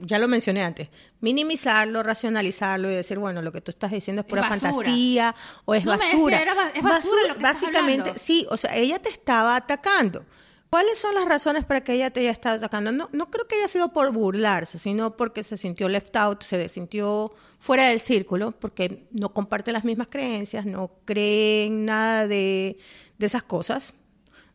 ya 0.00 0.18
lo 0.18 0.28
mencioné 0.28 0.62
antes, 0.62 0.88
minimizarlo, 1.20 2.02
racionalizarlo 2.02 2.90
y 2.90 2.94
decir, 2.94 3.18
bueno, 3.18 3.42
lo 3.42 3.52
que 3.52 3.60
tú 3.60 3.70
estás 3.70 3.90
diciendo 3.90 4.20
es 4.22 4.26
pura 4.26 4.42
basura. 4.42 4.70
fantasía 4.72 5.34
o 5.64 5.74
es 5.74 5.84
No 5.84 5.92
me 5.92 5.98
basura. 5.98 6.38
decía, 6.38 6.70
es 6.74 6.82
basura 6.82 7.28
lo 7.28 7.34
que 7.36 7.42
Básicamente, 7.42 8.18
sí, 8.18 8.46
o 8.50 8.56
sea, 8.56 8.74
ella 8.76 8.98
te 8.98 9.08
estaba 9.08 9.56
atacando. 9.56 10.24
¿Cuáles 10.70 10.98
son 10.98 11.14
las 11.14 11.26
razones 11.26 11.64
para 11.64 11.84
que 11.84 11.92
ella 11.92 12.10
te 12.10 12.18
haya 12.18 12.32
estado 12.32 12.56
atacando? 12.56 12.90
No, 12.90 13.08
no 13.12 13.30
creo 13.30 13.46
que 13.46 13.54
haya 13.54 13.68
sido 13.68 13.92
por 13.92 14.10
burlarse, 14.10 14.76
sino 14.78 15.16
porque 15.16 15.44
se 15.44 15.56
sintió 15.56 15.88
left 15.88 16.16
out, 16.16 16.42
se 16.42 16.68
sintió 16.68 17.32
fuera 17.60 17.88
del 17.90 18.00
círculo, 18.00 18.50
porque 18.52 19.06
no 19.12 19.32
comparte 19.32 19.70
las 19.70 19.84
mismas 19.84 20.08
creencias, 20.10 20.66
no 20.66 20.90
cree 21.04 21.66
en 21.66 21.84
nada 21.84 22.26
de, 22.26 22.76
de 23.18 23.26
esas 23.26 23.44
cosas, 23.44 23.94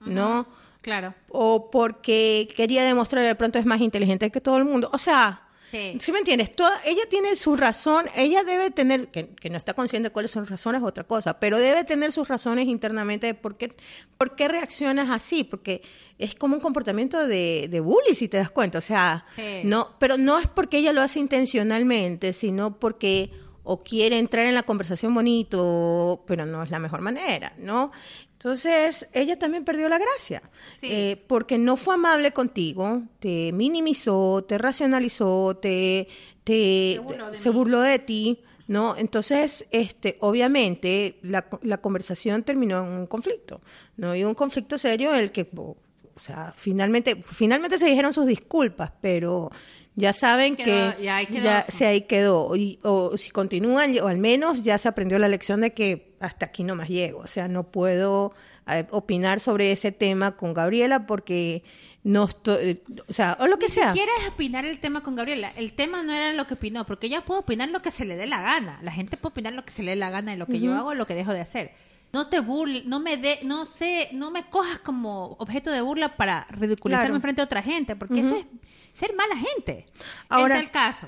¿no? 0.01 0.45
Claro 0.81 1.13
O 1.29 1.69
porque 1.71 2.47
quería 2.55 2.83
demostrar 2.83 3.23
que 3.23 3.27
de 3.27 3.35
pronto 3.35 3.59
es 3.59 3.65
más 3.65 3.81
inteligente 3.81 4.31
que 4.31 4.41
todo 4.41 4.57
el 4.57 4.65
mundo. 4.65 4.89
O 4.93 4.97
sea, 4.97 5.43
Sí. 5.69 5.97
¿sí 5.99 6.11
me 6.11 6.17
entiendes? 6.17 6.51
Toda, 6.55 6.81
ella 6.83 7.03
tiene 7.11 7.35
su 7.35 7.55
razón, 7.55 8.07
ella 8.15 8.43
debe 8.43 8.71
tener, 8.71 9.09
que, 9.09 9.35
que 9.35 9.51
no 9.51 9.57
está 9.59 9.75
consciente 9.75 10.09
de 10.09 10.11
cuáles 10.11 10.31
son 10.31 10.47
razones, 10.47 10.81
es 10.81 10.87
otra 10.87 11.03
cosa, 11.03 11.39
pero 11.39 11.59
debe 11.59 11.83
tener 11.83 12.11
sus 12.11 12.27
razones 12.27 12.65
internamente 12.65 13.27
de 13.27 13.33
por 13.35 13.55
qué, 13.55 13.75
por 14.17 14.35
qué 14.35 14.47
reaccionas 14.47 15.11
así, 15.11 15.43
porque 15.43 15.83
es 16.17 16.33
como 16.33 16.55
un 16.55 16.59
comportamiento 16.59 17.27
de, 17.27 17.67
de 17.69 17.79
bully, 17.81 18.15
si 18.15 18.27
te 18.27 18.37
das 18.37 18.49
cuenta. 18.49 18.79
O 18.79 18.81
sea, 18.81 19.25
Sí. 19.35 19.61
no, 19.63 19.91
pero 19.99 20.17
no 20.17 20.39
es 20.39 20.47
porque 20.47 20.79
ella 20.79 20.91
lo 20.91 21.01
hace 21.01 21.19
intencionalmente, 21.19 22.33
sino 22.33 22.79
porque 22.79 23.29
o 23.63 23.83
quiere 23.83 24.17
entrar 24.17 24.47
en 24.47 24.55
la 24.55 24.63
conversación 24.63 25.13
bonito, 25.13 26.23
pero 26.25 26.47
no 26.47 26.63
es 26.63 26.71
la 26.71 26.79
mejor 26.79 27.01
manera, 27.01 27.53
¿no? 27.59 27.91
Entonces, 28.39 29.09
ella 29.11 29.37
también 29.37 29.65
perdió 29.65 29.89
la 29.89 29.97
gracia, 29.97 30.41
Sí. 30.79 30.87
eh, 30.89 31.21
porque 31.27 31.57
no 31.57 31.75
fue 31.75 31.95
amable 31.95 32.31
contigo, 32.31 33.01
te 33.19 33.51
minimizó, 33.51 34.45
te 34.47 34.57
racionalizó, 34.57 35.57
te, 35.57 36.07
te- 36.45 36.93
Se 36.95 36.99
burló 36.99 37.31
de 37.31 37.37
se 37.37 37.49
mí. 37.49 37.55
burló 37.55 37.81
de 37.81 37.99
ti, 37.99 38.39
¿no? 38.67 38.95
Entonces, 38.95 39.65
este, 39.71 40.15
obviamente, 40.21 41.19
la, 41.21 41.49
la 41.63 41.79
conversación 41.79 42.43
terminó 42.43 42.79
en 42.85 42.89
un 42.91 43.07
conflicto, 43.07 43.59
¿no? 43.97 44.15
Y 44.15 44.23
un 44.23 44.35
conflicto 44.35 44.77
serio 44.77 45.13
en 45.13 45.19
el 45.19 45.31
que, 45.33 45.45
o 45.57 45.75
sea, 46.15 46.53
finalmente, 46.55 47.17
finalmente 47.21 47.77
se 47.77 47.87
dijeron 47.87 48.13
sus 48.13 48.25
disculpas, 48.25 48.93
pero 49.01 49.51
ya 49.95 50.13
saben 50.13 50.55
Quedó- 50.55 50.95
que 50.95 51.03
ya 51.03 51.17
ahí 51.17 51.25
quedó. 51.25 51.43
ya 51.43 51.65
se 51.67 51.85
ahí 51.87 52.01
quedó. 52.03 52.55
Y- 52.55 52.79
o 52.83 53.17
si 53.17 53.31
continúan, 53.31 53.99
o 53.99 54.07
al 54.07 54.17
menos 54.17 54.63
ya 54.63 54.77
se 54.77 54.87
aprendió 54.87 55.19
la 55.19 55.27
lección 55.27 55.59
de 55.59 55.73
que 55.73 56.08
hasta 56.19 56.45
aquí 56.47 56.63
no 56.63 56.75
más 56.75 56.89
llego. 56.89 57.19
O 57.19 57.27
sea, 57.27 57.47
no 57.47 57.63
puedo 57.63 58.33
eh, 58.67 58.85
opinar 58.91 59.39
sobre 59.39 59.71
ese 59.71 59.91
tema 59.91 60.35
con 60.37 60.53
Gabriela 60.53 61.05
porque 61.05 61.63
no 62.03 62.25
estoy, 62.25 62.81
o 63.07 63.13
sea, 63.13 63.37
o 63.39 63.47
lo 63.47 63.59
que 63.59 63.67
sea. 63.69 63.91
¿Quieres 63.91 64.15
opinar 64.29 64.65
el 64.65 64.79
tema 64.79 65.03
con 65.03 65.15
Gabriela? 65.15 65.51
El 65.55 65.73
tema 65.73 66.01
no 66.03 66.13
era 66.13 66.31
lo 66.33 66.47
que 66.47 66.53
opinó, 66.53 66.85
porque 66.85 67.07
ella 67.07 67.21
puede 67.21 67.41
opinar 67.41 67.69
lo 67.69 67.81
que 67.81 67.91
se 67.91 68.05
le 68.05 68.15
dé 68.15 68.25
la 68.27 68.41
gana. 68.41 68.79
La 68.81 68.91
gente 68.91 69.17
puede 69.17 69.31
opinar 69.31 69.53
lo 69.53 69.65
que 69.65 69.71
se 69.71 69.83
le 69.83 69.91
dé 69.91 69.97
la 69.97 70.09
gana 70.09 70.31
de 70.31 70.37
lo 70.37 70.45
que 70.47 70.59
yo 70.59 70.73
hago 70.75 70.89
o 70.89 70.93
lo 70.93 71.05
que 71.05 71.13
dejo 71.15 71.33
de 71.33 71.41
hacer. 71.41 71.73
No 72.11 72.27
te 72.27 72.39
burles, 72.39 72.85
no 72.85 72.99
me 72.99 73.17
de, 73.17 73.37
no 73.43 73.65
sé, 73.65 74.09
no 74.13 74.31
me 74.31 74.49
cojas 74.49 74.79
como 74.79 75.35
objeto 75.39 75.69
de 75.69 75.81
burla 75.81 76.17
para 76.17 76.47
ridiculizarme 76.49 77.09
Claro. 77.09 77.21
frente 77.21 77.41
a 77.41 77.43
otra 77.43 77.61
gente, 77.61 77.95
porque 77.95 78.21
eso 78.21 78.35
es 78.35 78.45
ser 78.93 79.13
mala 79.15 79.35
gente. 79.35 79.85
Ahora- 80.29 80.55
Ahora, 80.55 80.59
el 80.59 80.71
caso. 80.71 81.07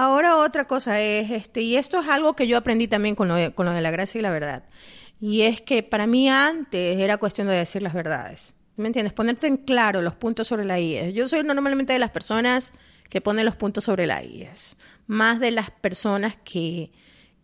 Ahora 0.00 0.36
otra 0.38 0.66
cosa 0.66 1.00
es, 1.00 1.30
este, 1.30 1.60
y 1.62 1.76
esto 1.76 2.00
es 2.00 2.08
algo 2.08 2.34
que 2.34 2.46
yo 2.46 2.56
aprendí 2.56 2.88
también 2.88 3.14
con 3.14 3.28
lo 3.28 3.34
de, 3.34 3.52
con 3.52 3.66
lo 3.66 3.72
de 3.72 3.80
la 3.80 3.90
gracia 3.90 4.18
y 4.18 4.22
la 4.22 4.30
verdad, 4.30 4.64
y 5.20 5.42
es 5.42 5.60
que 5.60 5.82
para 5.82 6.06
mí 6.06 6.28
antes 6.30 6.98
era 6.98 7.18
cuestión 7.18 7.48
de 7.48 7.54
decir 7.54 7.82
las 7.82 7.92
verdades. 7.92 8.54
¿Me 8.76 8.86
entiendes? 8.86 9.12
Ponerte 9.12 9.46
en 9.46 9.58
claro 9.58 10.00
los 10.00 10.14
puntos 10.14 10.48
sobre 10.48 10.64
la 10.64 10.80
IES. 10.80 11.12
Yo 11.12 11.28
soy 11.28 11.42
normalmente 11.42 11.92
de 11.92 11.98
las 11.98 12.08
personas 12.10 12.72
que 13.10 13.20
ponen 13.20 13.44
los 13.44 13.54
puntos 13.56 13.84
sobre 13.84 14.06
la 14.06 14.22
IES, 14.24 14.74
más 15.06 15.38
de 15.38 15.50
las 15.50 15.70
personas 15.70 16.36
que, 16.44 16.90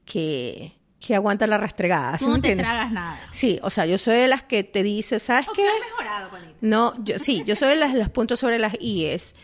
que, 0.06 0.72
que 0.98 1.14
aguantan 1.14 1.50
la 1.50 1.58
rastregada. 1.58 2.16
¿sí 2.16 2.24
no 2.26 2.40
te 2.40 2.56
tragas 2.56 2.90
nada. 2.90 3.18
Sí, 3.32 3.58
o 3.62 3.68
sea, 3.68 3.84
yo 3.84 3.98
soy 3.98 4.16
de 4.16 4.28
las 4.28 4.44
que 4.44 4.64
te 4.64 4.82
dice, 4.82 5.18
¿sabes 5.18 5.46
Ok, 5.48 5.56
qué? 5.56 5.68
has 5.68 5.80
mejorado. 5.80 6.30
No, 6.62 6.94
yo 7.04 7.18
sí, 7.18 7.42
yo 7.44 7.54
soy 7.54 7.70
de 7.70 7.76
las, 7.76 7.92
los 7.92 8.08
puntos 8.08 8.40
sobre 8.40 8.58
las 8.58 8.72
IES 8.80 9.34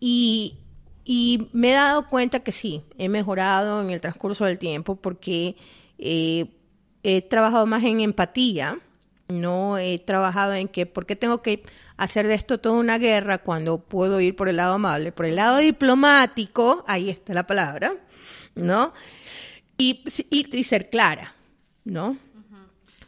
y, 0.00 0.56
y 1.04 1.48
me 1.52 1.70
he 1.70 1.74
dado 1.74 2.08
cuenta 2.08 2.40
que 2.40 2.52
sí, 2.52 2.84
he 2.98 3.08
mejorado 3.08 3.82
en 3.82 3.90
el 3.90 4.00
transcurso 4.00 4.44
del 4.44 4.58
tiempo 4.58 4.96
porque 4.96 5.56
eh, 5.98 6.46
he 7.02 7.22
trabajado 7.22 7.66
más 7.66 7.82
en 7.84 8.00
empatía, 8.00 8.78
no 9.28 9.78
he 9.78 9.98
trabajado 9.98 10.54
en 10.54 10.68
que, 10.68 10.86
¿por 10.86 11.06
qué 11.06 11.16
tengo 11.16 11.42
que 11.42 11.64
hacer 11.96 12.28
de 12.28 12.34
esto 12.34 12.58
toda 12.58 12.76
una 12.76 12.98
guerra 12.98 13.38
cuando 13.38 13.78
puedo 13.78 14.20
ir 14.20 14.36
por 14.36 14.48
el 14.48 14.56
lado 14.56 14.74
amable? 14.74 15.10
Por 15.10 15.26
el 15.26 15.36
lado 15.36 15.58
diplomático, 15.58 16.84
ahí 16.86 17.10
está 17.10 17.34
la 17.34 17.46
palabra, 17.46 17.94
¿no? 18.54 18.92
Y, 19.78 20.04
y, 20.30 20.56
y 20.56 20.62
ser 20.64 20.90
clara, 20.90 21.34
¿no? 21.84 22.16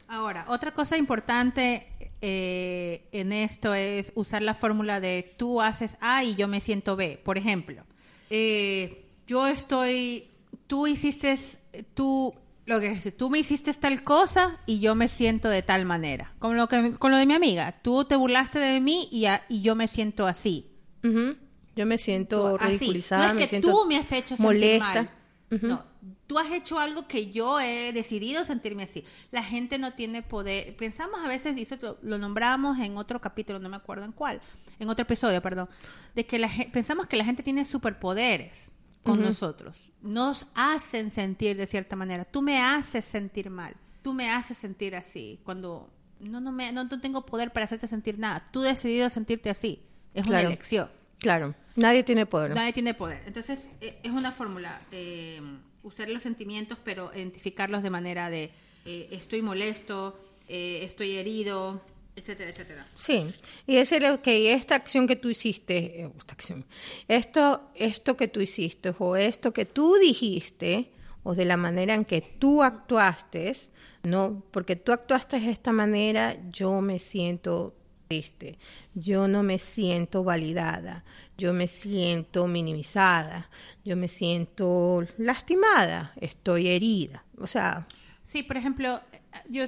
Ahora, 0.09 0.45
otra 0.49 0.73
cosa 0.73 0.97
importante 0.97 1.89
eh, 2.27 3.07
en 3.13 3.33
esto 3.33 3.75
es 3.75 4.11
usar 4.15 4.41
la 4.41 4.55
fórmula 4.55 4.99
de 4.99 5.35
tú 5.37 5.61
haces 5.61 5.99
A 6.01 6.25
y 6.25 6.35
yo 6.37 6.49
me 6.49 6.63
siento 6.63 6.97
B. 6.97 7.21
Por 7.23 7.37
ejemplo, 7.37 7.85
eh, 8.31 9.05
yo 9.27 9.47
estoy, 9.47 10.25
tú 10.67 10.87
hiciste, 10.87 11.39
tú, 11.93 12.35
lo 12.65 12.81
que 12.81 12.93
es, 12.93 13.15
tú 13.17 13.29
me 13.29 13.39
hiciste 13.41 13.75
tal 13.75 14.03
cosa 14.05 14.59
y 14.65 14.81
yo 14.81 14.95
me 14.95 15.09
siento 15.09 15.51
de 15.51 15.61
tal 15.63 15.85
manera. 15.85 16.33
Con 16.39 16.57
lo, 16.57 16.67
que, 16.67 16.95
con 16.95 17.11
lo 17.11 17.19
de 17.19 17.27
mi 17.27 17.35
amiga, 17.35 17.73
tú 17.83 18.05
te 18.07 18.17
burlaste 18.17 18.59
de 18.59 18.81
mí 18.81 19.07
y, 19.13 19.27
a- 19.27 19.43
y 19.51 19.61
yo 19.61 19.75
me 19.75 19.87
siento 19.87 20.27
así. 20.27 20.71
Yo 21.77 21.85
me 21.85 21.99
siento 21.99 22.57
ridiculizada, 22.57 23.23
No 23.25 23.29
es 23.29 23.35
me 23.35 23.41
que 23.43 23.49
siento 23.49 23.69
tú 23.69 23.85
me 23.87 23.99
has 23.99 24.11
hecho 24.13 24.37
sentir 24.37 24.81
No, 25.63 25.85
tú 26.27 26.39
has 26.39 26.51
hecho 26.53 26.79
algo 26.79 27.07
que 27.09 27.31
yo 27.31 27.61
he 27.61 27.93
decidido 27.93 28.45
sentirme 28.45 28.85
así. 28.85 29.05
La 29.31 29.43
gente 29.43 29.79
no 29.79 29.93
tiene 29.95 30.23
poder. 30.23 30.77
Pensamos 30.77 31.21
a 31.25 31.29
veces, 31.29 31.57
y 31.57 31.63
eso 31.63 31.77
lo, 31.81 31.99
lo 32.03 32.19
nombramos 32.19 32.79
en 32.79 32.97
otro 32.97 33.21
capítulo, 33.21 33.59
no 33.59 33.69
me 33.69 33.77
acuerdo 33.77 34.05
en 34.05 34.13
cuál, 34.13 34.41
en 34.79 34.89
otro 34.89 35.03
episodio, 35.03 35.41
perdón, 35.43 35.69
de 36.15 36.27
que 36.27 36.39
la, 36.39 36.51
pensamos 36.73 37.07
que 37.07 37.17
la 37.17 37.25
gente 37.25 37.43
tiene 37.43 37.65
superpoderes 37.65 38.73
con 39.03 39.21
nosotros. 39.21 39.79
Nos 40.01 40.47
hacen 40.55 41.11
sentir 41.11 41.57
de 41.57 41.67
cierta 41.67 41.95
manera. 41.97 42.25
Tú 42.25 42.41
me 42.43 42.59
haces 42.61 43.05
sentir 43.05 43.51
mal. 43.51 43.75
Tú 44.03 44.15
me 44.15 44.31
haces 44.31 44.57
sentir 44.59 44.95
así. 44.97 45.41
Cuando 45.45 45.91
no, 46.21 46.41
no, 46.41 46.53
me, 46.53 46.73
no, 46.73 46.85
no 46.85 47.01
tengo 47.01 47.25
poder 47.27 47.53
para 47.53 47.65
hacerte 47.65 47.87
sentir 47.87 48.19
nada. 48.19 48.45
Tú 48.51 48.61
has 48.61 48.69
decidido 48.83 49.09
sentirte 49.11 49.51
así. 49.51 49.83
Es 50.15 50.27
Claro. 50.27 50.43
una 50.47 50.55
elección. 50.55 50.91
Claro, 51.25 51.55
nadie 51.75 52.03
tiene 52.03 52.27
poder. 52.27 52.55
Nadie 52.55 52.75
tiene 52.75 52.93
poder. 52.93 53.23
Entonces, 53.27 53.71
eh, 53.81 53.99
es 54.03 54.13
una 54.13 54.31
fórmula. 54.31 54.79
eh, 54.93 55.41
usar 55.83 56.09
los 56.09 56.23
sentimientos, 56.23 56.79
pero 56.83 57.11
identificarlos 57.15 57.83
de 57.83 57.91
manera 57.91 58.31
de 58.31 58.51
eh, 58.87 59.09
estoy 59.11 59.43
molesto, 59.43 60.19
eh, 60.49 60.81
estoy 60.83 61.17
herido, 61.17 61.81
etcétera, 62.17 62.51
etcétera. 62.51 62.87
Sí, 62.95 63.27
y 63.67 63.77
decir, 63.77 64.05
ok, 64.07 64.27
esta 64.27 64.75
acción 64.75 65.07
que 65.07 65.17
tú 65.17 65.29
hiciste, 65.29 66.11
esta 66.19 66.35
acción, 66.35 66.65
esto, 67.09 67.71
esto 67.75 68.17
que 68.17 68.29
tú 68.29 68.41
hiciste 68.41 68.95
o 68.99 69.17
esto 69.17 69.53
que 69.53 69.65
tú 69.67 69.95
dijiste 70.01 70.91
o 71.23 71.35
de 71.35 71.45
la 71.45 71.57
manera 71.57 71.95
en 71.95 72.05
que 72.05 72.21
tú 72.21 72.63
actuaste, 72.63 73.53
no, 74.03 74.43
porque 74.51 74.77
tú 74.77 74.93
actuaste 74.93 75.41
de 75.41 75.51
esta 75.51 75.73
manera, 75.73 76.37
yo 76.51 76.81
me 76.81 76.99
siento 76.99 77.75
triste, 78.09 78.59
yo 78.95 79.29
no 79.29 79.43
me 79.43 79.59
siento 79.59 80.25
validada, 80.25 81.05
yo 81.37 81.53
me 81.53 81.67
siento 81.67 82.47
minimizada, 82.47 83.51
yo 83.85 83.97
me 83.97 84.09
siento 84.09 85.05
lastimada, 85.19 86.13
estoy 86.21 86.69
herida, 86.69 87.25
o 87.39 87.47
sea, 87.47 87.87
Sí, 88.25 88.43
por 88.43 88.57
ejemplo, 88.57 89.01
yo, 89.49 89.67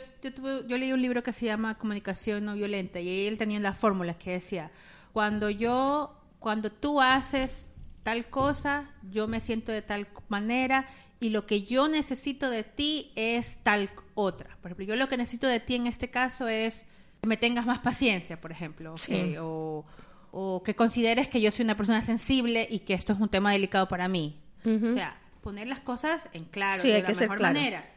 leí 0.66 0.92
un 0.92 1.02
libro 1.02 1.22
que 1.22 1.32
se 1.32 1.46
llama 1.46 1.76
Comunicación 1.76 2.44
no 2.44 2.54
violenta 2.54 3.00
y 3.00 3.26
él 3.26 3.38
tenía 3.38 3.60
las 3.60 3.78
fórmulas 3.78 4.16
que 4.16 4.32
decía, 4.32 4.70
cuando 5.12 5.50
yo, 5.50 6.18
cuando 6.38 6.72
tú 6.72 7.00
haces 7.00 7.68
tal 8.02 8.28
cosa, 8.28 8.90
yo 9.10 9.28
me 9.28 9.40
siento 9.40 9.72
de 9.72 9.82
tal 9.82 10.08
manera 10.28 10.88
y 11.20 11.30
lo 11.30 11.46
que 11.46 11.62
yo 11.62 11.88
necesito 11.88 12.48
de 12.50 12.64
ti 12.64 13.12
es 13.14 13.58
tal 13.62 13.90
otra. 14.14 14.56
Por 14.62 14.70
ejemplo, 14.70 14.86
yo 14.86 14.96
lo 14.96 15.08
que 15.08 15.16
necesito 15.16 15.46
de 15.46 15.60
ti 15.60 15.74
en 15.74 15.86
este 15.86 16.08
caso 16.08 16.48
es 16.48 16.86
me 17.26 17.36
tengas 17.36 17.66
más 17.66 17.78
paciencia, 17.80 18.40
por 18.40 18.52
ejemplo, 18.52 18.94
o 18.94 18.98
Sí. 18.98 19.12
que- 19.12 19.38
o, 19.40 19.84
o 20.32 20.62
que 20.62 20.74
consideres 20.74 21.28
que 21.28 21.40
yo 21.40 21.50
soy 21.50 21.64
una 21.64 21.76
persona 21.76 22.02
sensible 22.02 22.66
y 22.70 22.80
que 22.80 22.94
esto 22.94 23.12
es 23.12 23.20
un 23.20 23.28
tema 23.28 23.52
delicado 23.52 23.88
para 23.88 24.08
mí. 24.08 24.40
O 24.64 24.92
sea, 24.92 25.16
poner 25.42 25.68
las 25.68 25.78
cosas 25.78 26.28
en 26.32 26.44
claro, 26.44 26.82
Sí, 26.82 26.88
de 26.88 27.02
la 27.02 27.08
mejor 27.08 27.26
claro. 27.38 27.42
manera 27.42 27.88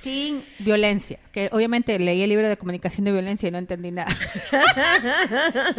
sin 0.00 0.42
violencia. 0.60 1.18
Que 1.30 1.50
obviamente 1.52 1.98
leí 1.98 2.22
el 2.22 2.30
libro 2.30 2.48
de 2.48 2.56
comunicación 2.56 3.04
de 3.04 3.12
violencia 3.12 3.48
y 3.48 3.52
no 3.52 3.58
entendí 3.58 3.90
nada. 3.90 4.16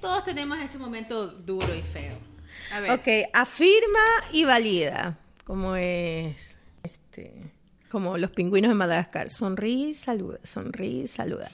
Todos 0.00 0.24
tenemos 0.24 0.58
ese 0.60 0.78
momento 0.78 1.26
duro 1.28 1.74
y 1.74 1.82
feo. 1.82 2.16
A 2.72 2.80
ver. 2.80 2.90
Ok, 2.92 3.08
afirma 3.32 3.98
y 4.32 4.44
valida, 4.44 5.18
como 5.44 5.76
es, 5.76 6.56
este, 6.82 7.52
como 7.94 8.18
los 8.18 8.32
pingüinos 8.32 8.70
de 8.70 8.74
Madagascar. 8.74 9.30
Sonríe 9.30 9.94
saluda, 9.94 10.40
sonríe 10.42 11.06
saluda. 11.06 11.48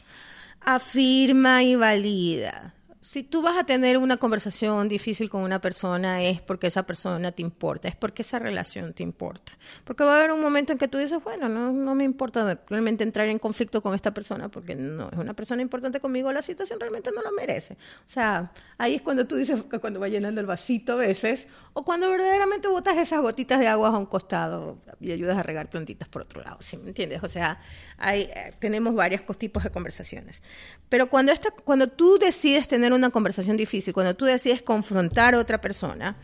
Afirma 0.63 1.63
y 1.63 1.77
valida. 1.77 2.73
Si 3.11 3.25
tú 3.25 3.43
vas 3.43 3.59
a 3.59 3.65
tener 3.65 3.99
una 3.99 4.19
conversación 4.19 4.89
difícil 4.89 5.29
con 5.29 5.43
una 5.43 5.61
persona 5.61 6.23
es 6.23 6.41
porque 6.41 6.69
esa 6.69 6.85
persona 6.85 7.33
te 7.33 7.43
importa, 7.43 7.89
es 7.89 7.97
porque 7.97 8.23
esa 8.23 8.39
relación 8.39 8.93
te 8.93 9.03
importa. 9.03 9.51
Porque 9.83 10.05
va 10.05 10.15
a 10.15 10.19
haber 10.19 10.31
un 10.31 10.41
momento 10.41 10.73
en 10.73 10.79
que 10.79 10.87
tú 10.87 10.97
dices, 10.97 11.19
bueno, 11.25 11.49
no, 11.49 11.73
no 11.73 11.97
me 11.97 12.05
importa 12.05 12.63
realmente 12.69 13.03
entrar 13.03 13.29
en 13.29 13.41
conflicto 13.41 13.83
con 13.83 13.97
esta 13.97 14.15
persona 14.15 14.49
porque 14.49 14.77
no 14.77 15.11
es 15.11 15.19
una 15.19 15.35
persona 15.35 15.61
importante 15.61 15.99
conmigo, 15.99 16.33
la 16.33 16.41
situación 16.41 16.79
realmente 16.79 17.11
no 17.13 17.21
lo 17.21 17.33
merece. 17.33 17.75
O 17.75 18.09
sea, 18.09 18.53
ahí 18.79 18.95
es 18.95 19.03
cuando 19.03 19.27
tú 19.27 19.35
dices 19.35 19.61
cuando 19.81 19.99
va 19.99 20.07
llenando 20.07 20.41
el 20.41 20.47
vasito 20.47 20.93
a 20.93 20.95
veces, 20.95 21.49
o 21.73 21.85
cuando 21.85 22.09
verdaderamente 22.11 22.69
botas 22.69 22.97
esas 22.97 23.21
gotitas 23.23 23.59
de 23.59 23.67
agua 23.67 23.89
a 23.89 23.99
un 23.99 24.07
costado 24.07 24.79
y 25.01 25.11
ayudas 25.11 25.37
a 25.37 25.43
regar 25.43 25.69
plantitas 25.69 26.09
por 26.09 26.23
otro 26.23 26.43
lado, 26.43 26.59
¿sí 26.61 26.77
me 26.77 26.91
entiendes? 26.91 27.25
O 27.25 27.29
sea, 27.29 27.61
hay, 27.99 28.31
eh, 28.33 28.53
tenemos 28.61 28.95
varios 28.95 29.23
tipos 29.37 29.65
de 29.65 29.71
conversaciones. 29.71 30.45
Pero 30.89 31.11
cuando, 31.11 31.33
esta, 31.33 31.51
cuando 31.51 31.89
tú 31.89 32.17
decides 32.17 32.69
tener 32.69 32.93
una 32.93 33.00
conversación 33.09 33.57
difícil, 33.57 33.95
cuando 33.95 34.15
tú 34.15 34.27
decides 34.27 34.61
confrontar 34.61 35.35
a 35.35 35.39
otra 35.39 35.63
persona, 35.63 36.19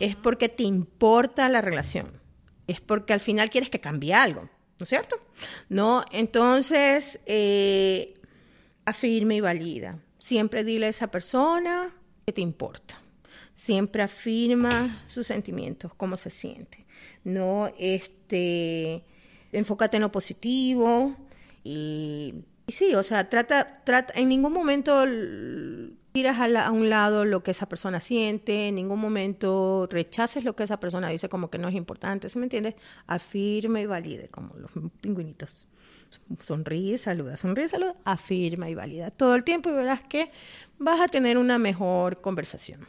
es 0.00 0.16
porque 0.16 0.48
te 0.48 0.64
importa 0.64 1.48
la 1.48 1.60
relación. 1.60 2.20
Es 2.66 2.80
porque 2.80 3.12
al 3.12 3.20
final 3.20 3.50
quieres 3.50 3.70
que 3.70 3.80
cambie 3.80 4.12
algo, 4.12 4.42
¿no 4.42 4.82
es 4.82 4.88
cierto? 4.88 5.16
¿No? 5.68 6.04
Entonces, 6.10 7.20
eh, 7.26 8.14
afirme 8.84 9.36
y 9.36 9.40
valida. 9.40 10.00
Siempre 10.18 10.64
dile 10.64 10.86
a 10.86 10.90
esa 10.90 11.10
persona 11.10 11.94
que 12.26 12.32
te 12.32 12.40
importa. 12.40 12.98
Siempre 13.54 14.02
afirma 14.02 15.02
sus 15.06 15.28
sentimientos, 15.28 15.92
cómo 15.94 16.16
se 16.16 16.30
siente. 16.30 16.84
No, 17.24 17.72
este, 17.78 19.04
enfócate 19.52 19.96
en 19.96 20.02
lo 20.02 20.12
positivo 20.12 21.16
y, 21.62 22.34
y 22.66 22.72
sí, 22.72 22.94
o 22.94 23.02
sea, 23.02 23.28
trata, 23.28 23.82
trata, 23.84 24.12
en 24.16 24.28
ningún 24.28 24.52
momento 24.52 25.06
tiras 26.16 26.40
a, 26.40 26.48
la- 26.48 26.66
a 26.66 26.70
un 26.70 26.88
lado 26.88 27.26
lo 27.26 27.42
que 27.42 27.50
esa 27.50 27.68
persona 27.68 28.00
siente, 28.00 28.68
en 28.68 28.74
ningún 28.76 28.98
momento 28.98 29.86
rechaces 29.90 30.44
lo 30.44 30.56
que 30.56 30.62
esa 30.64 30.80
persona 30.80 31.10
dice 31.10 31.28
como 31.28 31.50
que 31.50 31.58
no 31.58 31.68
es 31.68 31.74
importante, 31.74 32.30
¿sí 32.30 32.38
me 32.38 32.46
entiendes? 32.46 32.74
Afirma 33.06 33.80
y 33.82 33.86
valide, 33.86 34.28
como 34.28 34.54
los 34.56 34.70
pingüinitos. 35.02 35.66
Sonríe, 36.40 36.96
saluda, 36.96 37.36
sonríe, 37.36 37.68
saluda, 37.68 37.96
afirma 38.04 38.70
y 38.70 38.74
valida 38.74 39.10
todo 39.10 39.34
el 39.34 39.44
tiempo 39.44 39.68
y 39.68 39.72
verás 39.74 40.00
que 40.00 40.30
vas 40.78 41.00
a 41.02 41.08
tener 41.08 41.36
una 41.36 41.58
mejor 41.58 42.22
conversación. 42.22 42.80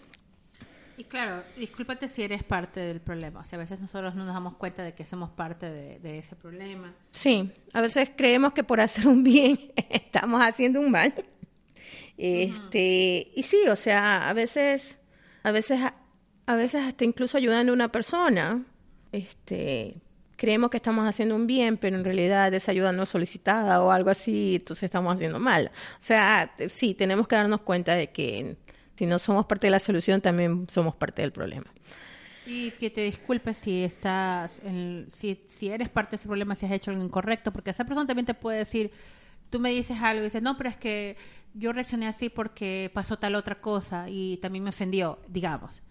Y 0.95 1.03
claro, 1.03 1.43
discúlpate 1.57 2.07
si 2.07 2.23
eres 2.23 2.43
parte 2.43 2.79
del 2.79 3.01
problema. 3.01 3.41
O 3.41 3.45
sea, 3.45 3.57
a 3.59 3.61
veces 3.61 3.79
nosotros 3.81 4.15
no 4.15 4.23
nos 4.23 4.33
damos 4.33 4.55
cuenta 4.55 4.83
de 4.83 4.93
que 4.93 5.05
somos 5.05 5.29
parte 5.31 5.69
de, 5.69 5.99
de 5.99 6.17
ese 6.19 6.35
problema. 6.37 6.93
Sí, 7.11 7.51
a 7.73 7.81
veces 7.81 8.09
creemos 8.15 8.53
que 8.53 8.63
por 8.63 8.79
hacer 8.79 9.05
un 9.07 9.21
bien 9.23 9.59
estamos 9.89 10.41
haciendo 10.41 10.79
un 10.79 10.91
mal. 10.91 11.13
Este, 12.17 13.31
y 13.35 13.43
sí, 13.43 13.67
o 13.69 13.75
sea, 13.75 14.27
a 14.29 14.33
veces, 14.33 14.99
a 15.43 15.51
veces, 15.51 15.79
a 16.45 16.55
veces 16.55 16.83
hasta 16.85 17.05
incluso 17.05 17.37
ayudando 17.37 17.71
a 17.71 17.75
una 17.75 17.91
persona, 17.91 18.63
este, 19.11 19.95
creemos 20.35 20.69
que 20.69 20.77
estamos 20.77 21.07
haciendo 21.07 21.35
un 21.35 21.47
bien, 21.47 21.77
pero 21.77 21.95
en 21.95 22.03
realidad 22.03 22.53
esa 22.53 22.71
ayuda 22.71 22.91
no 22.91 23.03
es 23.03 23.09
solicitada 23.09 23.81
o 23.83 23.91
algo 23.91 24.09
así, 24.09 24.55
entonces 24.55 24.83
estamos 24.83 25.13
haciendo 25.13 25.39
mal. 25.39 25.71
O 25.73 26.01
sea, 26.01 26.53
sí, 26.69 26.93
tenemos 26.93 27.27
que 27.27 27.35
darnos 27.35 27.61
cuenta 27.61 27.95
de 27.95 28.11
que 28.11 28.57
si 28.95 29.05
no 29.05 29.19
somos 29.19 29.45
parte 29.45 29.67
de 29.67 29.71
la 29.71 29.79
solución, 29.79 30.21
también 30.21 30.67
somos 30.69 30.95
parte 30.95 31.21
del 31.21 31.31
problema. 31.31 31.65
Y 32.47 32.71
que 32.71 32.89
te 32.89 33.01
disculpes 33.01 33.57
si 33.57 33.83
estás, 33.83 34.61
en- 34.63 35.07
si, 35.11 35.43
si 35.47 35.69
eres 35.69 35.89
parte 35.89 36.11
de 36.11 36.15
ese 36.15 36.27
problema, 36.27 36.55
si 36.55 36.65
has 36.65 36.71
hecho 36.71 36.91
algo 36.91 37.03
incorrecto, 37.03 37.51
porque 37.51 37.71
esa 37.71 37.83
persona 37.83 38.07
también 38.07 38.25
te 38.25 38.33
puede 38.33 38.59
decir, 38.59 38.89
tú 39.49 39.59
me 39.59 39.69
dices 39.71 39.97
algo 40.01 40.21
y 40.21 40.25
dices, 40.25 40.41
no, 40.41 40.55
pero 40.57 40.69
es 40.69 40.77
que 40.77 41.17
yo 41.53 41.73
reaccioné 41.73 42.07
así 42.07 42.29
porque 42.29 42.91
pasó 42.93 43.17
tal 43.17 43.35
otra 43.35 43.59
cosa 43.61 44.09
y 44.09 44.37
también 44.37 44.63
me 44.63 44.69
ofendió, 44.69 45.19
digamos. 45.27 45.81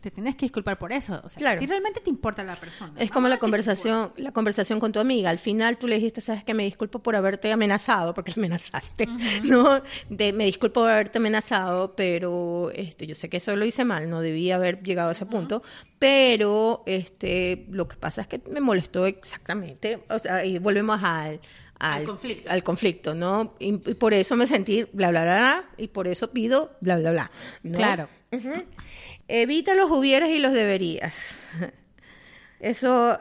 Te 0.00 0.12
tienes 0.12 0.36
que 0.36 0.44
disculpar 0.44 0.78
por 0.78 0.92
eso. 0.92 1.20
O 1.24 1.28
sea, 1.28 1.38
Claro. 1.38 1.58
si 1.58 1.66
realmente 1.66 1.98
te 2.00 2.08
importa 2.08 2.44
la 2.44 2.54
persona. 2.54 2.92
Es 2.98 3.10
como 3.10 3.26
la 3.26 3.38
conversación, 3.38 4.12
la 4.16 4.30
conversación 4.30 4.78
con 4.78 4.92
tu 4.92 5.00
amiga. 5.00 5.28
Al 5.28 5.40
final 5.40 5.76
tú 5.76 5.88
le 5.88 5.96
dijiste, 5.96 6.20
sabes 6.20 6.44
que 6.44 6.54
me 6.54 6.62
disculpo 6.62 7.00
por 7.00 7.16
haberte 7.16 7.50
amenazado, 7.50 8.14
porque 8.14 8.30
la 8.30 8.36
amenazaste, 8.36 9.06
¿no? 9.42 9.82
De, 10.08 10.32
me 10.32 10.44
disculpo 10.44 10.82
por 10.82 10.90
haberte 10.90 11.18
amenazado, 11.18 11.96
pero 11.96 12.70
este, 12.76 13.08
yo 13.08 13.16
sé 13.16 13.28
que 13.28 13.38
eso 13.38 13.56
lo 13.56 13.64
hice 13.64 13.84
mal, 13.84 14.08
no 14.08 14.20
debía 14.20 14.54
haber 14.54 14.84
llegado 14.84 15.08
a 15.08 15.12
ese 15.12 15.26
punto, 15.26 15.64
pero 15.98 16.84
este, 16.86 17.66
lo 17.68 17.88
que 17.88 17.96
pasa 17.96 18.20
es 18.20 18.28
que 18.28 18.40
me 18.48 18.60
molestó 18.60 19.04
exactamente, 19.04 20.04
o 20.10 20.18
sea, 20.20 20.44
y 20.44 20.58
volvemos 20.60 21.00
al, 21.02 21.40
Al 21.78 22.04
conflicto. 22.04 22.50
al 22.50 22.62
conflicto, 22.62 23.14
¿no? 23.14 23.54
Y, 23.58 23.68
y 23.68 23.94
por 23.94 24.12
eso 24.14 24.36
me 24.36 24.46
sentí 24.46 24.84
bla, 24.92 25.10
bla, 25.10 25.22
bla, 25.22 25.36
bla, 25.36 25.70
y 25.76 25.88
por 25.88 26.08
eso 26.08 26.30
pido 26.32 26.76
bla, 26.80 26.98
bla, 26.98 27.12
bla. 27.12 27.30
¿no? 27.62 27.76
Claro. 27.78 28.08
Evita 29.28 29.74
los 29.74 29.90
hubieras 29.90 30.30
y 30.30 30.38
los 30.38 30.52
deberías. 30.52 31.14
Eso, 32.60 33.16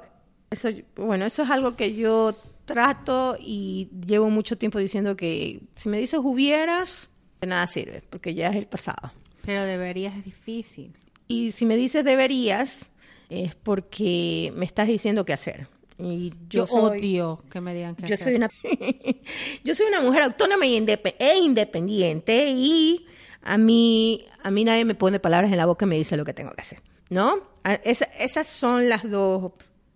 eso, 0.50 0.70
bueno, 0.96 1.24
eso 1.26 1.44
es 1.44 1.52
algo 1.52 1.76
que 1.76 1.94
yo 1.94 2.36
trato 2.66 3.38
y 3.40 3.88
llevo 4.04 4.32
mucho 4.32 4.58
tiempo 4.58 4.80
diciendo 4.80 5.16
que 5.16 5.62
si 5.76 5.90
me 5.90 6.00
dices 6.00 6.20
hubieras, 6.24 7.12
de 7.40 7.46
nada 7.46 7.68
sirve, 7.68 8.02
porque 8.10 8.34
ya 8.34 8.50
es 8.50 8.56
el 8.56 8.66
pasado. 8.66 9.12
Pero 9.46 9.64
deberías 9.64 10.18
es 10.18 10.26
difícil. 10.26 10.92
Y 11.28 11.52
si 11.52 11.68
me 11.68 11.78
dices 11.78 12.04
deberías, 12.04 12.90
es 13.30 13.54
porque 13.54 14.52
me 14.56 14.66
estás 14.66 14.88
diciendo 14.88 15.24
qué 15.24 15.34
hacer. 15.34 15.68
Y 16.00 16.30
yo, 16.50 16.66
Yo, 16.66 16.68
soy- 16.68 17.00
odio 17.00 17.44
que 17.50 17.60
me 17.62 17.74
digan 17.74 17.96
que 17.96 18.08
yo 18.08 18.18
soy 18.18 18.36
una 18.36 18.50
yo 19.64 19.74
soy 19.76 19.88
una 19.88 20.02
mujer 20.02 20.22
autónoma 20.24 20.66
y 20.66 20.78
indepe- 20.80 21.16
e 21.18 21.38
independiente 21.40 22.50
y 22.52 23.06
a 23.42 23.58
mí 23.58 24.26
a 24.44 24.52
mí 24.52 24.64
nadie 24.64 24.86
me 24.86 24.94
pone 24.96 25.20
palabras 25.20 25.52
en 25.52 25.58
la 25.58 25.66
boca 25.66 25.86
y 25.86 25.90
me 25.90 25.98
dice 25.98 26.16
lo 26.18 26.24
que 26.26 26.34
tengo 26.34 26.52
que 26.52 26.62
hacer 26.62 26.82
¿no? 27.10 27.40
Esa- 27.84 28.10
esas 28.20 28.48
son 28.48 28.90
las 28.90 29.10
dos 29.10 29.54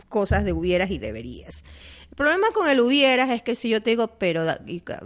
cosas 0.10 0.44
de 0.46 0.54
hubieras 0.54 0.90
y 0.92 0.98
deberías. 0.98 1.64
El 2.10 2.16
problema 2.16 2.48
con 2.54 2.68
el 2.70 2.80
hubieras 2.82 3.30
es 3.30 3.44
que 3.44 3.54
si 3.56 3.70
yo 3.70 3.82
te 3.82 3.92
digo, 3.92 4.08
pero 4.18 4.44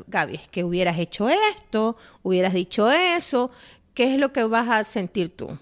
Gaby, 0.08 0.36
es 0.36 0.48
que 0.50 0.64
hubieras 0.64 0.98
hecho 0.98 1.28
esto, 1.30 1.96
hubieras 2.24 2.54
dicho 2.54 2.89
eso, 2.91 3.52
¿qué 3.93 4.14
es 4.14 4.20
lo 4.20 4.32
que 4.34 4.43
vas 4.46 4.68
a 4.70 4.84
sentir 4.84 5.36
tú? 5.36 5.58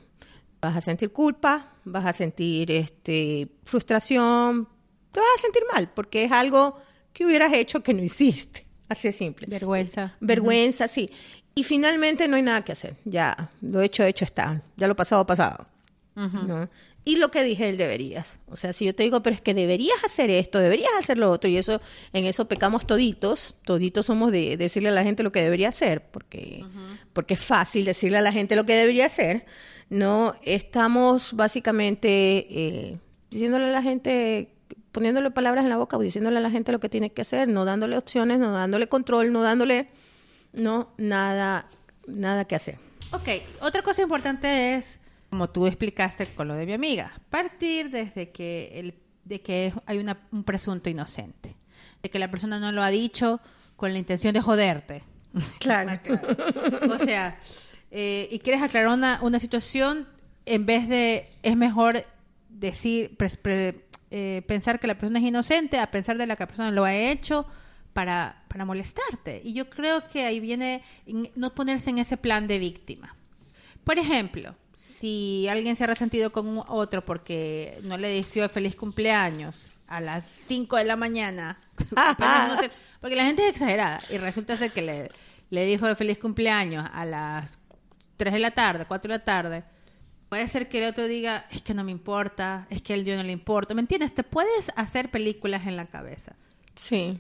Vas 0.61 0.77
a 0.77 0.81
sentir 0.81 1.11
culpa, 1.11 1.73
vas 1.84 2.05
a 2.05 2.13
sentir 2.13 2.71
este, 2.71 3.49
frustración, 3.65 4.69
te 5.14 5.20
vas 5.20 5.30
a 5.38 5.41
sentir 5.41 5.64
mal, 5.72 5.89
porque 5.93 6.26
es 6.26 6.32
algo 6.32 6.78
que 7.14 7.26
hubieras 7.26 7.53
hecho 7.53 7.82
que 7.82 7.93
no 7.93 8.03
hiciste. 8.03 8.66
Así 8.89 9.07
de 9.07 9.14
simple. 9.14 9.47
Vergüenza. 9.47 10.16
Vergüenza, 10.20 10.88
sí. 10.88 11.09
Y 11.55 11.64
finalmente 11.64 12.28
no 12.28 12.36
hay 12.36 12.41
nada 12.41 12.66
que 12.66 12.72
hacer. 12.72 12.97
Ya, 13.05 13.51
lo 13.61 13.82
hecho, 13.82 14.03
hecho 14.03 14.26
está. 14.26 14.61
Ya 14.76 14.88
lo 14.88 14.95
pasado, 14.95 15.26
pasado. 15.26 15.68
¿no? 16.16 16.70
Y 17.05 17.18
lo 17.18 17.32
que 17.32 17.43
dije, 17.43 17.70
el 17.70 17.78
deberías. 17.78 18.38
O 18.47 18.55
sea, 18.55 18.72
si 18.72 18.86
yo 18.86 18.95
te 18.95 19.03
digo, 19.03 19.22
pero 19.22 19.36
es 19.36 19.41
que 19.41 19.53
deberías 19.53 20.01
hacer 20.05 20.30
esto, 20.30 20.59
deberías 20.59 20.91
hacer 20.97 21.18
lo 21.18 21.30
otro, 21.32 21.49
y 21.49 21.57
eso, 21.57 21.82
en 22.14 22.26
eso 22.26 22.47
pecamos 22.47 22.88
toditos, 22.88 23.57
toditos 23.66 24.05
somos 24.05 24.32
de 24.32 24.55
decirle 24.55 24.89
a 24.89 24.93
la 24.93 25.03
gente 25.03 25.22
lo 25.22 25.32
que 25.32 25.41
debería 25.41 25.70
hacer, 25.70 26.01
porque, 26.11 26.64
porque 27.11 27.34
es 27.34 27.41
fácil 27.41 27.84
decirle 27.84 28.20
a 28.20 28.22
la 28.22 28.32
gente 28.32 28.55
lo 28.55 28.66
que 28.66 28.76
debería 28.76 29.07
hacer, 29.07 29.45
¿no? 29.89 30.36
Estamos 30.43 31.34
básicamente 31.34 32.47
eh, 32.49 32.97
diciéndole 33.30 33.66
a 33.66 33.72
la 33.72 33.82
gente, 33.82 34.53
poniéndole 34.93 35.29
palabras 35.31 35.65
en 35.65 35.69
la 35.69 35.77
boca, 35.77 35.97
o 35.97 36.01
diciéndole 36.01 36.37
a 36.37 36.41
la 36.41 36.49
gente 36.49 36.71
lo 36.71 36.79
que 36.79 36.87
tiene 36.87 37.09
que 37.11 37.23
hacer, 37.23 37.49
no 37.49 37.65
dándole 37.65 37.97
opciones, 37.97 38.39
no 38.39 38.51
dándole 38.53 38.87
control, 38.87 39.33
no 39.33 39.41
dándole, 39.41 39.89
no, 40.53 40.93
nada, 40.97 41.67
nada 42.07 42.45
que 42.45 42.55
hacer. 42.55 42.77
Ok, 43.11 43.27
otra 43.61 43.81
cosa 43.81 44.01
importante 44.03 44.75
es, 44.75 45.01
como 45.29 45.49
tú 45.49 45.67
explicaste 45.67 46.33
con 46.33 46.47
lo 46.47 46.53
de 46.53 46.65
mi 46.65 46.73
amiga, 46.73 47.11
partir 47.29 47.89
desde 47.89 48.29
que, 48.31 48.71
el, 48.79 48.93
de 49.25 49.41
que 49.41 49.73
hay 49.85 49.97
una- 49.97 50.19
un 50.31 50.43
presunto 50.45 50.89
inocente, 50.89 51.55
de 52.01 52.09
que 52.09 52.19
la 52.19 52.31
persona 52.31 52.59
no 52.59 52.71
lo 52.71 52.81
ha 52.83 52.89
dicho 52.89 53.41
con 53.75 53.91
la 53.93 53.99
intención 53.99 54.33
de 54.33 54.41
joderte. 54.41 55.03
Claro. 55.59 55.99
O 56.93 56.99
sea, 56.99 57.37
eh, 57.91 58.27
y 58.31 58.39
quieres 58.39 58.61
aclarar 58.61 58.89
una, 58.89 59.19
una 59.21 59.39
situación, 59.39 60.07
en 60.45 60.65
vez 60.65 60.87
de, 60.87 61.29
es 61.43 61.55
mejor 61.57 62.05
decir, 62.49 63.15
pre- 63.17 63.82
eh, 64.16 64.43
pensar 64.47 64.80
que 64.80 64.86
la 64.86 64.95
persona 64.95 65.18
es 65.18 65.26
inocente 65.26 65.80
a 65.80 65.89
pensar 65.89 66.18
de 66.20 66.28
la 66.28 66.36
que 66.36 66.43
la 66.43 66.47
persona 66.47 66.70
lo 66.72 66.84
ha 66.86 66.93
hecho 66.95 67.47
para, 67.93 68.43
para 68.47 68.64
molestarte. 68.64 69.41
Y 69.43 69.53
yo 69.53 69.70
creo 69.72 70.07
que 70.07 70.24
ahí 70.26 70.39
viene 70.39 70.84
en- 71.07 71.32
no 71.36 71.55
ponerse 71.55 71.89
en 71.89 71.97
ese 71.97 72.16
plan 72.18 72.45
de 72.47 72.59
víctima. 72.59 73.16
Por 73.84 73.97
ejemplo, 73.97 74.55
si 74.76 75.47
alguien 75.49 75.76
se 75.76 75.84
ha 75.84 75.88
resentido 75.88 76.32
con 76.32 76.61
otro 76.68 77.03
porque 77.03 77.80
no 77.84 77.97
le 77.97 78.07
deseó 78.09 78.47
feliz 78.49 78.76
cumpleaños 78.76 79.66
a 79.88 79.99
las 79.99 80.26
5 80.28 80.78
de 80.78 80.86
la 80.86 80.95
mañana, 80.95 81.59
no 82.47 82.57
sé- 82.61 82.70
porque 83.01 83.16
la 83.16 83.26
gente 83.26 83.43
es 83.43 83.49
exagerada 83.49 83.99
y 84.11 84.18
resulta 84.20 84.57
ser 84.57 84.72
que 84.72 84.82
le, 84.84 85.11
le 85.49 85.66
dijo 85.66 85.88
el 85.88 85.95
feliz 85.95 86.20
cumpleaños 86.20 86.88
a 86.93 87.03
las 87.05 87.57
3 88.18 88.34
de 88.34 88.39
la 88.39 88.51
tarde, 88.51 88.86
4 88.88 89.11
de 89.11 89.18
la 89.18 89.24
tarde, 89.26 89.64
puede 90.34 90.47
ser 90.47 90.67
que 90.67 90.79
el 90.79 90.89
otro 90.89 91.07
diga, 91.07 91.45
es 91.51 91.61
que 91.61 91.75
no 91.75 91.84
me 91.84 91.91
importa, 91.91 92.65
es 92.71 92.81
que 92.81 92.93
a 92.93 92.95
él 92.95 93.05
yo 93.05 93.15
no 93.15 93.21
le 93.21 93.31
importa, 93.31 93.75
¿me 93.75 93.81
entiendes? 93.81 94.15
Te 94.15 94.23
puedes 94.23 94.71
hacer 94.75 95.11
películas 95.11 95.67
en 95.67 95.75
la 95.75 95.86
cabeza. 95.86 96.36
Sí. 96.73 97.19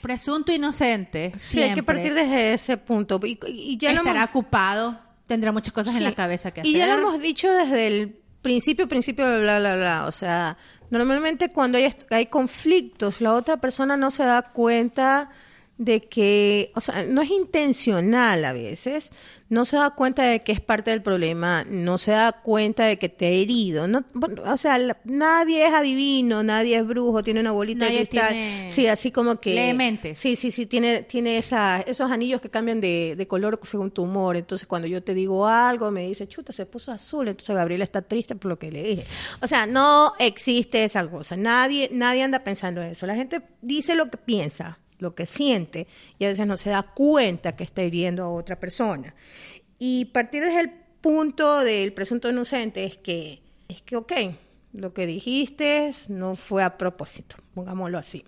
Presunto 0.00 0.50
inocente, 0.50 1.34
Sí, 1.36 1.62
hay 1.62 1.74
que 1.74 1.82
partir 1.82 2.14
desde 2.14 2.54
ese 2.54 2.78
punto. 2.78 3.20
Y, 3.24 3.38
y 3.46 3.76
ya 3.76 3.90
estará 3.90 4.22
hemos, 4.22 4.30
ocupado, 4.30 4.98
tendrá 5.26 5.52
muchas 5.52 5.74
cosas 5.74 5.94
en 5.96 6.02
la 6.02 6.14
cabeza 6.14 6.50
que 6.50 6.62
hacer. 6.62 6.74
Y 6.74 6.78
ya 6.78 6.86
lo 6.86 6.94
hemos 6.94 7.20
dicho 7.20 7.52
desde 7.52 7.88
el 7.88 8.16
principio, 8.40 8.88
principio 8.88 9.26
bla, 9.40 9.58
bla, 9.58 9.76
bla. 9.76 10.06
O 10.06 10.10
sea, 10.10 10.56
normalmente 10.88 11.52
cuando 11.52 11.76
hay, 11.76 11.94
hay 12.08 12.24
conflictos, 12.24 13.20
la 13.20 13.34
otra 13.34 13.58
persona 13.58 13.98
no 13.98 14.10
se 14.10 14.24
da 14.24 14.40
cuenta 14.40 15.28
de 15.82 16.02
que, 16.02 16.72
o 16.74 16.80
sea, 16.82 17.04
no 17.04 17.22
es 17.22 17.30
intencional 17.30 18.44
a 18.44 18.52
veces, 18.52 19.12
no 19.48 19.64
se 19.64 19.76
da 19.78 19.90
cuenta 19.90 20.24
de 20.24 20.42
que 20.42 20.52
es 20.52 20.60
parte 20.60 20.90
del 20.90 21.00
problema, 21.00 21.64
no 21.66 21.96
se 21.96 22.10
da 22.12 22.32
cuenta 22.32 22.84
de 22.84 22.98
que 22.98 23.08
te 23.08 23.24
ha 23.26 23.30
herido, 23.30 23.88
no, 23.88 24.04
o 24.44 24.56
sea, 24.58 24.76
la- 24.76 24.98
nadie 25.04 25.66
es 25.66 25.72
adivino, 25.72 26.42
nadie 26.42 26.76
es 26.76 26.86
brujo, 26.86 27.22
tiene 27.22 27.40
una 27.40 27.52
bolita 27.52 27.86
Nadie 27.86 28.00
de 28.00 28.06
cristal, 28.08 28.32
tiene- 28.32 28.70
sí, 28.70 28.86
así 28.88 29.10
como 29.10 29.40
que 29.40 29.54
lee 29.54 29.72
mentes. 29.72 30.18
Sí, 30.18 30.36
sí, 30.36 30.50
sí, 30.50 30.66
tiene, 30.66 31.02
tiene 31.02 31.38
esa, 31.38 31.80
esos 31.80 32.10
anillos 32.10 32.42
que 32.42 32.50
cambian 32.50 32.78
de, 32.82 33.14
de 33.16 33.26
color 33.26 33.58
según 33.62 33.90
tu 33.90 34.02
humor. 34.02 34.36
Entonces, 34.36 34.68
cuando 34.68 34.86
yo 34.86 35.02
te 35.02 35.14
digo 35.14 35.46
algo, 35.46 35.90
me 35.90 36.06
dice, 36.06 36.28
chuta, 36.28 36.52
se 36.52 36.66
puso 36.66 36.92
azul. 36.92 37.26
Entonces, 37.28 37.56
Gabriela 37.56 37.84
está 37.84 38.02
triste 38.02 38.34
por 38.36 38.50
lo 38.50 38.58
que 38.58 38.70
le 38.70 38.82
dije. 38.82 39.04
O 39.40 39.48
sea, 39.48 39.64
no 39.66 40.12
existe 40.18 40.84
esa 40.84 41.08
cosa. 41.08 41.36
Nadie, 41.38 41.88
nadie 41.90 42.22
anda 42.22 42.44
pensando 42.44 42.82
eso. 42.82 43.06
La 43.06 43.14
gente 43.14 43.40
dice 43.62 43.94
lo 43.94 44.10
que 44.10 44.18
piensa, 44.18 44.78
lo 45.00 45.14
que 45.14 45.26
siente, 45.26 45.86
y 46.18 46.24
a 46.24 46.28
veces 46.28 46.46
no 46.46 46.56
se 46.56 46.70
da 46.70 46.82
cuenta 46.82 47.56
que 47.56 47.64
está 47.64 47.82
hiriendo 47.82 48.22
a 48.24 48.30
otra 48.30 48.58
persona. 48.58 49.14
Y 49.78 50.06
partir 50.06 50.42
desde 50.44 50.60
el 50.60 50.70
punto 51.00 51.60
del 51.60 51.92
presunto 51.92 52.28
inocente 52.28 52.84
es 52.84 52.96
que, 52.96 53.42
es 53.68 53.82
que, 53.82 53.96
ok, 53.96 54.12
lo 54.74 54.92
que 54.92 55.06
dijiste 55.06 55.90
no 56.08 56.36
fue 56.36 56.62
a 56.62 56.78
propósito, 56.78 57.36
pongámoslo 57.54 57.98
así. 57.98 58.24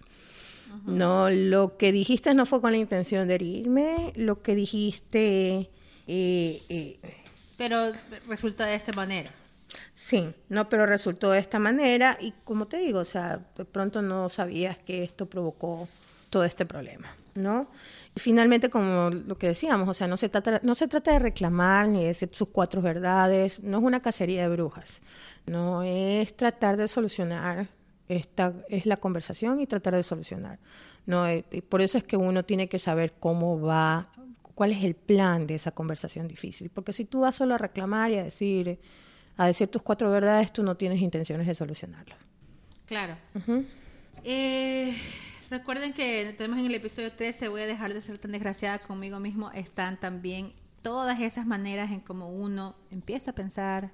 No, 0.86 1.30
lo 1.30 1.76
que 1.76 1.92
dijiste 1.92 2.34
no 2.34 2.46
fue 2.46 2.60
con 2.60 2.72
la 2.72 2.78
intención 2.78 3.28
de 3.28 3.34
herirme, 3.34 4.12
lo 4.16 4.42
que 4.42 4.54
dijiste, 4.54 5.70
eh, 6.06 6.62
eh, 6.68 6.98
Pero 7.58 7.92
resulta 8.26 8.66
de 8.66 8.74
esta 8.74 8.92
manera. 8.92 9.30
sí, 9.94 10.30
no, 10.48 10.68
pero 10.68 10.86
resultó 10.86 11.30
de 11.30 11.38
esta 11.38 11.58
manera 11.58 12.16
y 12.20 12.32
como 12.44 12.66
te 12.66 12.78
digo, 12.78 13.00
o 13.00 13.04
sea, 13.04 13.40
de 13.56 13.64
pronto 13.64 14.02
no 14.02 14.28
sabías 14.28 14.78
que 14.78 15.04
esto 15.04 15.26
provocó 15.26 15.88
todo 16.32 16.44
este 16.44 16.64
problema, 16.64 17.14
¿no? 17.34 17.68
Y 18.16 18.20
finalmente, 18.20 18.70
como 18.70 19.10
lo 19.10 19.36
que 19.36 19.48
decíamos, 19.48 19.86
o 19.86 19.92
sea, 19.92 20.06
no 20.06 20.16
se 20.16 20.30
trata, 20.30 20.60
no 20.62 20.74
se 20.74 20.88
trata 20.88 21.12
de 21.12 21.18
reclamar 21.18 21.88
ni 21.88 22.00
de 22.00 22.06
decir 22.06 22.30
sus 22.32 22.48
cuatro 22.48 22.80
verdades, 22.80 23.62
no 23.62 23.76
es 23.78 23.84
una 23.84 24.00
cacería 24.00 24.40
de 24.40 24.48
brujas, 24.48 25.02
no 25.44 25.82
es 25.82 26.34
tratar 26.34 26.78
de 26.78 26.88
solucionar 26.88 27.68
esta 28.08 28.54
es 28.68 28.86
la 28.86 28.96
conversación 28.96 29.60
y 29.60 29.66
tratar 29.66 29.94
de 29.94 30.02
solucionar. 30.02 30.58
No, 31.04 31.30
y 31.30 31.42
por 31.42 31.82
eso 31.82 31.98
es 31.98 32.04
que 32.04 32.16
uno 32.16 32.44
tiene 32.44 32.66
que 32.68 32.78
saber 32.78 33.12
cómo 33.20 33.60
va, 33.60 34.08
cuál 34.54 34.72
es 34.72 34.84
el 34.84 34.94
plan 34.94 35.46
de 35.46 35.56
esa 35.56 35.72
conversación 35.72 36.28
difícil, 36.28 36.70
porque 36.70 36.94
si 36.94 37.04
tú 37.04 37.20
vas 37.20 37.36
solo 37.36 37.54
a 37.54 37.58
reclamar 37.58 38.10
y 38.10 38.16
a 38.16 38.24
decir 38.24 38.80
a 39.36 39.46
decir 39.46 39.68
tus 39.68 39.82
cuatro 39.82 40.10
verdades, 40.10 40.52
tú 40.52 40.62
no 40.62 40.76
tienes 40.76 41.00
intenciones 41.00 41.46
de 41.46 41.54
solucionarlo. 41.54 42.14
Claro. 42.86 43.16
Eh, 44.24 44.94
recuerden 45.52 45.92
que 45.92 46.34
tenemos 46.36 46.58
en 46.58 46.66
el 46.66 46.74
episodio 46.74 47.12
13, 47.12 47.48
voy 47.48 47.60
a 47.62 47.66
dejar 47.66 47.92
de 47.94 48.00
ser 48.00 48.18
tan 48.18 48.32
desgraciada 48.32 48.78
conmigo 48.80 49.20
mismo, 49.20 49.50
están 49.52 50.00
también 50.00 50.52
todas 50.80 51.20
esas 51.20 51.46
maneras 51.46 51.90
en 51.92 52.00
cómo 52.00 52.28
uno 52.28 52.74
empieza 52.90 53.30
a 53.32 53.34
pensar 53.34 53.92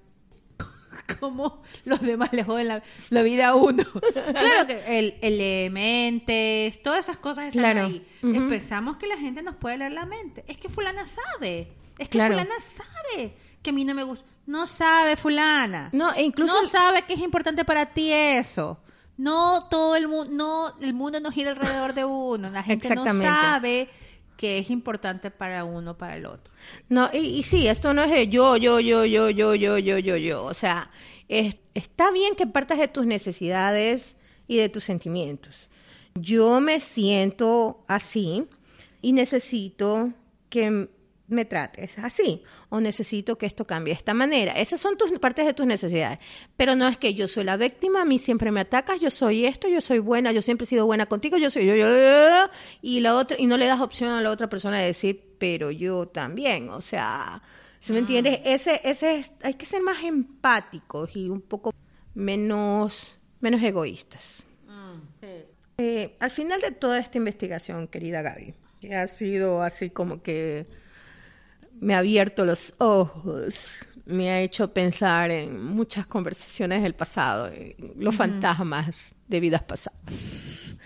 cómo 1.21 1.63
los 1.85 2.01
demás 2.01 2.33
le 2.33 2.45
joden 2.45 2.69
la, 2.69 2.83
la 3.11 3.23
vida 3.23 3.49
a 3.49 3.55
uno. 3.57 3.83
claro 4.13 4.67
que 4.67 4.99
el, 4.99 5.17
el 5.21 5.71
mentes, 5.73 6.81
todas 6.83 7.01
esas 7.01 7.19
cosas 7.19 7.47
están 7.47 7.61
Claro. 7.63 7.87
ahí. 7.87 8.07
Pensamos 8.49 8.97
que 8.97 9.07
la 9.07 9.19
gente 9.19 9.43
nos 9.43 9.57
puede 9.57 9.79
leer 9.79 9.93
la 9.93 10.07
mente. 10.07 10.45
Es 10.49 10.57
que 10.59 10.69
fulana 10.69 11.05
sabe. 11.07 11.73
Es 11.99 12.09
que 12.09 12.19
Claro. 12.19 12.39
fulana 12.39 12.55
sabe 12.61 13.35
que 13.63 13.71
a 13.71 13.73
mí 13.73 13.85
no 13.85 13.95
me 13.95 14.05
gusta. 14.05 14.25
No 14.47 14.67
sabe 14.67 15.17
fulana. 15.17 15.91
No, 15.93 16.15
e 16.15 16.23
incluso- 16.23 16.63
No 16.63 16.69
sabe 16.69 17.03
que 17.03 17.15
es 17.15 17.21
importante 17.21 17.65
para 17.65 17.85
ti 17.87 18.11
eso. 18.13 18.79
No 19.19 19.61
todo 19.69 19.97
el 19.97 20.09
mundo, 20.09 20.31
no, 20.33 20.73
el 20.81 20.95
mundo 20.95 21.21
no 21.21 21.31
gira 21.31 21.51
alrededor 21.51 21.93
de 21.93 22.05
uno. 22.05 22.49
La 22.51 22.63
gente 22.63 22.89
no 22.95 23.05
sabe 23.35 23.89
que 24.37 24.59
es 24.59 24.71
importante 24.71 25.31
para 25.33 25.65
uno, 25.65 25.99
para 25.99 26.17
el 26.17 26.25
otro. 26.27 26.53
No, 26.89 27.11
y, 27.13 27.19
y 27.19 27.43
sí, 27.43 27.67
esto 27.67 27.93
no 27.93 28.03
es 28.05 28.11
de 28.11 28.29
yo, 28.29 28.57
yo, 28.57 28.79
yo, 28.81 29.05
yo, 29.05 29.29
yo, 29.31 29.55
yo, 29.55 29.77
yo, 29.79 29.99
yo, 29.99 30.17
yo. 30.17 30.45
O 30.45 30.55
sea, 30.55 30.91
es- 31.29 31.57
está 31.75 32.11
bien 32.13 32.37
que 32.37 32.47
partas 32.47 32.79
de 32.79 32.87
tus 32.89 33.05
necesidades 33.07 34.17
y 34.47 34.57
de 34.59 34.69
tus 34.69 34.85
sentimientos. 34.85 35.69
Yo 36.15 36.61
me 36.61 36.79
siento 36.81 37.85
así 37.89 38.47
y 39.03 39.13
necesito 39.13 40.13
que 40.51 40.89
me 41.29 41.45
trates 41.45 41.99
así 41.99 42.43
o 42.71 42.81
necesito 42.81 43.37
que 43.39 43.47
esto 43.47 43.67
cambie 43.67 43.93
de 43.93 43.99
esta 43.99 44.15
manera. 44.15 44.53
Esas 44.53 44.81
son 44.81 44.97
tus 44.97 45.11
partes 45.19 45.47
de 45.47 45.55
tus 45.55 45.67
necesidades. 45.67 46.19
Pero 46.57 46.75
no 46.75 46.89
es 46.89 46.99
que 46.99 47.15
yo 47.15 47.29
soy 47.29 47.45
la 47.45 47.57
víctima, 47.57 48.03
a 48.03 48.05
mí 48.05 48.19
siempre 48.19 48.51
me 48.51 48.61
atacas, 48.61 49.01
yo 49.01 49.11
soy 49.11 49.45
esto, 49.45 49.69
yo 49.69 49.81
soy 49.81 49.99
buena, 49.99 50.33
yo 50.33 50.43
siempre 50.43 50.65
he 50.65 50.67
sido 50.67 50.87
buena 50.87 51.07
contigo, 51.07 51.37
yo 51.37 51.51
soy 51.51 51.67
yo, 51.67 51.75
yo, 51.75 51.89
yo, 51.89 51.97
yo, 51.97 52.51
y 52.83 53.01
la 53.01 53.15
otra 53.15 53.37
y 53.39 53.47
no 53.47 53.57
le 53.57 53.67
das 53.67 53.81
opción 53.81 54.11
a 54.11 54.21
la 54.21 54.31
otra 54.31 54.49
persona 54.49 54.79
de 54.79 54.87
decir, 54.87 55.35
pero 55.39 55.71
yo 55.71 56.09
también, 56.09 56.71
o 56.71 56.81
sea, 56.81 57.43
¿sí 57.79 57.93
me 57.93 58.01
entiendes? 58.01 58.41
Ese 58.45 58.81
ese 58.85 59.17
es, 59.17 59.33
hay 59.43 59.55
que 59.55 59.67
ser 59.67 59.83
más 59.83 60.03
empáticos 60.03 61.15
y 61.15 61.29
un 61.29 61.43
poco 61.43 61.73
menos 62.15 63.19
menos 63.41 63.63
egoístas. 63.63 64.45
Eh, 65.81 66.17
al 66.19 66.31
final 66.33 66.61
de 66.61 66.73
toda 66.73 66.99
esta 66.99 67.19
investigación, 67.19 67.87
querida 67.87 68.21
Gaby, 68.21 68.55
que 68.81 68.97
ha 68.97 69.07
sido 69.07 69.63
así 69.63 69.91
como 69.91 70.23
que 70.23 70.67
me 71.81 71.95
ha 71.95 71.99
abierto 71.99 72.45
los 72.45 72.75
ojos, 72.79 73.87
me 74.07 74.31
ha 74.31 74.41
hecho 74.41 74.73
pensar 74.73 75.31
en 75.31 75.63
muchas 75.63 76.07
conversaciones 76.07 76.83
del 76.83 76.95
pasado, 76.95 77.51
los 77.97 78.15
fantasmas 78.15 79.15
de 79.27 79.41
vidas 79.41 79.63
pasadas. 79.63 80.77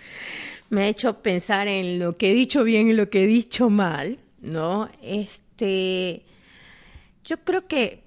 Me 0.71 0.83
ha 0.83 0.89
hecho 0.89 1.23
pensar 1.23 1.69
en 1.69 1.99
lo 1.99 2.17
que 2.17 2.31
he 2.31 2.35
dicho 2.35 2.65
bien 2.65 2.89
y 2.89 2.95
lo 2.95 3.11
que 3.11 3.25
he 3.25 3.27
dicho 3.27 3.69
mal, 3.71 4.19
¿no? 4.41 4.89
Este, 5.03 6.25
yo 7.25 7.37
creo 7.45 7.67
que 7.67 8.03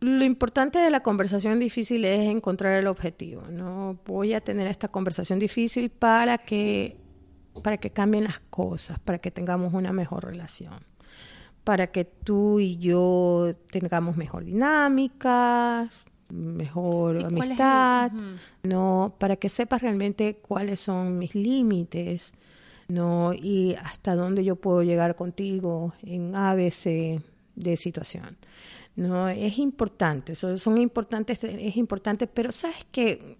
lo 0.00 0.24
importante 0.24 0.78
de 0.78 0.90
la 0.90 1.02
conversación 1.02 1.58
difícil 1.58 2.04
es 2.04 2.28
encontrar 2.28 2.78
el 2.78 2.86
objetivo, 2.86 3.42
¿no? 3.50 3.98
Voy 4.06 4.32
a 4.34 4.40
tener 4.40 4.66
esta 4.66 4.88
conversación 4.88 5.38
difícil 5.38 5.90
para 5.90 6.38
que 6.38 6.96
para 7.62 7.78
que 7.78 7.90
cambien 7.90 8.24
las 8.24 8.40
cosas, 8.50 8.98
para 8.98 9.18
que 9.18 9.30
tengamos 9.30 9.72
una 9.72 9.92
mejor 9.92 10.24
relación, 10.24 10.80
para 11.66 11.88
que 11.88 12.04
tú 12.04 12.60
y 12.60 12.76
yo 12.76 13.50
tengamos 13.72 14.16
mejor 14.16 14.44
dinámica, 14.44 15.90
mejor 16.32 17.16
Sí, 17.16 17.22
¿cuál 17.22 17.32
es 17.34 17.40
el- 17.42 17.42
amistad, 17.42 18.12
no, 18.62 19.16
para 19.18 19.34
que 19.34 19.48
sepas 19.48 19.82
realmente 19.82 20.36
cuáles 20.36 20.78
son 20.78 21.18
mis 21.18 21.34
límites, 21.34 22.34
no, 22.86 23.32
y 23.34 23.74
hasta 23.82 24.14
dónde 24.14 24.44
yo 24.44 24.54
puedo 24.54 24.84
llegar 24.84 25.16
contigo 25.16 25.92
en 26.04 26.36
ABC 26.36 27.20
de 27.56 27.76
situación. 27.76 28.36
No, 28.94 29.28
es 29.28 29.58
importante, 29.58 30.34
eso 30.34 30.56
son 30.58 30.78
importantes, 30.78 31.42
es 31.42 31.76
importante, 31.76 32.28
pero 32.28 32.52
sabes 32.52 32.86
que 32.92 33.38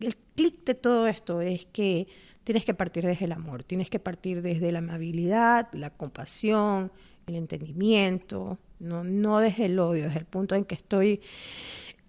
el 0.00 0.16
clic 0.34 0.64
de 0.64 0.74
todo 0.74 1.06
esto 1.06 1.42
es 1.42 1.66
que 1.66 2.08
tienes 2.44 2.64
que 2.64 2.72
partir 2.72 3.04
desde 3.04 3.26
el 3.26 3.32
amor, 3.32 3.62
tienes 3.62 3.90
que 3.90 3.98
partir 3.98 4.40
desde 4.40 4.72
la 4.72 4.78
amabilidad, 4.78 5.68
la 5.72 5.90
compasión, 5.90 6.90
el 7.26 7.34
entendimiento, 7.34 8.58
no, 8.78 9.02
no 9.02 9.38
desde 9.40 9.66
el 9.66 9.78
odio, 9.80 10.04
desde 10.04 10.20
el 10.20 10.26
punto 10.26 10.54
en 10.54 10.64
que 10.64 10.76
estoy 10.76 11.20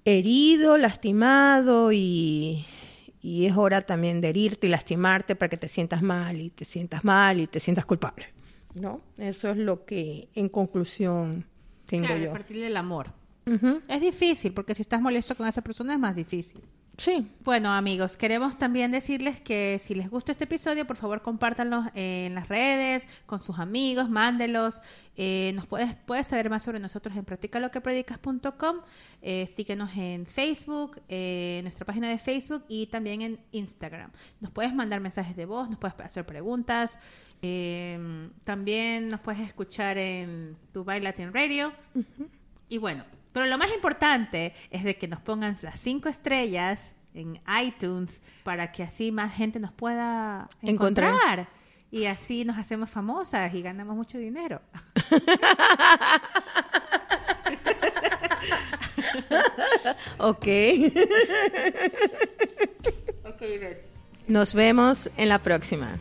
herido, 0.06 0.78
lastimado 0.78 1.92
y, 1.92 2.66
y 3.22 3.46
es 3.46 3.58
hora 3.58 3.82
también 3.82 4.22
de 4.22 4.30
herirte 4.30 4.68
y 4.68 4.70
lastimarte 4.70 5.36
para 5.36 5.50
que 5.50 5.58
te 5.58 5.68
sientas 5.68 6.04
mal 6.04 6.40
y 6.40 6.50
te 6.52 6.66
sientas 6.66 7.04
mal 7.04 7.42
y 7.42 7.48
te 7.48 7.60
sientas 7.60 7.86
culpable, 7.86 8.28
¿no? 8.76 9.02
Eso 9.18 9.50
es 9.50 9.58
lo 9.58 9.86
que 9.86 10.30
en 10.36 10.50
conclusión 10.50 11.46
tengo 11.88 12.06
Claro, 12.06 12.24
yo. 12.24 12.30
a 12.30 12.34
partir 12.34 12.60
del 12.60 12.78
amor. 12.78 13.12
Es 13.88 14.02
difícil, 14.02 14.54
porque 14.54 14.76
si 14.76 14.82
estás 14.82 15.02
molesto 15.02 15.34
con 15.34 15.48
esa 15.48 15.62
persona 15.62 15.94
es 15.94 16.00
más 16.00 16.16
difícil. 16.16 16.62
Sí, 17.00 17.32
Bueno, 17.44 17.72
amigos, 17.72 18.18
queremos 18.18 18.58
también 18.58 18.92
decirles 18.92 19.40
que 19.40 19.80
si 19.84 19.94
les 19.94 20.10
gusta 20.10 20.32
este 20.32 20.46
episodio, 20.46 20.88
por 20.88 20.98
favor, 20.98 21.22
compártanlo 21.22 21.84
en 21.94 22.34
las 22.34 22.48
redes, 22.50 23.08
con 23.28 23.40
sus 23.40 23.60
amigos, 23.60 24.10
mándelos. 24.10 24.82
Eh, 25.16 25.52
nos 25.54 25.68
puedes, 25.68 25.96
puedes 25.96 26.26
saber 26.26 26.50
más 26.50 26.64
sobre 26.64 26.80
nosotros 26.80 27.16
en 27.16 27.24
practicaloquepredicas.com. 27.24 28.78
Eh, 29.22 29.48
síguenos 29.56 29.92
en 29.96 30.26
Facebook, 30.26 31.00
eh, 31.08 31.58
en 31.60 31.66
nuestra 31.66 31.86
página 31.86 32.10
de 32.10 32.18
Facebook 32.18 32.66
y 32.68 32.88
también 32.88 33.22
en 33.22 33.40
Instagram. 33.52 34.10
Nos 34.42 34.50
puedes 34.52 34.74
mandar 34.74 35.00
mensajes 35.00 35.36
de 35.36 35.46
voz, 35.46 35.70
nos 35.70 35.78
puedes 35.78 36.00
hacer 36.00 36.26
preguntas. 36.26 36.98
eh, 37.44 38.30
también 38.44 39.10
nos 39.10 39.20
puedes 39.20 39.42
escuchar 39.42 40.00
en 40.00 40.58
Dubai 40.74 41.00
Latin 41.00 41.32
Radio. 41.32 41.72
Y 42.70 42.80
bueno, 42.80 43.06
pero 43.38 43.50
lo 43.52 43.58
más 43.60 43.72
importante 43.72 44.56
es 44.72 44.84
de 44.84 44.98
que 44.98 45.08
nos 45.08 45.20
pongan 45.20 45.56
las 45.62 45.80
cinco 45.80 46.10
estrellas 46.10 46.80
en 47.14 47.40
iTunes 47.64 48.20
para 48.44 48.72
que 48.72 48.82
así 48.82 49.12
más 49.12 49.32
gente 49.32 49.60
nos 49.60 49.72
pueda 49.72 50.50
encontrar. 50.64 51.14
Encontrar. 51.14 51.48
Y 51.92 52.06
así 52.06 52.46
nos 52.46 52.58
hacemos 52.58 52.90
famosas 52.90 53.54
y 53.54 53.62
ganamos 53.62 53.96
mucho 53.96 54.18
dinero. 54.18 54.60
ok. 60.18 60.48
Ok, 63.24 63.44
Nos 64.26 64.56
vemos 64.56 65.12
en 65.16 65.30
la 65.30 65.38
próxima. 65.38 65.96